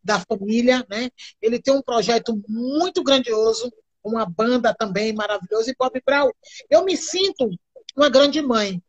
da 0.03 0.21
família, 0.21 0.85
né? 0.91 1.09
Ele 1.41 1.61
tem 1.61 1.73
um 1.73 1.83
projeto 1.83 2.43
muito 2.49 3.03
grandioso, 3.03 3.73
uma 4.03 4.27
banda 4.27 4.75
também 4.75 5.13
maravilhosa. 5.13 5.71
E 5.71 5.77
Bob 5.79 6.03
Brown, 6.05 6.31
eu 6.69 6.85
me 6.85 6.97
sinto 6.97 7.49
uma 7.97 8.09
grande 8.09 8.43
mãe, 8.43 8.83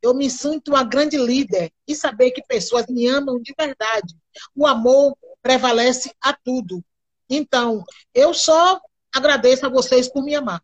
eu 0.00 0.14
me 0.14 0.30
sinto 0.30 0.68
uma 0.68 0.84
grande 0.84 1.16
líder 1.16 1.72
e 1.86 1.94
saber 1.94 2.30
que 2.30 2.42
pessoas 2.46 2.86
me 2.86 3.06
amam 3.08 3.40
de 3.40 3.52
verdade. 3.58 4.14
O 4.54 4.66
amor 4.66 5.16
prevalece 5.42 6.12
a 6.20 6.32
tudo. 6.32 6.82
Então, 7.28 7.84
eu 8.14 8.32
só 8.32 8.80
agradeço 9.12 9.66
a 9.66 9.68
vocês 9.68 10.08
por 10.08 10.22
me 10.22 10.34
amar. 10.34 10.62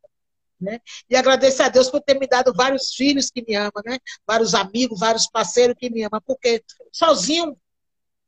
Né? 0.63 0.81
E 1.11 1.17
agradeço 1.17 1.63
a 1.63 1.69
Deus 1.69 1.91
por 1.91 2.01
ter 2.01 2.19
me 2.19 2.27
dado 2.27 2.53
vários 2.55 2.95
filhos 2.95 3.31
que 3.31 3.45
me 3.47 3.57
amam, 3.57 3.83
né? 3.85 3.99
vários 4.27 4.55
amigos, 4.55 5.01
vários 5.01 5.27
parceiros 5.27 5.75
que 5.79 5.91
me 5.91 6.05
amam, 6.05 6.21
porque 6.25 6.63
sozinho 6.93 7.57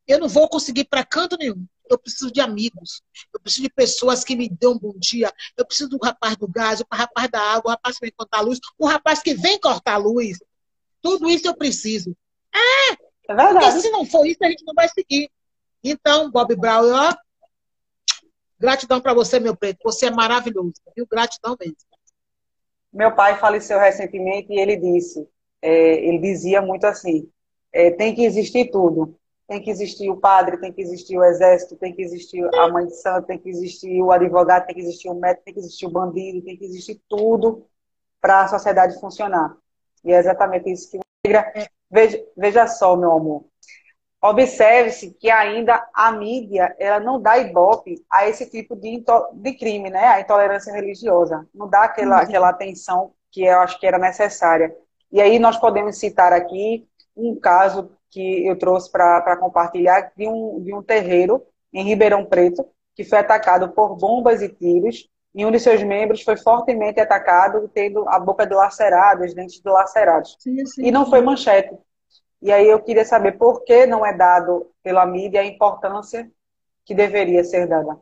eu 0.05 0.19
não 0.19 0.27
vou 0.27 0.49
conseguir 0.49 0.85
para 0.85 1.05
canto 1.05 1.37
nenhum. 1.37 1.65
Eu 1.89 1.99
preciso 1.99 2.31
de 2.31 2.41
amigos, 2.41 3.03
eu 3.31 3.39
preciso 3.39 3.61
de 3.61 3.69
pessoas 3.69 4.23
que 4.23 4.35
me 4.35 4.49
dão 4.49 4.73
um 4.73 4.79
bom 4.79 4.93
dia, 4.97 5.31
eu 5.55 5.63
preciso 5.63 5.87
do 5.89 5.99
rapaz 6.03 6.35
do 6.35 6.47
gás, 6.47 6.81
o 6.81 6.85
rapaz 6.91 7.29
da 7.29 7.39
água, 7.39 7.69
o 7.69 7.69
rapaz 7.69 7.99
que 7.99 8.05
vem 8.05 8.13
cortar 8.17 8.39
a 8.39 8.41
luz, 8.41 8.59
o 8.77 8.87
rapaz 8.87 9.21
que 9.21 9.35
vem 9.35 9.59
cortar 9.59 9.93
a 9.93 9.97
luz, 9.97 10.39
tudo 10.99 11.29
isso 11.29 11.47
eu 11.47 11.55
preciso. 11.55 12.17
É, 12.51 12.93
é 12.93 13.35
verdade. 13.35 13.65
Porque 13.65 13.81
se 13.81 13.91
não 13.91 14.03
for 14.03 14.25
isso, 14.25 14.39
a 14.43 14.49
gente 14.49 14.65
não 14.65 14.73
vai 14.73 14.89
seguir. 14.89 15.29
Então, 15.83 16.31
Bob 16.31 16.55
Brown, 16.55 16.91
ó, 16.91 17.15
gratidão 18.59 18.99
para 18.99 19.13
você, 19.13 19.39
meu 19.39 19.55
preto. 19.55 19.77
Você 19.83 20.07
é 20.07 20.11
maravilhoso, 20.11 20.73
viu? 20.95 21.05
Gratidão 21.05 21.55
mesmo. 21.59 21.77
Meu 22.95 23.13
pai 23.13 23.37
faleceu 23.37 23.77
recentemente 23.77 24.53
e 24.53 24.59
ele 24.59 24.77
disse, 24.77 25.27
é, 25.61 26.05
ele 26.05 26.17
dizia 26.19 26.61
muito 26.61 26.85
assim, 26.85 27.29
é, 27.73 27.91
tem 27.91 28.15
que 28.15 28.23
existir 28.23 28.71
tudo. 28.71 29.17
Tem 29.47 29.61
que 29.61 29.69
existir 29.69 30.09
o 30.09 30.17
padre, 30.17 30.57
tem 30.57 30.73
que 30.73 30.81
existir 30.81 31.17
o 31.17 31.23
exército, 31.23 31.75
tem 31.75 31.93
que 31.93 32.01
existir 32.01 32.43
a 32.55 32.67
mãe 32.67 32.87
de 32.87 32.95
santo, 32.95 33.27
tem 33.27 33.37
que 33.37 33.49
existir 33.49 34.01
o 34.01 34.11
advogado, 34.11 34.65
tem 34.65 34.73
que 34.73 34.81
existir 34.81 35.07
o 35.09 35.13
médico, 35.13 35.43
tem 35.45 35.53
que 35.53 35.59
existir 35.59 35.85
o 35.85 35.91
bandido, 35.91 36.43
tem 36.43 36.57
que 36.57 36.65
existir 36.65 36.99
tudo 37.07 37.67
para 38.19 38.43
a 38.43 38.47
sociedade 38.47 38.99
funcionar. 38.99 39.55
E 40.03 40.11
é 40.11 40.17
exatamente 40.17 40.71
isso 40.71 40.89
que 40.89 40.99
negra. 41.23 41.51
Veja, 41.91 42.25
veja 42.35 42.65
só, 42.65 42.95
meu 42.95 43.11
amor. 43.11 43.45
Observe-se 44.27 45.11
que 45.13 45.29
ainda 45.29 45.87
a 45.93 46.11
mídia 46.11 46.75
ela 46.79 46.99
não 46.99 47.21
dá 47.21 47.37
ibope 47.37 48.03
a 48.09 48.27
esse 48.27 48.49
tipo 48.49 48.75
de, 48.75 49.03
de 49.33 49.53
crime, 49.53 49.91
né? 49.91 50.07
A 50.07 50.21
intolerância 50.21 50.73
religiosa. 50.73 51.47
Não 51.53 51.69
dá 51.69 51.83
aquela, 51.83 52.17
uhum. 52.17 52.23
aquela 52.23 52.49
atenção 52.49 53.13
que 53.31 53.43
eu 53.43 53.59
acho 53.59 53.79
que 53.79 53.85
era 53.85 53.99
necessária. 53.99 54.75
E 55.11 55.21
aí 55.21 55.37
nós 55.37 55.57
podemos 55.57 55.99
citar 55.99 56.33
aqui 56.33 56.87
um 57.15 57.39
caso 57.39 57.91
que 58.09 58.47
eu 58.47 58.57
trouxe 58.57 58.91
para 58.91 59.37
compartilhar 59.37 60.11
de 60.17 60.27
um, 60.27 60.59
de 60.63 60.73
um 60.73 60.81
terreiro 60.81 61.43
em 61.71 61.83
Ribeirão 61.83 62.25
Preto, 62.25 62.65
que 62.95 63.03
foi 63.03 63.19
atacado 63.19 63.69
por 63.73 63.95
bombas 63.95 64.41
e 64.41 64.49
tiros 64.49 65.07
e 65.35 65.45
um 65.45 65.51
de 65.51 65.59
seus 65.59 65.83
membros 65.83 66.23
foi 66.23 66.37
fortemente 66.37 66.97
atacado, 66.97 67.69
tendo 67.73 68.07
a 68.07 68.17
boca 68.17 68.47
dilacerada, 68.47 69.25
os 69.25 69.33
dentes 69.33 69.61
dilacerados. 69.61 70.37
Sim, 70.39 70.65
sim, 70.65 70.85
e 70.85 70.91
não 70.91 71.09
foi 71.09 71.21
manchete. 71.21 71.77
E 72.45 72.51
aí 72.51 72.67
eu 72.67 72.81
queria 72.81 73.03
saber 73.03 73.33
por 73.33 73.63
que 73.63 73.85
não 73.85 74.05
é 74.05 74.15
dado 74.15 74.71
pela 74.83 75.05
mídia 75.05 75.41
a 75.41 75.45
importância 75.45 76.31
que 76.85 76.93
deveria 76.93 77.43
ser 77.43 77.67
dada. 77.67 77.99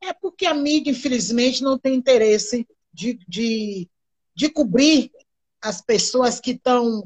É 0.00 0.12
porque 0.12 0.44
a 0.44 0.54
mídia, 0.54 0.90
infelizmente, 0.90 1.62
não 1.62 1.78
tem 1.78 1.94
interesse 1.94 2.68
de, 2.92 3.18
de, 3.26 3.88
de 4.34 4.48
cobrir 4.50 5.10
as 5.60 5.80
pessoas 5.80 6.38
que 6.38 6.52
estão 6.52 7.02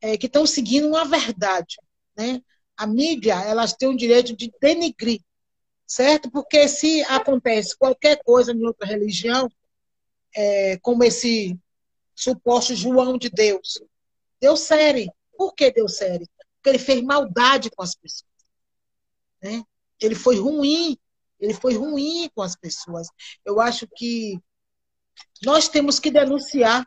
é, 0.00 0.16
que 0.16 0.26
estão 0.26 0.46
seguindo 0.46 0.88
uma 0.88 1.04
verdade. 1.04 1.76
Né? 2.16 2.42
A 2.76 2.86
mídia, 2.86 3.34
elas 3.44 3.74
têm 3.74 3.88
o 3.88 3.96
direito 3.96 4.34
de 4.34 4.50
denigrir 4.60 5.20
certo? 5.86 6.30
Porque 6.30 6.66
se 6.68 7.02
acontece 7.04 7.76
qualquer 7.76 8.20
coisa 8.24 8.52
em 8.52 8.64
outra 8.64 8.86
religião, 8.86 9.48
é, 10.34 10.78
como 10.78 11.04
esse 11.04 11.56
suposto 12.14 12.74
João 12.74 13.16
de 13.18 13.28
Deus, 13.30 13.80
Deus 14.44 14.60
sério. 14.60 15.10
Por 15.38 15.54
que 15.54 15.70
Deus 15.70 15.96
sério? 15.96 16.28
Porque 16.56 16.68
ele 16.68 16.78
fez 16.78 17.02
maldade 17.02 17.70
com 17.70 17.82
as 17.82 17.94
pessoas. 17.94 18.28
Né? 19.42 19.64
Ele 19.98 20.14
foi 20.14 20.36
ruim, 20.36 20.98
ele 21.40 21.54
foi 21.54 21.74
ruim 21.74 22.28
com 22.34 22.42
as 22.42 22.54
pessoas. 22.54 23.08
Eu 23.42 23.58
acho 23.58 23.88
que 23.96 24.38
nós 25.42 25.66
temos 25.66 25.98
que 25.98 26.10
denunciar, 26.10 26.86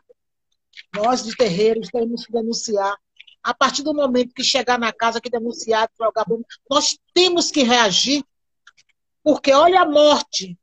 nós 0.94 1.24
de 1.24 1.36
terreiros 1.36 1.88
temos 1.88 2.26
que 2.26 2.32
denunciar. 2.32 2.96
A 3.42 3.52
partir 3.52 3.82
do 3.82 3.92
momento 3.92 4.34
que 4.34 4.44
chegar 4.44 4.78
na 4.78 4.92
casa 4.92 5.20
que 5.20 5.28
denunciar, 5.28 5.90
nós 6.70 6.96
temos 7.12 7.50
que 7.50 7.64
reagir 7.64 8.22
porque 9.20 9.52
olha 9.52 9.80
a 9.80 9.90
morte 9.90 10.56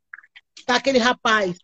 daquele 0.66 0.98
rapaz 0.98 1.58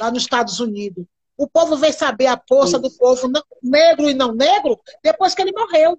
lá 0.00 0.10
nos 0.10 0.24
Estados 0.24 0.58
Unidos. 0.58 1.06
O 1.36 1.48
povo 1.48 1.76
veio 1.76 1.92
saber 1.92 2.26
a 2.26 2.42
força 2.48 2.76
do 2.76 2.90
povo 2.90 3.28
negro 3.64 4.08
e 4.08 4.14
não 4.14 4.34
negro 4.34 4.78
depois 5.02 5.34
que 5.34 5.42
ele 5.42 5.52
morreu, 5.52 5.98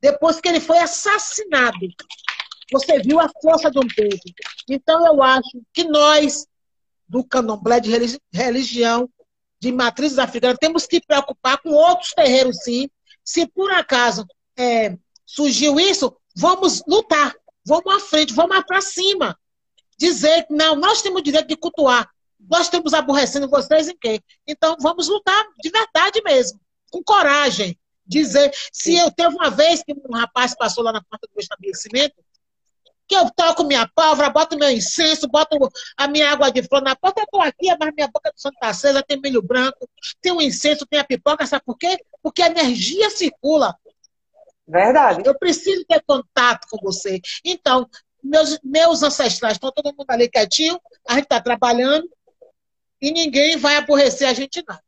depois 0.00 0.40
que 0.40 0.48
ele 0.48 0.60
foi 0.60 0.78
assassinado. 0.78 1.78
Você 2.72 2.98
viu 3.00 3.20
a 3.20 3.28
força 3.40 3.70
de 3.70 3.78
um 3.78 3.86
povo. 3.86 4.22
Então, 4.68 5.06
eu 5.06 5.22
acho 5.22 5.60
que 5.72 5.84
nós, 5.84 6.46
do 7.06 7.22
candomblé 7.22 7.78
de 7.80 8.18
religião, 8.32 9.08
de 9.60 9.70
matrizes 9.70 10.18
africanas, 10.18 10.56
temos 10.58 10.86
que 10.86 11.00
preocupar 11.00 11.58
com 11.58 11.70
outros 11.70 12.10
terreiros, 12.10 12.64
sim. 12.64 12.88
Se 13.24 13.46
por 13.46 13.70
acaso 13.70 14.26
é, 14.56 14.96
surgiu 15.24 15.78
isso, 15.78 16.16
vamos 16.34 16.82
lutar, 16.88 17.34
vamos 17.64 17.94
à 17.94 18.00
frente, 18.00 18.32
vamos 18.32 18.64
para 18.64 18.80
cima 18.80 19.38
dizer 19.96 20.46
que 20.46 20.54
não, 20.54 20.74
nós 20.74 21.00
temos 21.00 21.20
o 21.20 21.24
direito 21.24 21.46
de 21.46 21.56
cultuar. 21.56 22.10
Nós 22.50 22.62
estamos 22.62 22.92
aborrecendo 22.92 23.48
vocês 23.48 23.88
em 23.88 23.96
quê? 23.96 24.20
Então 24.46 24.76
vamos 24.80 25.06
lutar 25.06 25.44
de 25.62 25.70
verdade 25.70 26.20
mesmo, 26.24 26.60
com 26.92 27.02
coragem. 27.02 27.76
Dizer, 28.04 28.52
se 28.70 28.96
eu 28.96 29.10
teve 29.10 29.34
uma 29.34 29.50
vez 29.50 29.82
que 29.82 29.92
um 29.92 30.14
rapaz 30.14 30.54
passou 30.54 30.84
lá 30.84 30.92
na 30.92 31.02
porta 31.02 31.26
do 31.26 31.32
meu 31.34 31.40
estabelecimento, 31.40 32.14
que 33.08 33.16
eu 33.16 33.30
toco 33.30 33.64
minha 33.64 33.88
pólvora, 33.94 34.30
boto 34.30 34.58
meu 34.58 34.70
incenso, 34.70 35.28
boto 35.28 35.56
a 35.96 36.08
minha 36.08 36.30
água 36.30 36.50
de 36.50 36.62
flor 36.62 36.82
na 36.82 36.94
porta, 36.94 37.22
eu 37.22 37.26
tô 37.30 37.40
aqui, 37.40 37.66
mas 37.78 37.92
minha 37.94 38.08
boca 38.08 38.30
do 38.30 38.40
santo 38.40 38.56
tá 38.60 38.68
acesa, 38.68 39.02
tem 39.02 39.20
milho 39.20 39.42
branco, 39.42 39.88
tem 40.20 40.32
o 40.32 40.40
incenso, 40.40 40.86
tem 40.86 41.00
a 41.00 41.04
pipoca, 41.04 41.46
sabe 41.46 41.64
por 41.64 41.76
quê? 41.76 41.98
Porque 42.22 42.42
a 42.42 42.46
energia 42.46 43.10
circula. 43.10 43.74
Verdade. 44.66 45.22
Eu 45.24 45.38
preciso 45.38 45.84
ter 45.86 46.02
contato 46.06 46.66
com 46.70 46.78
você. 46.82 47.20
Então, 47.44 47.88
meus, 48.22 48.58
meus 48.62 49.02
ancestrais 49.02 49.54
estão 49.54 49.72
todo 49.72 49.94
mundo 49.96 50.10
ali 50.10 50.28
quietinho, 50.28 50.80
a 51.08 51.14
gente 51.14 51.24
está 51.24 51.40
trabalhando 51.40 52.08
e 53.00 53.10
ninguém 53.10 53.56
vai 53.56 53.76
aborrecer 53.76 54.28
a 54.28 54.32
gente, 54.32 54.62
não. 54.66 54.78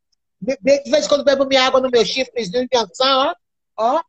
De, 0.44 0.90
vez 0.90 1.06
em 1.06 1.08
quando 1.08 1.24
bebo 1.24 1.46
minha 1.46 1.64
água 1.64 1.80
no 1.80 1.90
meu 1.90 2.04
chifrezinho 2.04 2.68
de 2.70 2.76
ançã, 2.76 3.04
ó, 3.06 3.34
ó. 3.78 4.02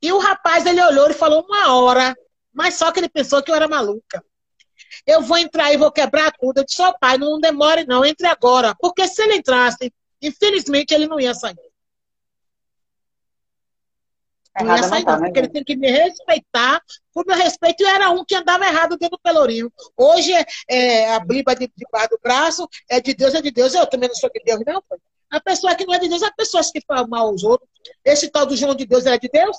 E 0.00 0.12
o 0.12 0.18
rapaz, 0.18 0.66
ele 0.66 0.84
olhou 0.84 1.10
e 1.10 1.14
falou 1.14 1.42
uma 1.48 1.74
hora, 1.74 2.14
mas 2.52 2.74
só 2.74 2.92
que 2.92 3.00
ele 3.00 3.08
pensou 3.08 3.42
que 3.42 3.50
eu 3.50 3.54
era 3.54 3.66
maluca. 3.66 4.22
Eu 5.06 5.22
vou 5.22 5.38
entrar 5.38 5.72
e 5.72 5.76
vou 5.76 5.90
quebrar 5.90 6.32
tudo. 6.38 6.58
Eu 6.58 6.64
disse, 6.64 6.82
ó 6.82 6.90
oh, 6.90 6.98
pai, 6.98 7.16
não 7.16 7.40
demore 7.40 7.84
não, 7.86 8.04
entre 8.04 8.26
agora. 8.26 8.74
Porque 8.78 9.08
se 9.08 9.22
ele 9.22 9.36
entrasse, 9.36 9.92
infelizmente 10.20 10.92
ele 10.92 11.06
não 11.06 11.18
ia 11.18 11.34
sair. 11.34 11.56
Não 14.64 14.76
ia 14.76 14.82
sair, 14.82 15.04
não, 15.04 15.18
né, 15.18 15.26
porque 15.26 15.38
ele 15.38 15.48
tem 15.48 15.64
que 15.64 15.76
me 15.76 15.90
respeitar 15.90 16.82
por 17.12 17.26
meu 17.26 17.36
respeito, 17.36 17.82
e 17.82 17.86
era 17.86 18.10
um 18.10 18.24
que 18.24 18.34
andava 18.34 18.64
errado 18.66 18.96
dentro 18.96 19.16
do 19.16 19.22
Pelourinho. 19.22 19.70
Hoje 19.96 20.32
é, 20.32 20.46
é 20.68 21.14
a 21.14 21.20
bliba 21.20 21.54
de, 21.54 21.70
debaixo 21.76 22.10
do 22.10 22.18
braço, 22.22 22.68
é 22.88 23.00
de 23.00 23.14
Deus, 23.14 23.34
é 23.34 23.42
de 23.42 23.50
Deus. 23.50 23.74
Eu 23.74 23.86
também 23.86 24.08
não 24.08 24.16
sou 24.16 24.30
de 24.30 24.42
Deus, 24.42 24.60
não. 24.66 24.82
A 25.30 25.40
pessoa 25.40 25.74
que 25.74 25.84
não 25.84 25.94
é 25.94 25.98
de 25.98 26.08
Deus, 26.08 26.22
a 26.22 26.32
pessoa 26.32 26.62
que 26.62 26.80
faz 26.86 27.06
mal 27.06 27.28
aos 27.28 27.42
outros. 27.44 27.68
Esse 28.04 28.30
tal 28.30 28.46
do 28.46 28.56
João 28.56 28.74
de 28.74 28.86
Deus 28.86 29.04
é 29.06 29.18
de 29.18 29.28
Deus? 29.28 29.58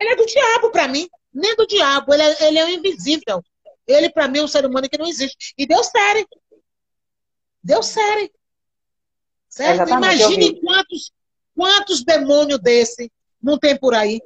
Ele 0.00 0.10
é 0.10 0.16
do 0.16 0.26
diabo 0.26 0.70
para 0.70 0.88
mim. 0.88 1.08
Nem 1.32 1.54
do 1.54 1.66
diabo, 1.66 2.14
ele 2.14 2.22
é, 2.22 2.48
ele 2.48 2.58
é 2.58 2.70
invisível. 2.70 3.42
Ele, 3.86 4.10
para 4.10 4.26
mim, 4.28 4.38
é 4.38 4.42
um 4.42 4.48
ser 4.48 4.64
humano 4.64 4.88
que 4.88 4.98
não 4.98 5.06
existe. 5.06 5.54
E 5.58 5.66
Deus 5.66 5.86
sério. 5.86 6.26
Deus 7.62 7.86
sério. 7.86 8.30
Certo? 9.48 9.88
Imagine 9.90 10.60
quantos, 10.60 11.12
quantos 11.54 12.04
demônios 12.04 12.58
desse 12.60 13.10
não 13.46 13.56
tem 13.56 13.78
por 13.78 13.94
aí? 13.94 14.20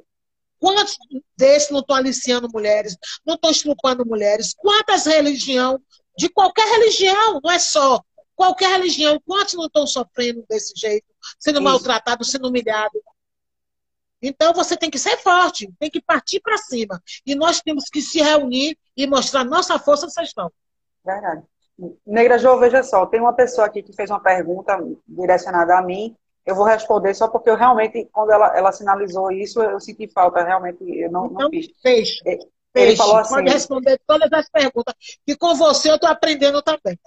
Quantos 0.59 0.97
desses 1.37 1.69
não 1.69 1.79
estão 1.79 1.95
aliciando 1.95 2.49
mulheres, 2.51 2.97
não 3.23 3.35
estão 3.35 3.51
estrupando 3.51 4.05
mulheres? 4.05 4.53
Quantas 4.55 5.05
religião, 5.05 5.79
de 6.17 6.27
qualquer 6.27 6.67
religião, 6.67 7.39
não 7.43 7.51
é 7.51 7.59
só, 7.59 8.03
qualquer 8.35 8.71
religião, 8.71 9.21
quantos 9.25 9.53
não 9.53 9.67
estão 9.67 9.85
sofrendo 9.85 10.43
desse 10.49 10.73
jeito, 10.75 11.05
sendo 11.39 11.57
Isso. 11.57 11.63
maltratados, 11.63 12.31
sendo 12.31 12.49
humilhados? 12.49 12.99
Então 14.21 14.53
você 14.53 14.75
tem 14.75 14.89
que 14.89 14.99
ser 14.99 15.17
forte, 15.17 15.71
tem 15.79 15.89
que 15.89 16.01
partir 16.01 16.39
para 16.39 16.57
cima. 16.57 17.01
E 17.25 17.33
nós 17.33 17.61
temos 17.61 17.85
que 17.85 18.01
se 18.01 18.21
reunir 18.21 18.77
e 18.95 19.07
mostrar 19.07 19.43
nossa 19.43 19.79
força 19.79 20.07
ancestral. 20.07 20.51
Verdade. 21.03 21.43
Negra 22.05 22.37
Jo, 22.37 22.59
veja 22.59 22.83
só, 22.83 23.07
tem 23.07 23.19
uma 23.19 23.33
pessoa 23.33 23.65
aqui 23.65 23.81
que 23.81 23.93
fez 23.93 24.11
uma 24.11 24.19
pergunta 24.19 24.77
direcionada 25.07 25.77
a 25.77 25.81
mim, 25.81 26.15
eu 26.45 26.55
vou 26.55 26.65
responder 26.65 27.13
só 27.13 27.27
porque 27.27 27.49
eu 27.49 27.55
realmente, 27.55 28.09
quando 28.11 28.31
ela, 28.31 28.57
ela 28.57 28.71
sinalizou 28.71 29.31
isso, 29.31 29.61
eu 29.61 29.79
senti 29.79 30.07
falta, 30.07 30.43
realmente, 30.43 30.77
eu 30.81 31.11
não, 31.11 31.25
então, 31.25 31.41
não 31.41 31.49
fiz. 31.49 31.67
Peixe. 31.81 32.19
Ele 32.25 32.47
peixe. 32.73 32.97
falou 32.97 33.17
assim. 33.17 33.35
Pode 33.35 33.51
responder 33.51 33.99
todas 34.07 34.31
as 34.33 34.49
perguntas. 34.49 34.95
E 35.27 35.35
com 35.35 35.53
você 35.55 35.91
eu 35.91 35.95
estou 35.95 36.09
aprendendo 36.09 36.61
também. 36.61 36.99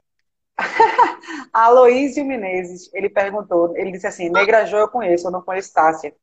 Aloísio 1.52 2.24
Menezes, 2.24 2.88
ele 2.94 3.08
perguntou, 3.08 3.76
ele 3.76 3.90
disse 3.90 4.06
assim, 4.06 4.28
Negra 4.28 4.64
Jo 4.64 4.76
eu 4.76 4.88
conheço, 4.88 5.26
eu 5.26 5.32
não 5.32 5.42
conheço 5.42 5.72
Tássia. 5.72 6.14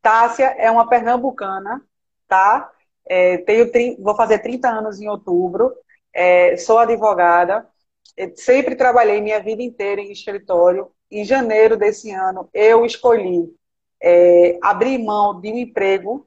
Tássia 0.00 0.46
é 0.58 0.68
uma 0.68 0.88
pernambucana, 0.88 1.80
tá? 2.26 2.72
É, 3.06 3.38
tenho, 3.38 4.02
vou 4.02 4.16
fazer 4.16 4.40
30 4.40 4.68
anos 4.68 5.00
em 5.00 5.08
outubro, 5.08 5.72
é, 6.12 6.56
sou 6.56 6.78
advogada, 6.78 7.68
sempre 8.34 8.74
trabalhei 8.74 9.20
minha 9.20 9.40
vida 9.40 9.62
inteira 9.62 10.00
em 10.00 10.10
escritório, 10.10 10.90
em 11.20 11.24
janeiro 11.24 11.76
desse 11.76 12.10
ano, 12.10 12.48
eu 12.54 12.84
escolhi 12.86 13.54
é, 14.02 14.58
abrir 14.62 14.98
mão 14.98 15.40
de 15.40 15.52
um 15.52 15.58
emprego 15.58 16.26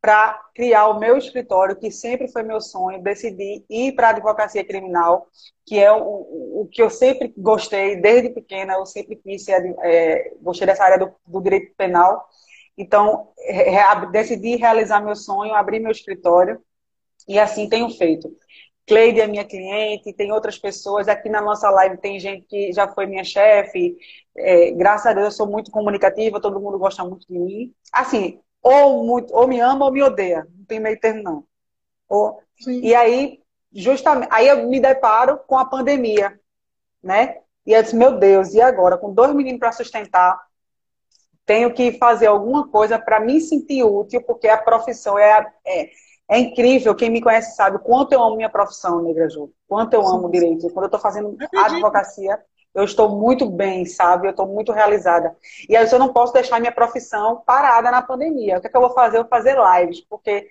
para 0.00 0.40
criar 0.54 0.88
o 0.88 1.00
meu 1.00 1.16
escritório, 1.16 1.76
que 1.76 1.90
sempre 1.90 2.28
foi 2.28 2.42
meu 2.42 2.60
sonho, 2.60 3.02
decidi 3.02 3.64
ir 3.68 3.92
para 3.92 4.08
a 4.08 4.10
advocacia 4.10 4.64
criminal, 4.64 5.26
que 5.66 5.78
é 5.78 5.90
o, 5.90 6.62
o, 6.62 6.68
que 6.70 6.80
eu 6.80 6.88
sempre 6.88 7.34
gostei, 7.36 7.96
desde 7.96 8.30
pequena, 8.30 8.74
eu 8.74 8.86
sempre 8.86 9.16
quis 9.16 9.44
ser, 9.44 9.74
é, 9.82 10.32
gostei 10.40 10.66
dessa 10.66 10.84
área 10.84 10.98
do, 10.98 11.12
do 11.26 11.40
direito 11.42 11.74
penal. 11.76 12.28
Então, 12.76 13.32
decidi 14.12 14.54
realizar 14.54 15.00
meu 15.00 15.16
sonho, 15.16 15.52
abrir 15.54 15.80
meu 15.80 15.90
escritório, 15.90 16.62
e 17.26 17.38
assim 17.38 17.68
tenho 17.68 17.90
feito. 17.90 18.30
Cleide 18.88 19.20
é 19.20 19.26
minha 19.26 19.44
cliente, 19.44 20.14
tem 20.14 20.32
outras 20.32 20.58
pessoas. 20.58 21.08
Aqui 21.08 21.28
na 21.28 21.42
nossa 21.42 21.70
live 21.70 21.98
tem 21.98 22.18
gente 22.18 22.46
que 22.48 22.72
já 22.72 22.88
foi 22.88 23.06
minha 23.06 23.22
chefe. 23.22 23.96
É, 24.36 24.70
graças 24.72 25.06
a 25.06 25.12
Deus 25.12 25.26
eu 25.26 25.32
sou 25.32 25.46
muito 25.46 25.70
comunicativa, 25.70 26.40
todo 26.40 26.58
mundo 26.58 26.78
gosta 26.78 27.04
muito 27.04 27.26
de 27.28 27.38
mim. 27.38 27.74
Assim, 27.92 28.40
ou, 28.62 29.04
muito, 29.04 29.34
ou 29.34 29.46
me 29.46 29.60
ama 29.60 29.84
ou 29.84 29.92
me 29.92 30.02
odeia. 30.02 30.46
Não 30.56 30.64
tem 30.64 30.80
meio 30.80 30.98
termo, 30.98 31.22
não. 31.22 31.44
Ou, 32.08 32.40
e 32.66 32.94
aí, 32.94 33.40
justamente, 33.72 34.28
aí 34.32 34.48
eu 34.48 34.66
me 34.66 34.80
deparo 34.80 35.38
com 35.46 35.58
a 35.58 35.66
pandemia, 35.66 36.40
né? 37.02 37.36
E 37.66 37.72
eu 37.72 37.82
disse, 37.82 37.94
meu 37.94 38.18
Deus, 38.18 38.54
e 38.54 38.60
agora? 38.62 38.96
Com 38.96 39.12
dois 39.12 39.34
meninos 39.34 39.60
para 39.60 39.72
sustentar, 39.72 40.40
tenho 41.44 41.72
que 41.74 41.92
fazer 41.92 42.26
alguma 42.26 42.68
coisa 42.68 42.98
para 42.98 43.20
me 43.20 43.40
sentir 43.40 43.84
útil, 43.84 44.22
porque 44.22 44.48
a 44.48 44.56
profissão 44.56 45.18
é, 45.18 45.46
é 45.66 45.90
é 46.30 46.38
incrível, 46.38 46.94
quem 46.94 47.10
me 47.10 47.22
conhece 47.22 47.56
sabe 47.56 47.78
quanto 47.78 48.12
eu 48.12 48.22
amo 48.22 48.36
minha 48.36 48.50
profissão, 48.50 49.02
Negra 49.02 49.28
Ju. 49.30 49.50
Quanto 49.66 49.94
eu 49.94 50.06
amo 50.06 50.30
direito. 50.30 50.68
Quando 50.70 50.84
eu 50.84 50.88
estou 50.88 51.00
fazendo 51.00 51.36
advocacia, 51.56 52.38
eu 52.74 52.84
estou 52.84 53.08
muito 53.16 53.48
bem, 53.50 53.86
sabe? 53.86 54.26
Eu 54.26 54.32
estou 54.32 54.46
muito 54.46 54.70
realizada. 54.70 55.34
E 55.68 55.76
aí 55.76 55.88
eu 55.90 55.98
não 55.98 56.12
posso 56.12 56.32
deixar 56.32 56.60
minha 56.60 56.72
profissão 56.72 57.42
parada 57.46 57.90
na 57.90 58.02
pandemia. 58.02 58.58
O 58.58 58.60
que, 58.60 58.66
é 58.66 58.70
que 58.70 58.76
eu 58.76 58.80
vou 58.80 58.90
fazer? 58.90 59.16
Eu 59.16 59.22
vou 59.22 59.30
fazer 59.30 59.56
lives, 59.56 60.02
porque 60.02 60.46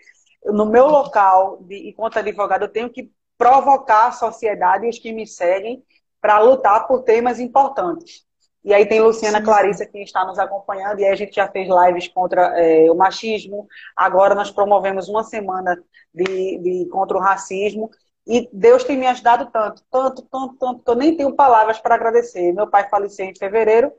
no 0.45 0.65
meu 0.65 0.87
local, 0.87 1.57
de, 1.61 1.89
enquanto 1.89 2.17
advogada, 2.17 2.65
eu 2.65 2.71
tenho 2.71 2.89
que 2.89 3.11
provocar 3.37 4.07
a 4.07 4.11
sociedade 4.11 4.85
e 4.85 4.89
os 4.89 4.97
que 4.97 5.13
me 5.13 5.27
seguem 5.27 5.83
para 6.19 6.39
lutar 6.39 6.87
por 6.87 7.03
temas 7.03 7.39
importantes. 7.39 8.26
E 8.63 8.73
aí 8.73 8.85
tem 8.85 8.99
Luciana 9.01 9.39
Sim. 9.39 9.45
Clarissa 9.45 9.85
que 9.85 9.99
está 9.99 10.25
nos 10.25 10.37
acompanhando, 10.37 10.99
e 10.99 11.05
aí 11.05 11.11
a 11.11 11.15
gente 11.15 11.35
já 11.35 11.47
fez 11.47 11.67
lives 11.69 12.07
contra 12.09 12.59
é, 12.59 12.91
o 12.91 12.95
machismo. 12.95 13.67
Agora 13.95 14.35
nós 14.35 14.51
promovemos 14.51 15.07
uma 15.07 15.23
semana 15.23 15.81
de, 16.13 16.57
de, 16.59 16.89
contra 16.89 17.17
o 17.17 17.21
racismo. 17.21 17.89
E 18.25 18.49
Deus 18.51 18.83
tem 18.83 18.97
me 18.97 19.07
ajudado 19.07 19.49
tanto, 19.51 19.81
tanto, 19.89 20.21
tanto, 20.23 20.55
tanto, 20.57 20.83
que 20.83 20.91
eu 20.91 20.95
nem 20.95 21.15
tenho 21.15 21.33
palavras 21.33 21.79
para 21.79 21.95
agradecer. 21.95 22.51
Meu 22.51 22.67
pai 22.67 22.89
faleceu 22.89 23.25
em 23.25 23.35
fevereiro, 23.35 23.93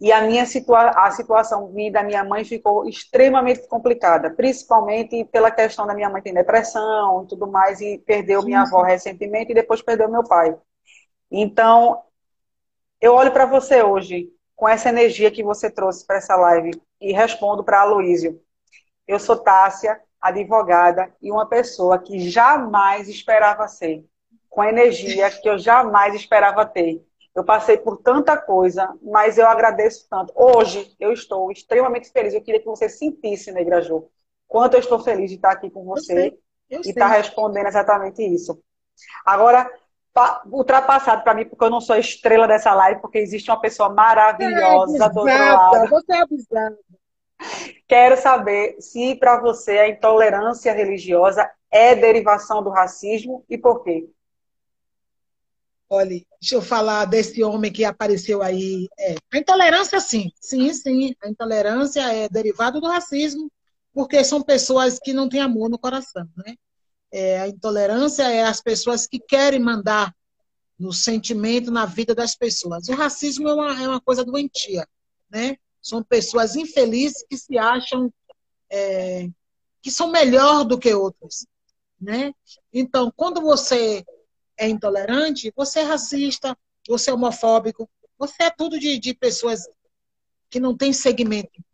e 0.00 0.12
a 0.12 0.22
minha 0.22 0.46
situa 0.46 0.90
a 0.90 1.10
situação 1.10 1.68
minha 1.72 1.90
da 1.90 2.02
minha 2.02 2.24
mãe 2.24 2.44
ficou 2.44 2.88
extremamente 2.88 3.66
complicada, 3.66 4.30
principalmente 4.30 5.24
pela 5.26 5.50
questão 5.50 5.86
da 5.86 5.94
minha 5.94 6.08
mãe 6.08 6.22
ter 6.22 6.32
depressão 6.32 7.24
e 7.24 7.26
tudo 7.28 7.46
mais, 7.46 7.80
e 7.80 7.98
perdeu 7.98 8.42
minha 8.44 8.62
avó 8.62 8.82
recentemente 8.82 9.50
e 9.50 9.54
depois 9.54 9.82
perdeu 9.82 10.08
meu 10.08 10.22
pai. 10.24 10.56
Então, 11.30 12.00
eu 13.00 13.14
olho 13.14 13.32
para 13.32 13.46
você 13.46 13.82
hoje, 13.82 14.28
com 14.56 14.68
essa 14.68 14.88
energia 14.88 15.30
que 15.30 15.42
você 15.42 15.70
trouxe 15.70 16.06
para 16.06 16.16
essa 16.16 16.34
live, 16.36 16.70
e 17.00 17.12
respondo 17.12 17.62
para 17.62 17.80
Aloísio. 17.80 18.40
Eu 19.06 19.18
sou 19.18 19.36
Tássia, 19.36 20.00
advogada, 20.20 21.14
e 21.22 21.30
uma 21.30 21.46
pessoa 21.46 21.98
que 21.98 22.18
jamais 22.18 23.08
esperava 23.08 23.68
ser, 23.68 24.04
com 24.50 24.60
a 24.60 24.68
energia 24.68 25.30
que 25.30 25.48
eu 25.48 25.58
jamais 25.58 26.14
esperava 26.14 26.66
ter. 26.66 27.04
Eu 27.34 27.44
passei 27.44 27.76
por 27.76 27.98
tanta 27.98 28.36
coisa, 28.36 28.92
mas 29.00 29.38
eu 29.38 29.46
agradeço 29.46 30.08
tanto. 30.10 30.32
Hoje 30.34 30.92
eu 30.98 31.12
estou 31.12 31.52
extremamente 31.52 32.10
feliz. 32.10 32.34
Eu 32.34 32.42
queria 32.42 32.58
que 32.58 32.66
você 32.66 32.88
sentisse, 32.88 33.52
Negra 33.52 33.80
Jô, 33.80 34.10
quanto 34.48 34.74
eu 34.74 34.80
estou 34.80 34.98
feliz 34.98 35.30
de 35.30 35.36
estar 35.36 35.52
aqui 35.52 35.70
com 35.70 35.84
você 35.84 36.12
eu 36.12 36.16
sei, 36.16 36.38
eu 36.68 36.80
e 36.84 36.88
estar 36.88 37.06
respondendo 37.06 37.66
exatamente 37.66 38.22
isso. 38.22 38.60
Agora, 39.24 39.70
ultrapassado 40.50 41.22
para 41.22 41.34
mim, 41.34 41.44
porque 41.44 41.64
eu 41.64 41.70
não 41.70 41.80
sou 41.80 41.96
estrela 41.96 42.46
dessa 42.46 42.72
live, 42.74 43.00
porque 43.00 43.18
existe 43.18 43.50
uma 43.50 43.60
pessoa 43.60 43.88
maravilhosa 43.88 45.04
é 45.04 45.08
do 45.08 45.20
outro 45.20 45.34
lado. 45.34 45.88
Você 45.88 46.12
é 46.12 46.20
abusada. 46.20 46.78
Quero 47.86 48.16
saber 48.16 48.76
se 48.80 49.14
para 49.14 49.40
você 49.40 49.78
a 49.78 49.88
intolerância 49.88 50.72
religiosa 50.72 51.48
é 51.70 51.94
derivação 51.94 52.62
do 52.62 52.70
racismo 52.70 53.44
e 53.48 53.56
por 53.56 53.82
quê? 53.84 54.08
Olha, 55.90 56.20
deixa 56.40 56.54
eu 56.54 56.60
falar 56.60 57.06
desse 57.06 57.42
homem 57.42 57.72
que 57.72 57.84
apareceu 57.84 58.42
aí. 58.42 58.88
É, 58.98 59.14
a 59.32 59.38
intolerância, 59.38 59.98
sim, 60.00 60.30
sim, 60.38 60.72
sim. 60.74 61.14
A 61.22 61.28
intolerância 61.30 62.00
é 62.12 62.28
derivado 62.28 62.78
do 62.78 62.88
racismo, 62.88 63.50
porque 63.94 64.22
são 64.22 64.42
pessoas 64.42 64.98
que 64.98 65.14
não 65.14 65.28
têm 65.28 65.40
amor 65.40 65.70
no 65.70 65.78
coração, 65.78 66.28
né? 66.36 66.54
É, 67.10 67.40
a 67.40 67.48
intolerância 67.48 68.24
é 68.24 68.44
as 68.44 68.60
pessoas 68.60 69.06
que 69.06 69.18
querem 69.18 69.60
mandar 69.60 70.14
no 70.78 70.92
sentimento, 70.92 71.70
na 71.70 71.84
vida 71.84 72.14
das 72.14 72.36
pessoas. 72.36 72.88
O 72.88 72.94
racismo 72.94 73.48
é 73.48 73.54
uma, 73.54 73.82
é 73.82 73.88
uma 73.88 74.00
coisa 74.00 74.24
doentia, 74.24 74.86
né? 75.28 75.56
São 75.82 76.02
pessoas 76.02 76.54
infelizes 76.54 77.24
que 77.28 77.36
se 77.36 77.58
acham 77.58 78.12
é, 78.70 79.28
que 79.82 79.90
são 79.90 80.10
melhor 80.10 80.64
do 80.64 80.78
que 80.78 80.92
outros, 80.92 81.46
né? 82.00 82.32
Então, 82.72 83.12
quando 83.16 83.40
você 83.40 84.04
é 84.56 84.68
intolerante, 84.68 85.52
você 85.56 85.80
é 85.80 85.82
racista, 85.82 86.56
você 86.86 87.10
é 87.10 87.14
homofóbico, 87.14 87.88
você 88.18 88.44
é 88.44 88.50
tudo 88.50 88.78
de, 88.78 88.98
de 88.98 89.14
pessoas 89.14 89.68
que 90.50 90.60
não 90.60 90.76
tem 90.76 90.92
segmento, 90.92 91.64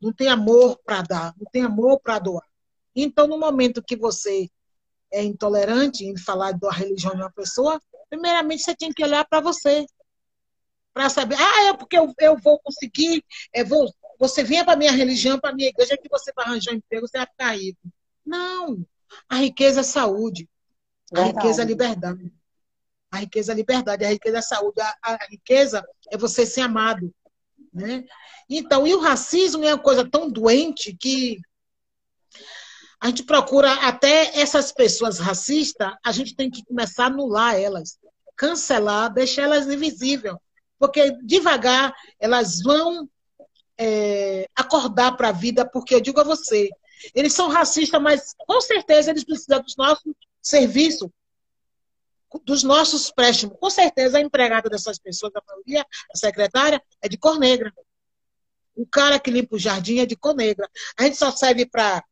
não 0.00 0.12
tem 0.12 0.28
amor 0.28 0.78
para 0.84 1.02
dar, 1.02 1.34
não 1.36 1.50
tem 1.50 1.62
amor 1.62 2.00
para 2.00 2.18
doar. 2.18 2.46
Então, 2.94 3.26
no 3.26 3.38
momento 3.38 3.82
que 3.82 3.96
você 3.96 4.48
é 5.12 5.22
intolerante 5.22 6.04
em 6.04 6.16
falar 6.16 6.52
da 6.52 6.70
religião 6.70 7.14
de 7.14 7.20
uma 7.20 7.32
pessoa, 7.32 7.80
primeiramente 8.08 8.62
você 8.62 8.74
tem 8.74 8.92
que 8.92 9.02
olhar 9.02 9.24
para 9.24 9.40
você, 9.40 9.86
para 10.92 11.08
saber, 11.08 11.36
ah, 11.38 11.64
é 11.68 11.72
porque 11.74 11.96
eu, 11.96 12.12
eu 12.18 12.36
vou 12.36 12.58
conseguir, 12.60 13.24
eu 13.54 13.66
vou, 13.66 13.92
você 14.18 14.42
venha 14.42 14.64
para 14.64 14.74
a 14.74 14.76
minha 14.76 14.92
religião, 14.92 15.38
para 15.38 15.50
a 15.50 15.54
minha 15.54 15.68
igreja, 15.68 15.96
que 15.96 16.08
você 16.08 16.32
vai 16.34 16.46
arranjar 16.46 16.72
um 16.72 16.76
emprego, 16.76 17.06
você 17.06 17.18
vai 17.18 17.26
ficar 17.26 17.56
rico. 17.56 17.80
Não, 18.24 18.84
a 19.28 19.36
riqueza 19.36 19.80
é 19.80 19.84
saúde, 19.84 20.48
a 21.12 21.22
Verdade. 21.22 21.36
riqueza 21.36 21.62
é 21.62 21.64
liberdade. 21.64 22.32
A 23.12 23.18
riqueza 23.18 23.52
é 23.52 23.54
liberdade, 23.56 24.04
a 24.04 24.10
riqueza 24.10 24.38
é 24.38 24.42
saúde, 24.42 24.80
a, 24.80 24.96
a 25.02 25.26
riqueza 25.28 25.84
é 26.10 26.16
você 26.16 26.46
ser 26.46 26.60
amado. 26.60 27.12
Né? 27.72 28.04
Então, 28.48 28.86
e 28.86 28.94
o 28.94 29.00
racismo 29.00 29.64
é 29.64 29.74
uma 29.74 29.82
coisa 29.82 30.08
tão 30.08 30.30
doente 30.30 30.96
que 30.96 31.40
a 33.00 33.06
gente 33.08 33.22
procura 33.22 33.72
até 33.86 34.38
essas 34.38 34.70
pessoas 34.70 35.18
racistas, 35.18 35.90
a 36.04 36.12
gente 36.12 36.36
tem 36.36 36.50
que 36.50 36.64
começar 36.64 37.04
a 37.04 37.06
anular 37.06 37.58
elas, 37.58 37.98
cancelar, 38.36 39.12
deixar 39.12 39.42
elas 39.42 39.66
invisíveis. 39.66 40.34
Porque 40.78 41.10
devagar 41.22 41.94
elas 42.18 42.62
vão 42.62 43.08
é, 43.78 44.46
acordar 44.54 45.16
para 45.16 45.28
a 45.28 45.32
vida, 45.32 45.64
porque 45.64 45.94
eu 45.94 46.00
digo 46.00 46.20
a 46.20 46.24
você, 46.24 46.68
eles 47.14 47.32
são 47.32 47.48
racistas, 47.48 48.00
mas 48.00 48.34
com 48.46 48.60
certeza 48.60 49.10
eles 49.10 49.24
precisam 49.24 49.62
dos 49.62 49.76
nossos 49.76 50.12
serviços, 50.42 51.08
dos 52.44 52.62
nossos 52.62 53.10
préstimos. 53.10 53.56
Com 53.58 53.70
certeza 53.70 54.18
a 54.18 54.20
empregada 54.20 54.68
dessas 54.68 54.98
pessoas, 54.98 55.32
da 55.32 55.42
maioria, 55.46 55.86
a 56.12 56.16
secretária, 56.16 56.82
é 57.00 57.08
de 57.08 57.16
cor 57.16 57.38
negra. 57.38 57.72
O 58.76 58.86
cara 58.86 59.18
que 59.18 59.30
limpa 59.30 59.56
o 59.56 59.58
jardim 59.58 59.98
é 59.98 60.06
de 60.06 60.16
cor 60.16 60.34
negra. 60.34 60.68
A 60.98 61.04
gente 61.04 61.16
só 61.16 61.30
serve 61.30 61.66
para 61.66 62.02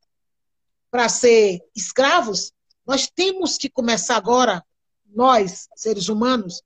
para 0.90 1.08
ser 1.08 1.60
escravos, 1.74 2.52
nós 2.86 3.08
temos 3.08 3.58
que 3.58 3.68
começar 3.68 4.16
agora, 4.16 4.64
nós, 5.06 5.68
seres 5.76 6.08
humanos, 6.08 6.62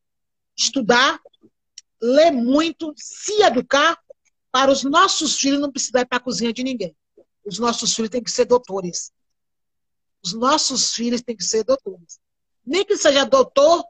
estudar, 0.56 1.20
ler 2.00 2.30
muito, 2.30 2.92
se 2.96 3.42
educar, 3.42 3.98
para 4.50 4.70
os 4.70 4.84
nossos 4.84 5.36
filhos 5.36 5.60
não 5.60 5.72
precisar 5.72 6.02
ir 6.02 6.06
para 6.06 6.18
a 6.18 6.22
cozinha 6.22 6.52
de 6.52 6.62
ninguém. 6.62 6.94
Os 7.44 7.58
nossos 7.58 7.94
filhos 7.94 8.10
têm 8.10 8.22
que 8.22 8.30
ser 8.30 8.44
doutores. 8.44 9.10
Os 10.22 10.34
nossos 10.34 10.92
filhos 10.92 11.22
têm 11.22 11.36
que 11.36 11.42
ser 11.42 11.64
doutores. 11.64 12.20
Nem 12.64 12.84
que 12.84 12.96
seja 12.96 13.24
doutor 13.24 13.82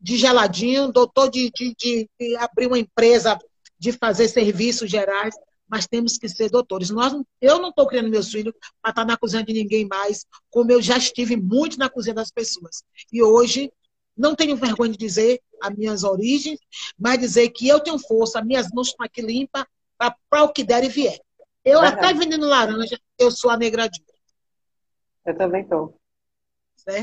de 0.00 0.16
geladinho, 0.16 0.90
doutor 0.90 1.30
de, 1.30 1.50
de, 1.50 1.74
de, 1.78 2.10
de 2.18 2.36
abrir 2.36 2.66
uma 2.66 2.78
empresa, 2.78 3.38
de 3.78 3.92
fazer 3.92 4.28
serviços 4.28 4.90
gerais 4.90 5.34
mas 5.70 5.86
temos 5.86 6.18
que 6.18 6.28
ser 6.28 6.50
doutores. 6.50 6.90
Nós, 6.90 7.14
eu 7.40 7.60
não 7.60 7.68
estou 7.70 7.86
criando 7.86 8.10
meus 8.10 8.30
filhos 8.30 8.52
para 8.82 8.90
estar 8.90 9.02
tá 9.02 9.04
na 9.04 9.16
cozinha 9.16 9.44
de 9.44 9.52
ninguém 9.52 9.86
mais, 9.86 10.26
como 10.50 10.72
eu 10.72 10.82
já 10.82 10.98
estive 10.98 11.36
muito 11.36 11.78
na 11.78 11.88
cozinha 11.88 12.14
das 12.14 12.30
pessoas. 12.30 12.82
E 13.12 13.22
hoje, 13.22 13.72
não 14.16 14.34
tenho 14.34 14.56
vergonha 14.56 14.92
de 14.92 14.98
dizer 14.98 15.40
as 15.62 15.74
minhas 15.74 16.02
origens, 16.02 16.58
mas 16.98 17.18
dizer 17.18 17.48
que 17.50 17.68
eu 17.68 17.78
tenho 17.78 17.98
força, 17.98 18.42
minhas 18.42 18.68
mãos 18.72 18.88
estão 18.88 19.06
aqui 19.06 19.22
limpas 19.22 19.64
para 19.96 20.42
o 20.42 20.52
que 20.52 20.64
der 20.64 20.82
e 20.82 20.88
vier. 20.88 21.20
Eu 21.64 21.80
até 21.80 22.12
vendendo 22.12 22.46
laranja, 22.46 22.98
eu 23.18 23.30
sou 23.30 23.50
a 23.50 23.56
negra 23.56 23.88
Eu 25.24 25.36
também 25.36 25.62
estou. 25.62 26.00
Então, 26.80 26.94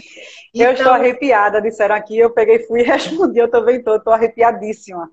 eu 0.55 0.71
estou 0.71 0.85
então 0.85 0.93
arrepiada, 0.93 1.61
disseram 1.61 1.95
aqui, 1.95 2.17
eu 2.17 2.33
peguei, 2.33 2.59
fui 2.65 2.81
e 2.81 2.83
respondi, 2.83 3.39
eu 3.39 3.49
também 3.49 3.77
estou, 3.77 3.95
estou 3.95 4.11
arrepiadíssima. 4.11 5.09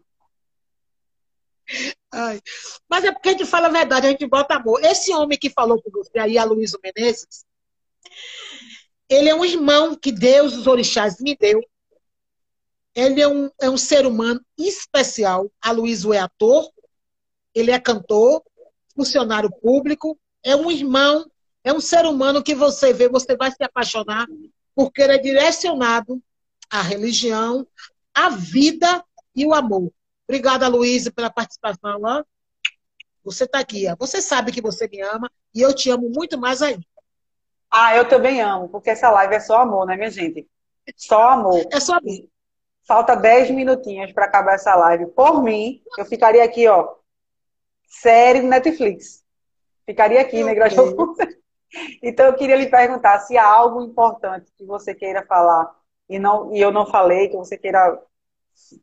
Ai. 2.15 2.41
Mas 2.89 3.05
é 3.05 3.11
porque 3.13 3.31
a 3.31 3.33
gente 3.33 3.45
fala 3.45 3.67
a 3.67 3.73
verdade, 3.73 4.07
a 4.07 4.11
gente 4.11 4.27
bota 4.27 4.55
amor. 4.55 4.83
Esse 4.85 5.13
homem 5.13 5.37
que 5.37 5.51
falou 5.51 5.83
com 5.83 5.91
você 5.91 6.19
aí, 6.19 6.39
a 6.39 6.45
Luísa 6.45 6.79
Menezes, 6.83 7.45
ele 9.09 9.29
é 9.29 9.35
um 9.35 9.45
irmão 9.45 9.97
que 9.97 10.13
Deus, 10.13 10.55
os 10.55 10.69
orixás, 10.69 11.21
me 11.21 11.37
deu. 11.37 11.61
Ele 12.95 13.21
é 13.21 13.27
um, 13.27 13.51
é 13.61 13.69
um 13.69 13.77
ser 13.77 14.07
humano 14.07 14.41
especial. 14.57 15.51
A 15.61 15.73
Luísa 15.73 16.15
é 16.15 16.21
ator, 16.21 16.71
ele 17.53 17.73
é 17.73 17.81
cantor, 17.81 18.45
funcionário 18.95 19.51
público, 19.51 20.17
é 20.45 20.55
um 20.55 20.71
irmão, 20.71 21.29
é 21.65 21.73
um 21.73 21.81
ser 21.81 22.07
humano 22.07 22.45
que 22.45 22.55
você 22.55 22.93
vê, 22.93 23.09
você 23.09 23.37
vai 23.37 23.51
se 23.51 23.65
apaixonar, 23.65 24.29
porque 24.73 25.03
ele 25.03 25.15
é 25.15 25.19
direcionado 25.19 26.23
à 26.71 26.81
religião, 26.81 27.67
à 28.15 28.29
vida 28.29 29.05
e 29.35 29.45
o 29.45 29.53
amor. 29.53 29.91
Obrigada, 30.29 30.69
Luísa, 30.69 31.13
pela 31.13 31.31
participação. 31.31 32.01
Ó. 32.03 32.25
Você 33.25 33.45
está 33.45 33.61
aqui. 33.61 33.87
Ó. 33.89 33.97
Você 33.99 34.21
sabe 34.21 34.53
que 34.53 34.61
você 34.61 34.89
me 34.89 35.01
ama 35.01 35.31
e 35.55 35.61
eu 35.61 35.75
te 35.75 35.91
amo 35.91 36.09
muito 36.11 36.39
mais 36.39 36.63
ainda. 36.63 36.85
Ah, 37.71 37.97
eu 37.97 38.09
também 38.09 38.41
amo, 38.41 38.69
porque 38.69 38.91
essa 38.91 39.11
live 39.11 39.35
é 39.35 39.41
só 39.41 39.63
amor, 39.63 39.87
né, 39.87 39.97
minha 39.97 40.11
gente? 40.11 40.49
Só 40.97 41.31
amor. 41.31 41.67
É 41.73 41.81
só 41.81 41.95
amor. 41.95 42.29
Falta 42.87 43.17
10 43.17 43.51
minutinhos 43.51 44.13
para 44.13 44.27
acabar 44.27 44.55
essa 44.55 44.75
live. 44.77 45.07
Por 45.07 45.43
mim, 45.43 45.83
eu 45.99 46.05
ficaria 46.05 46.45
aqui, 46.45 46.69
ó. 46.69 46.95
Série 47.89 48.43
Netflix. 48.43 49.25
Ficaria 49.87 50.21
aqui, 50.21 50.43
okay. 50.43 50.45
Negra 50.45 50.69
Então, 52.03 52.27
eu 52.27 52.35
queria 52.35 52.57
lhe 52.57 52.69
perguntar 52.69 53.19
se 53.21 53.37
há 53.37 53.47
algo 53.47 53.83
importante 53.83 54.53
que 54.57 54.65
você 54.65 54.95
queira 54.95 55.25
falar 55.27 55.75
e, 56.09 56.19
não, 56.19 56.55
e 56.55 56.61
eu 56.61 56.71
não 56.71 56.87
falei, 56.87 57.29
que 57.29 57.37
você 57.37 57.57
queira 57.57 58.01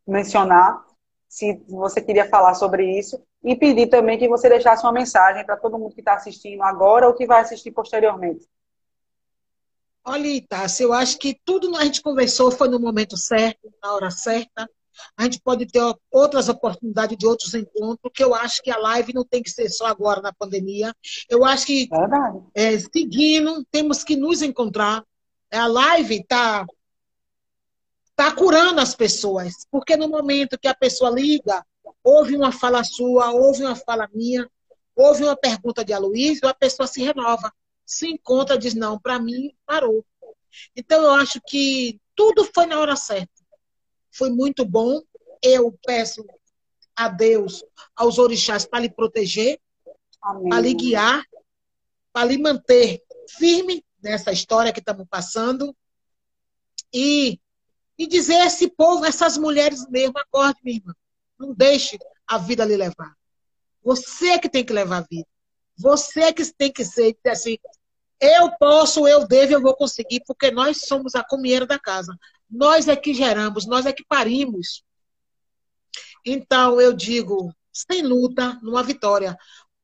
mencionar, 0.06 0.84
se 1.32 1.64
você 1.70 2.02
queria 2.02 2.28
falar 2.28 2.54
sobre 2.56 3.00
isso, 3.00 3.24
e 3.42 3.56
pedir 3.56 3.88
também 3.88 4.20
que 4.20 4.28
você 4.28 4.50
deixasse 4.50 4.84
uma 4.84 4.92
mensagem 4.92 5.46
para 5.46 5.56
todo 5.56 5.80
mundo 5.80 5.96
que 5.96 6.02
está 6.02 6.16
assistindo 6.16 6.62
agora 6.62 7.08
ou 7.08 7.14
que 7.14 7.26
vai 7.26 7.40
assistir 7.40 7.72
posteriormente. 7.72 8.46
Olha, 10.04 10.28
Itácia, 10.28 10.84
eu 10.84 10.92
acho 10.92 11.18
que 11.18 11.40
tudo 11.46 11.72
que 11.72 11.78
a 11.78 11.86
gente 11.86 12.02
conversou 12.02 12.52
foi 12.52 12.68
no 12.68 12.82
momento 12.82 13.16
certo, 13.16 13.72
na 13.82 13.94
hora 13.94 14.12
certa. 14.12 14.70
A 15.16 15.24
gente 15.24 15.40
pode 15.40 15.66
ter 15.68 15.82
outras 16.12 16.50
oportunidades 16.50 17.18
de 17.18 17.26
outros 17.26 17.54
encontros, 17.54 18.00
porque 18.02 18.22
eu 18.22 18.36
acho 18.36 18.62
que 18.62 18.70
a 18.70 18.78
live 18.78 19.14
não 19.14 19.24
tem 19.24 19.42
que 19.42 19.50
ser 19.50 19.70
só 19.70 19.86
agora 19.86 20.22
na 20.22 20.34
pandemia. 20.34 20.94
Eu 21.30 21.46
acho 21.46 21.66
que, 21.66 21.88
é, 22.54 22.78
seguindo, 22.78 23.66
temos 23.72 24.04
que 24.04 24.18
nos 24.18 24.42
encontrar. 24.42 25.02
A 25.50 25.66
live 25.66 26.18
está 26.18 26.66
está 28.12 28.36
curando 28.36 28.80
as 28.80 28.96
pessoas. 28.96 29.66
Porque 29.70 29.98
no 29.98 30.08
momento 30.08 30.60
que 30.60 30.68
a 30.68 30.76
pessoa 30.76 31.10
liga, 31.10 31.66
ouve 32.04 32.36
uma 32.36 32.52
fala 32.52 32.84
sua, 32.84 33.32
ouve 33.32 33.64
uma 33.64 33.76
fala 33.76 34.10
minha, 34.14 34.50
ouve 34.96 35.24
uma 35.24 35.36
pergunta 35.36 35.84
de 35.84 35.94
Aloysio, 35.94 36.48
a 36.48 36.54
pessoa 36.54 36.88
se 36.88 37.02
renova, 37.02 37.52
se 37.86 38.08
encontra, 38.08 38.58
diz, 38.58 38.74
não, 38.74 39.00
para 39.00 39.20
mim, 39.20 39.56
parou. 39.66 40.06
Então, 40.76 41.04
eu 41.04 41.12
acho 41.12 41.42
que 41.48 42.00
tudo 42.16 42.50
foi 42.54 42.66
na 42.66 42.80
hora 42.80 42.96
certa. 42.96 43.32
Foi 44.12 44.30
muito 44.30 44.66
bom. 44.66 45.02
Eu 45.42 45.78
peço 45.86 46.26
a 46.96 47.08
Deus, 47.08 47.64
aos 47.96 48.20
orixás, 48.20 48.66
para 48.66 48.82
lhe 48.82 48.90
proteger, 48.90 49.60
para 50.22 50.60
lhe 50.60 50.74
guiar, 50.74 51.24
para 52.14 52.26
lhe 52.26 52.38
manter 52.38 53.02
firme 53.30 53.84
nessa 54.04 54.32
história 54.32 54.74
que 54.74 54.80
estamos 54.80 55.08
passando. 55.10 55.76
E 56.94 57.40
e 58.02 58.08
dizer 58.08 58.38
a 58.38 58.48
esse 58.48 58.68
povo, 58.68 59.06
essas 59.06 59.38
mulheres 59.38 59.88
mesmo, 59.88 60.18
acorde, 60.18 60.60
minha 60.64 60.78
irmã. 60.78 60.96
Não 61.38 61.54
deixe 61.54 62.00
a 62.28 62.36
vida 62.36 62.66
lhe 62.66 62.76
levar. 62.76 63.16
Você 63.84 64.40
que 64.40 64.50
tem 64.50 64.66
que 64.66 64.74
levar 64.74 64.98
a 64.98 65.08
vida. 65.08 65.28
Você 65.78 66.34
que 66.34 66.44
tem 66.52 66.72
que 66.72 66.84
ser, 66.84 67.16
assim, 67.28 67.60
eu 68.20 68.52
posso, 68.58 69.08
eu 69.08 69.28
devo, 69.28 69.54
eu 69.54 69.62
vou 69.62 69.76
conseguir, 69.76 70.24
porque 70.26 70.50
nós 70.50 70.82
somos 70.88 71.14
a 71.14 71.24
comieira 71.24 71.68
da 71.68 71.78
casa. 71.78 72.18
Nós 72.50 72.88
é 72.88 72.96
que 72.96 73.14
geramos, 73.14 73.68
nós 73.68 73.86
é 73.86 73.94
que 73.94 74.04
parimos. 74.04 74.84
Então, 76.26 76.82
eu 76.82 76.94
digo, 76.94 77.54
sem 77.72 78.02
luta, 78.02 78.60
numa 78.64 78.82
vitória. 78.82 79.38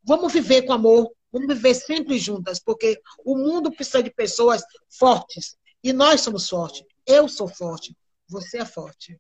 Vamos 0.04 0.34
viver 0.34 0.64
com 0.64 0.74
amor, 0.74 1.12
vamos 1.32 1.54
viver 1.54 1.76
sempre 1.76 2.18
juntas, 2.18 2.60
porque 2.60 3.00
o 3.24 3.38
mundo 3.38 3.72
precisa 3.72 4.02
de 4.02 4.10
pessoas 4.10 4.64
fortes. 4.90 5.56
E 5.84 5.94
nós 5.94 6.22
somos 6.22 6.50
fortes. 6.50 6.84
Eu 7.06 7.30
sou 7.30 7.48
forte. 7.48 7.96
Você 8.30 8.60
é 8.60 8.66
forte. 8.66 9.20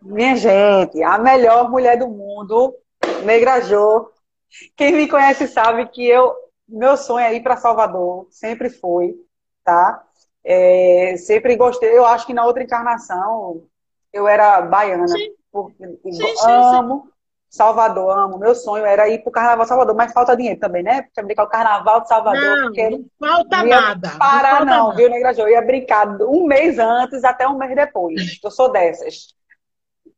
Minha 0.00 0.36
gente, 0.36 1.02
a 1.02 1.16
melhor 1.18 1.70
mulher 1.70 1.96
do 1.96 2.08
mundo, 2.08 2.74
Negra 3.24 3.60
Jo. 3.60 4.10
Quem 4.76 4.92
me 4.92 5.08
conhece 5.08 5.46
sabe 5.46 5.86
que 5.88 6.04
eu, 6.04 6.34
meu 6.68 6.96
sonho 6.96 7.24
é 7.24 7.34
ir 7.34 7.42
para 7.42 7.56
Salvador, 7.56 8.26
sempre 8.30 8.68
foi, 8.68 9.14
tá? 9.64 10.04
É, 10.44 11.16
sempre 11.16 11.56
gostei. 11.56 11.96
Eu 11.96 12.04
acho 12.04 12.26
que 12.26 12.34
na 12.34 12.44
outra 12.44 12.62
encarnação 12.62 13.66
eu 14.12 14.26
era 14.28 14.60
baiana, 14.60 15.06
sim. 15.08 15.34
porque 15.50 15.86
sim, 15.86 16.36
sim, 16.36 16.46
amo. 16.46 17.11
Salvador, 17.52 18.18
amo. 18.18 18.38
Meu 18.38 18.54
sonho 18.54 18.86
era 18.86 19.10
ir 19.10 19.18
para 19.18 19.28
o 19.28 19.32
Carnaval 19.32 19.64
de 19.64 19.68
Salvador, 19.68 19.94
mas 19.94 20.10
falta 20.10 20.34
dinheiro 20.34 20.58
também, 20.58 20.82
né? 20.82 21.06
Pra 21.14 21.22
brincar 21.22 21.44
o 21.44 21.48
Carnaval 21.48 22.00
de 22.00 22.08
Salvador. 22.08 22.40
Não, 22.40 22.62
porque 22.62 22.88
não 22.88 23.04
falta 23.20 23.62
nada. 23.62 24.16
Parar, 24.18 24.64
não, 24.64 24.88
não 24.88 24.96
viu, 24.96 25.10
Negra 25.10 25.34
Jo? 25.34 25.42
Eu 25.42 25.50
ia 25.50 25.60
brincar 25.60 26.08
um 26.22 26.46
mês 26.46 26.78
antes 26.78 27.22
até 27.22 27.46
um 27.46 27.58
mês 27.58 27.76
depois. 27.76 28.40
Eu 28.42 28.50
sou 28.50 28.72
dessas. 28.72 29.34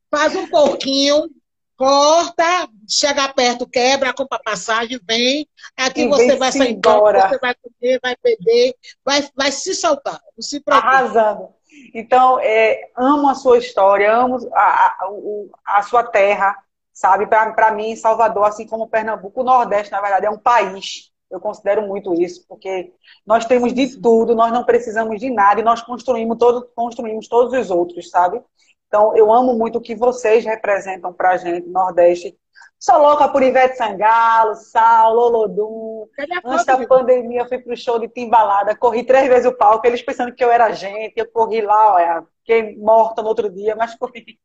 Faz 0.08 0.36
um 0.36 0.46
pouquinho, 0.46 1.28
corta, 1.76 2.68
chega 2.88 3.26
perto, 3.32 3.66
quebra, 3.66 4.14
compra 4.14 4.38
passagem, 4.38 5.00
vem. 5.02 5.48
Aqui 5.76 6.02
e 6.02 6.08
você 6.08 6.36
vai 6.36 6.52
sair 6.52 6.74
embora, 6.74 7.28
você 7.28 7.38
vai 7.40 7.54
comer, 7.56 7.98
vai 8.00 8.16
beber, 8.22 8.76
vai, 9.04 9.28
vai 9.34 9.50
se 9.50 9.74
soltar. 9.74 10.20
Não 10.36 10.42
se 10.42 10.60
preocupe. 10.60 10.86
Arrasando. 10.86 11.48
Então, 11.92 12.38
é, 12.38 12.92
amo 12.96 13.28
a 13.28 13.34
sua 13.34 13.58
história, 13.58 14.14
amo 14.14 14.38
a, 14.54 14.60
a, 14.62 15.78
a 15.78 15.82
sua 15.82 16.04
terra 16.04 16.56
sabe? 16.94 17.26
Para 17.26 17.72
mim, 17.72 17.96
Salvador, 17.96 18.44
assim 18.44 18.66
como 18.66 18.88
Pernambuco, 18.88 19.40
o 19.40 19.44
Nordeste, 19.44 19.92
na 19.92 20.00
verdade, 20.00 20.26
é 20.26 20.30
um 20.30 20.38
país. 20.38 21.12
Eu 21.30 21.40
considero 21.40 21.82
muito 21.82 22.14
isso, 22.14 22.46
porque 22.48 22.92
nós 23.26 23.44
temos 23.44 23.74
de 23.74 24.00
tudo, 24.00 24.36
nós 24.36 24.52
não 24.52 24.64
precisamos 24.64 25.18
de 25.18 25.28
nada 25.28 25.60
e 25.60 25.64
nós 25.64 25.82
construímos, 25.82 26.38
todo, 26.38 26.70
construímos 26.76 27.26
todos 27.26 27.52
os 27.52 27.70
outros, 27.70 28.08
sabe? 28.08 28.40
Então, 28.86 29.16
eu 29.16 29.32
amo 29.32 29.54
muito 29.54 29.78
o 29.78 29.80
que 29.80 29.96
vocês 29.96 30.44
representam 30.44 31.12
para 31.12 31.30
a 31.30 31.36
gente, 31.36 31.68
Nordeste. 31.68 32.38
Sou 32.78 32.98
louca 32.98 33.28
por 33.28 33.42
Ivete 33.42 33.76
Sangalo, 33.76 34.54
Sal, 34.54 35.12
Lolodum. 35.12 36.06
Antes 36.44 36.66
da 36.66 36.86
pandemia, 36.86 37.40
eu 37.40 37.48
fui 37.48 37.58
pro 37.58 37.76
show 37.76 37.98
de 37.98 38.06
Timbalada, 38.08 38.76
corri 38.76 39.02
três 39.02 39.26
vezes 39.26 39.46
o 39.46 39.56
palco, 39.56 39.84
eles 39.86 40.02
pensando 40.02 40.34
que 40.34 40.44
eu 40.44 40.50
era 40.50 40.70
gente, 40.70 41.14
eu 41.16 41.26
corri 41.26 41.62
lá, 41.62 41.94
olha, 41.94 42.24
fiquei 42.44 42.76
morta 42.76 43.22
no 43.22 43.28
outro 43.28 43.50
dia, 43.50 43.74
mas 43.74 43.94
corri. 43.96 44.38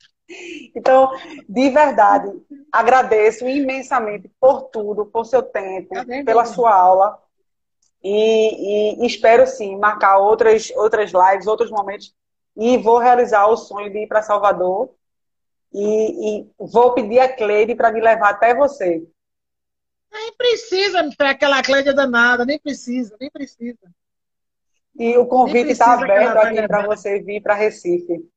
Então, 0.76 1.12
de 1.48 1.70
verdade, 1.70 2.32
agradeço 2.72 3.48
imensamente 3.48 4.32
por 4.40 4.64
tudo, 4.64 5.06
por 5.06 5.26
seu 5.26 5.44
tempo, 5.44 5.94
tá 5.94 6.06
pela 6.24 6.46
sua 6.46 6.74
aula. 6.74 7.22
E, 8.02 9.02
e, 9.04 9.06
espero 9.06 9.46
sim 9.46 9.78
marcar 9.78 10.18
outras, 10.20 10.72
outras 10.76 11.12
lives, 11.12 11.48
outros 11.48 11.70
momentos. 11.70 12.16
E 12.56 12.78
vou 12.78 12.98
realizar 12.98 13.48
o 13.48 13.58
sonho 13.58 13.92
de 13.92 14.04
ir 14.04 14.08
para 14.08 14.22
Salvador. 14.22 14.94
E, 15.74 16.40
e, 16.40 16.52
vou 16.58 16.94
pedir 16.94 17.20
a 17.20 17.36
Cleide 17.36 17.76
para 17.76 17.92
me 17.92 18.00
levar 18.00 18.30
até 18.30 18.56
você. 18.56 19.04
Nem 20.12 20.34
precisa 20.38 21.08
para 21.18 21.32
aquela 21.32 21.62
Cleide 21.62 21.94
danada, 21.94 22.46
nem 22.46 22.58
precisa, 22.58 23.16
nem 23.20 23.30
precisa. 23.30 23.80
E 24.98 25.18
o 25.18 25.26
convite 25.26 25.72
está 25.72 25.94
aberto 25.94 26.38
aqui 26.38 26.68
para 26.68 26.86
você 26.86 27.22
vir 27.22 27.42
para 27.42 27.54
Recife. 27.56 28.30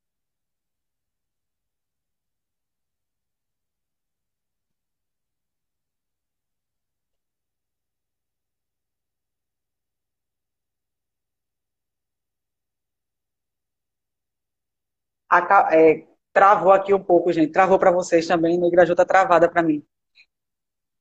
a, 15.33 15.69
é, 15.73 16.05
travou 16.33 16.73
aqui 16.73 16.93
um 16.93 17.03
pouco, 17.03 17.33
gente. 17.33 17.53
Travou 17.53 17.79
para 17.79 17.91
vocês 17.91 18.27
também. 18.27 18.59
Negra 18.59 18.85
J 18.85 18.95
tá 18.95 19.05
travada 19.05 19.49
para 19.49 19.63
mim. 19.63 19.83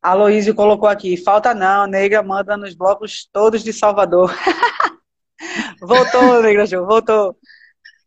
Aloísio 0.01 0.55
colocou 0.55 0.89
aqui, 0.89 1.15
falta 1.15 1.53
não, 1.53 1.85
Negra 1.85 2.23
manda 2.23 2.57
nos 2.57 2.73
blocos 2.73 3.29
todos 3.31 3.63
de 3.63 3.71
Salvador. 3.71 4.33
voltou, 5.81 6.41
Negra 6.41 6.65
Jô, 6.65 6.85
voltou. 6.85 7.35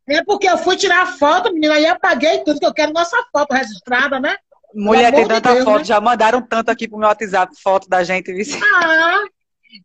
É 0.07 0.23
porque 0.23 0.49
eu 0.49 0.59
fui 0.59 0.77
tirar 0.77 1.03
a 1.03 1.07
foto, 1.07 1.53
menina, 1.53 1.79
e 1.79 1.87
apaguei 1.87 2.39
tudo, 2.45 2.61
que 2.61 2.67
eu 2.67 2.75
quero 2.75 2.93
nossa 2.93 3.17
foto 3.33 3.53
registrada, 3.53 4.21
né? 4.21 4.37
Mulher, 4.75 5.15
tem 5.15 5.27
tanta 5.27 5.51
de 5.51 5.55
Deus, 5.55 5.65
foto, 5.65 5.79
né? 5.79 5.85
já 5.85 6.01
mandaram 6.01 6.43
tanto 6.43 6.71
aqui 6.71 6.89
pro 6.89 6.99
meu 6.99 7.09
WhatsApp, 7.09 7.55
foto 7.63 7.89
da 7.89 8.03
gente. 8.03 8.33
Viu? 8.33 8.45
Ah, 8.75 9.23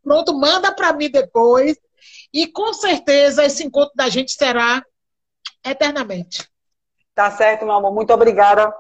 pronto, 0.04 0.34
manda 0.34 0.74
para 0.74 0.92
mim 0.94 1.10
depois. 1.10 1.78
E 2.34 2.48
com 2.48 2.74
certeza 2.74 3.46
esse 3.46 3.64
encontro 3.64 3.94
da 3.96 4.10
gente 4.10 4.32
será 4.34 4.84
eternamente. 5.66 6.48
Tá 7.16 7.32
certo, 7.32 7.66
meu 7.66 7.76
amor. 7.76 7.94
Muito 7.94 8.14
obrigada. 8.14 8.74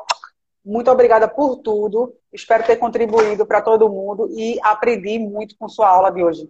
Muito 0.63 0.89
obrigada 0.91 1.27
por 1.27 1.57
tudo. 1.57 2.13
Espero 2.31 2.63
ter 2.63 2.75
contribuído 2.75 3.45
para 3.45 3.61
todo 3.61 3.89
mundo 3.89 4.29
e 4.31 4.59
aprendi 4.61 5.17
muito 5.17 5.55
com 5.57 5.67
sua 5.67 5.89
aula 5.89 6.11
de 6.11 6.23
hoje. 6.23 6.49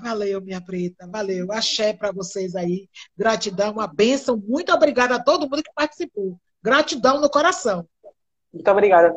Valeu, 0.00 0.40
minha 0.40 0.60
preta. 0.60 1.06
Valeu. 1.06 1.52
Axé 1.52 1.92
para 1.92 2.12
vocês 2.12 2.54
aí. 2.54 2.88
Gratidão, 3.16 3.72
uma 3.72 3.86
bênção. 3.86 4.36
Muito 4.36 4.72
obrigada 4.72 5.16
a 5.16 5.22
todo 5.22 5.48
mundo 5.48 5.62
que 5.62 5.72
participou. 5.74 6.38
Gratidão 6.62 7.20
no 7.20 7.28
coração. 7.28 7.86
Muito 8.52 8.70
obrigada. 8.70 9.14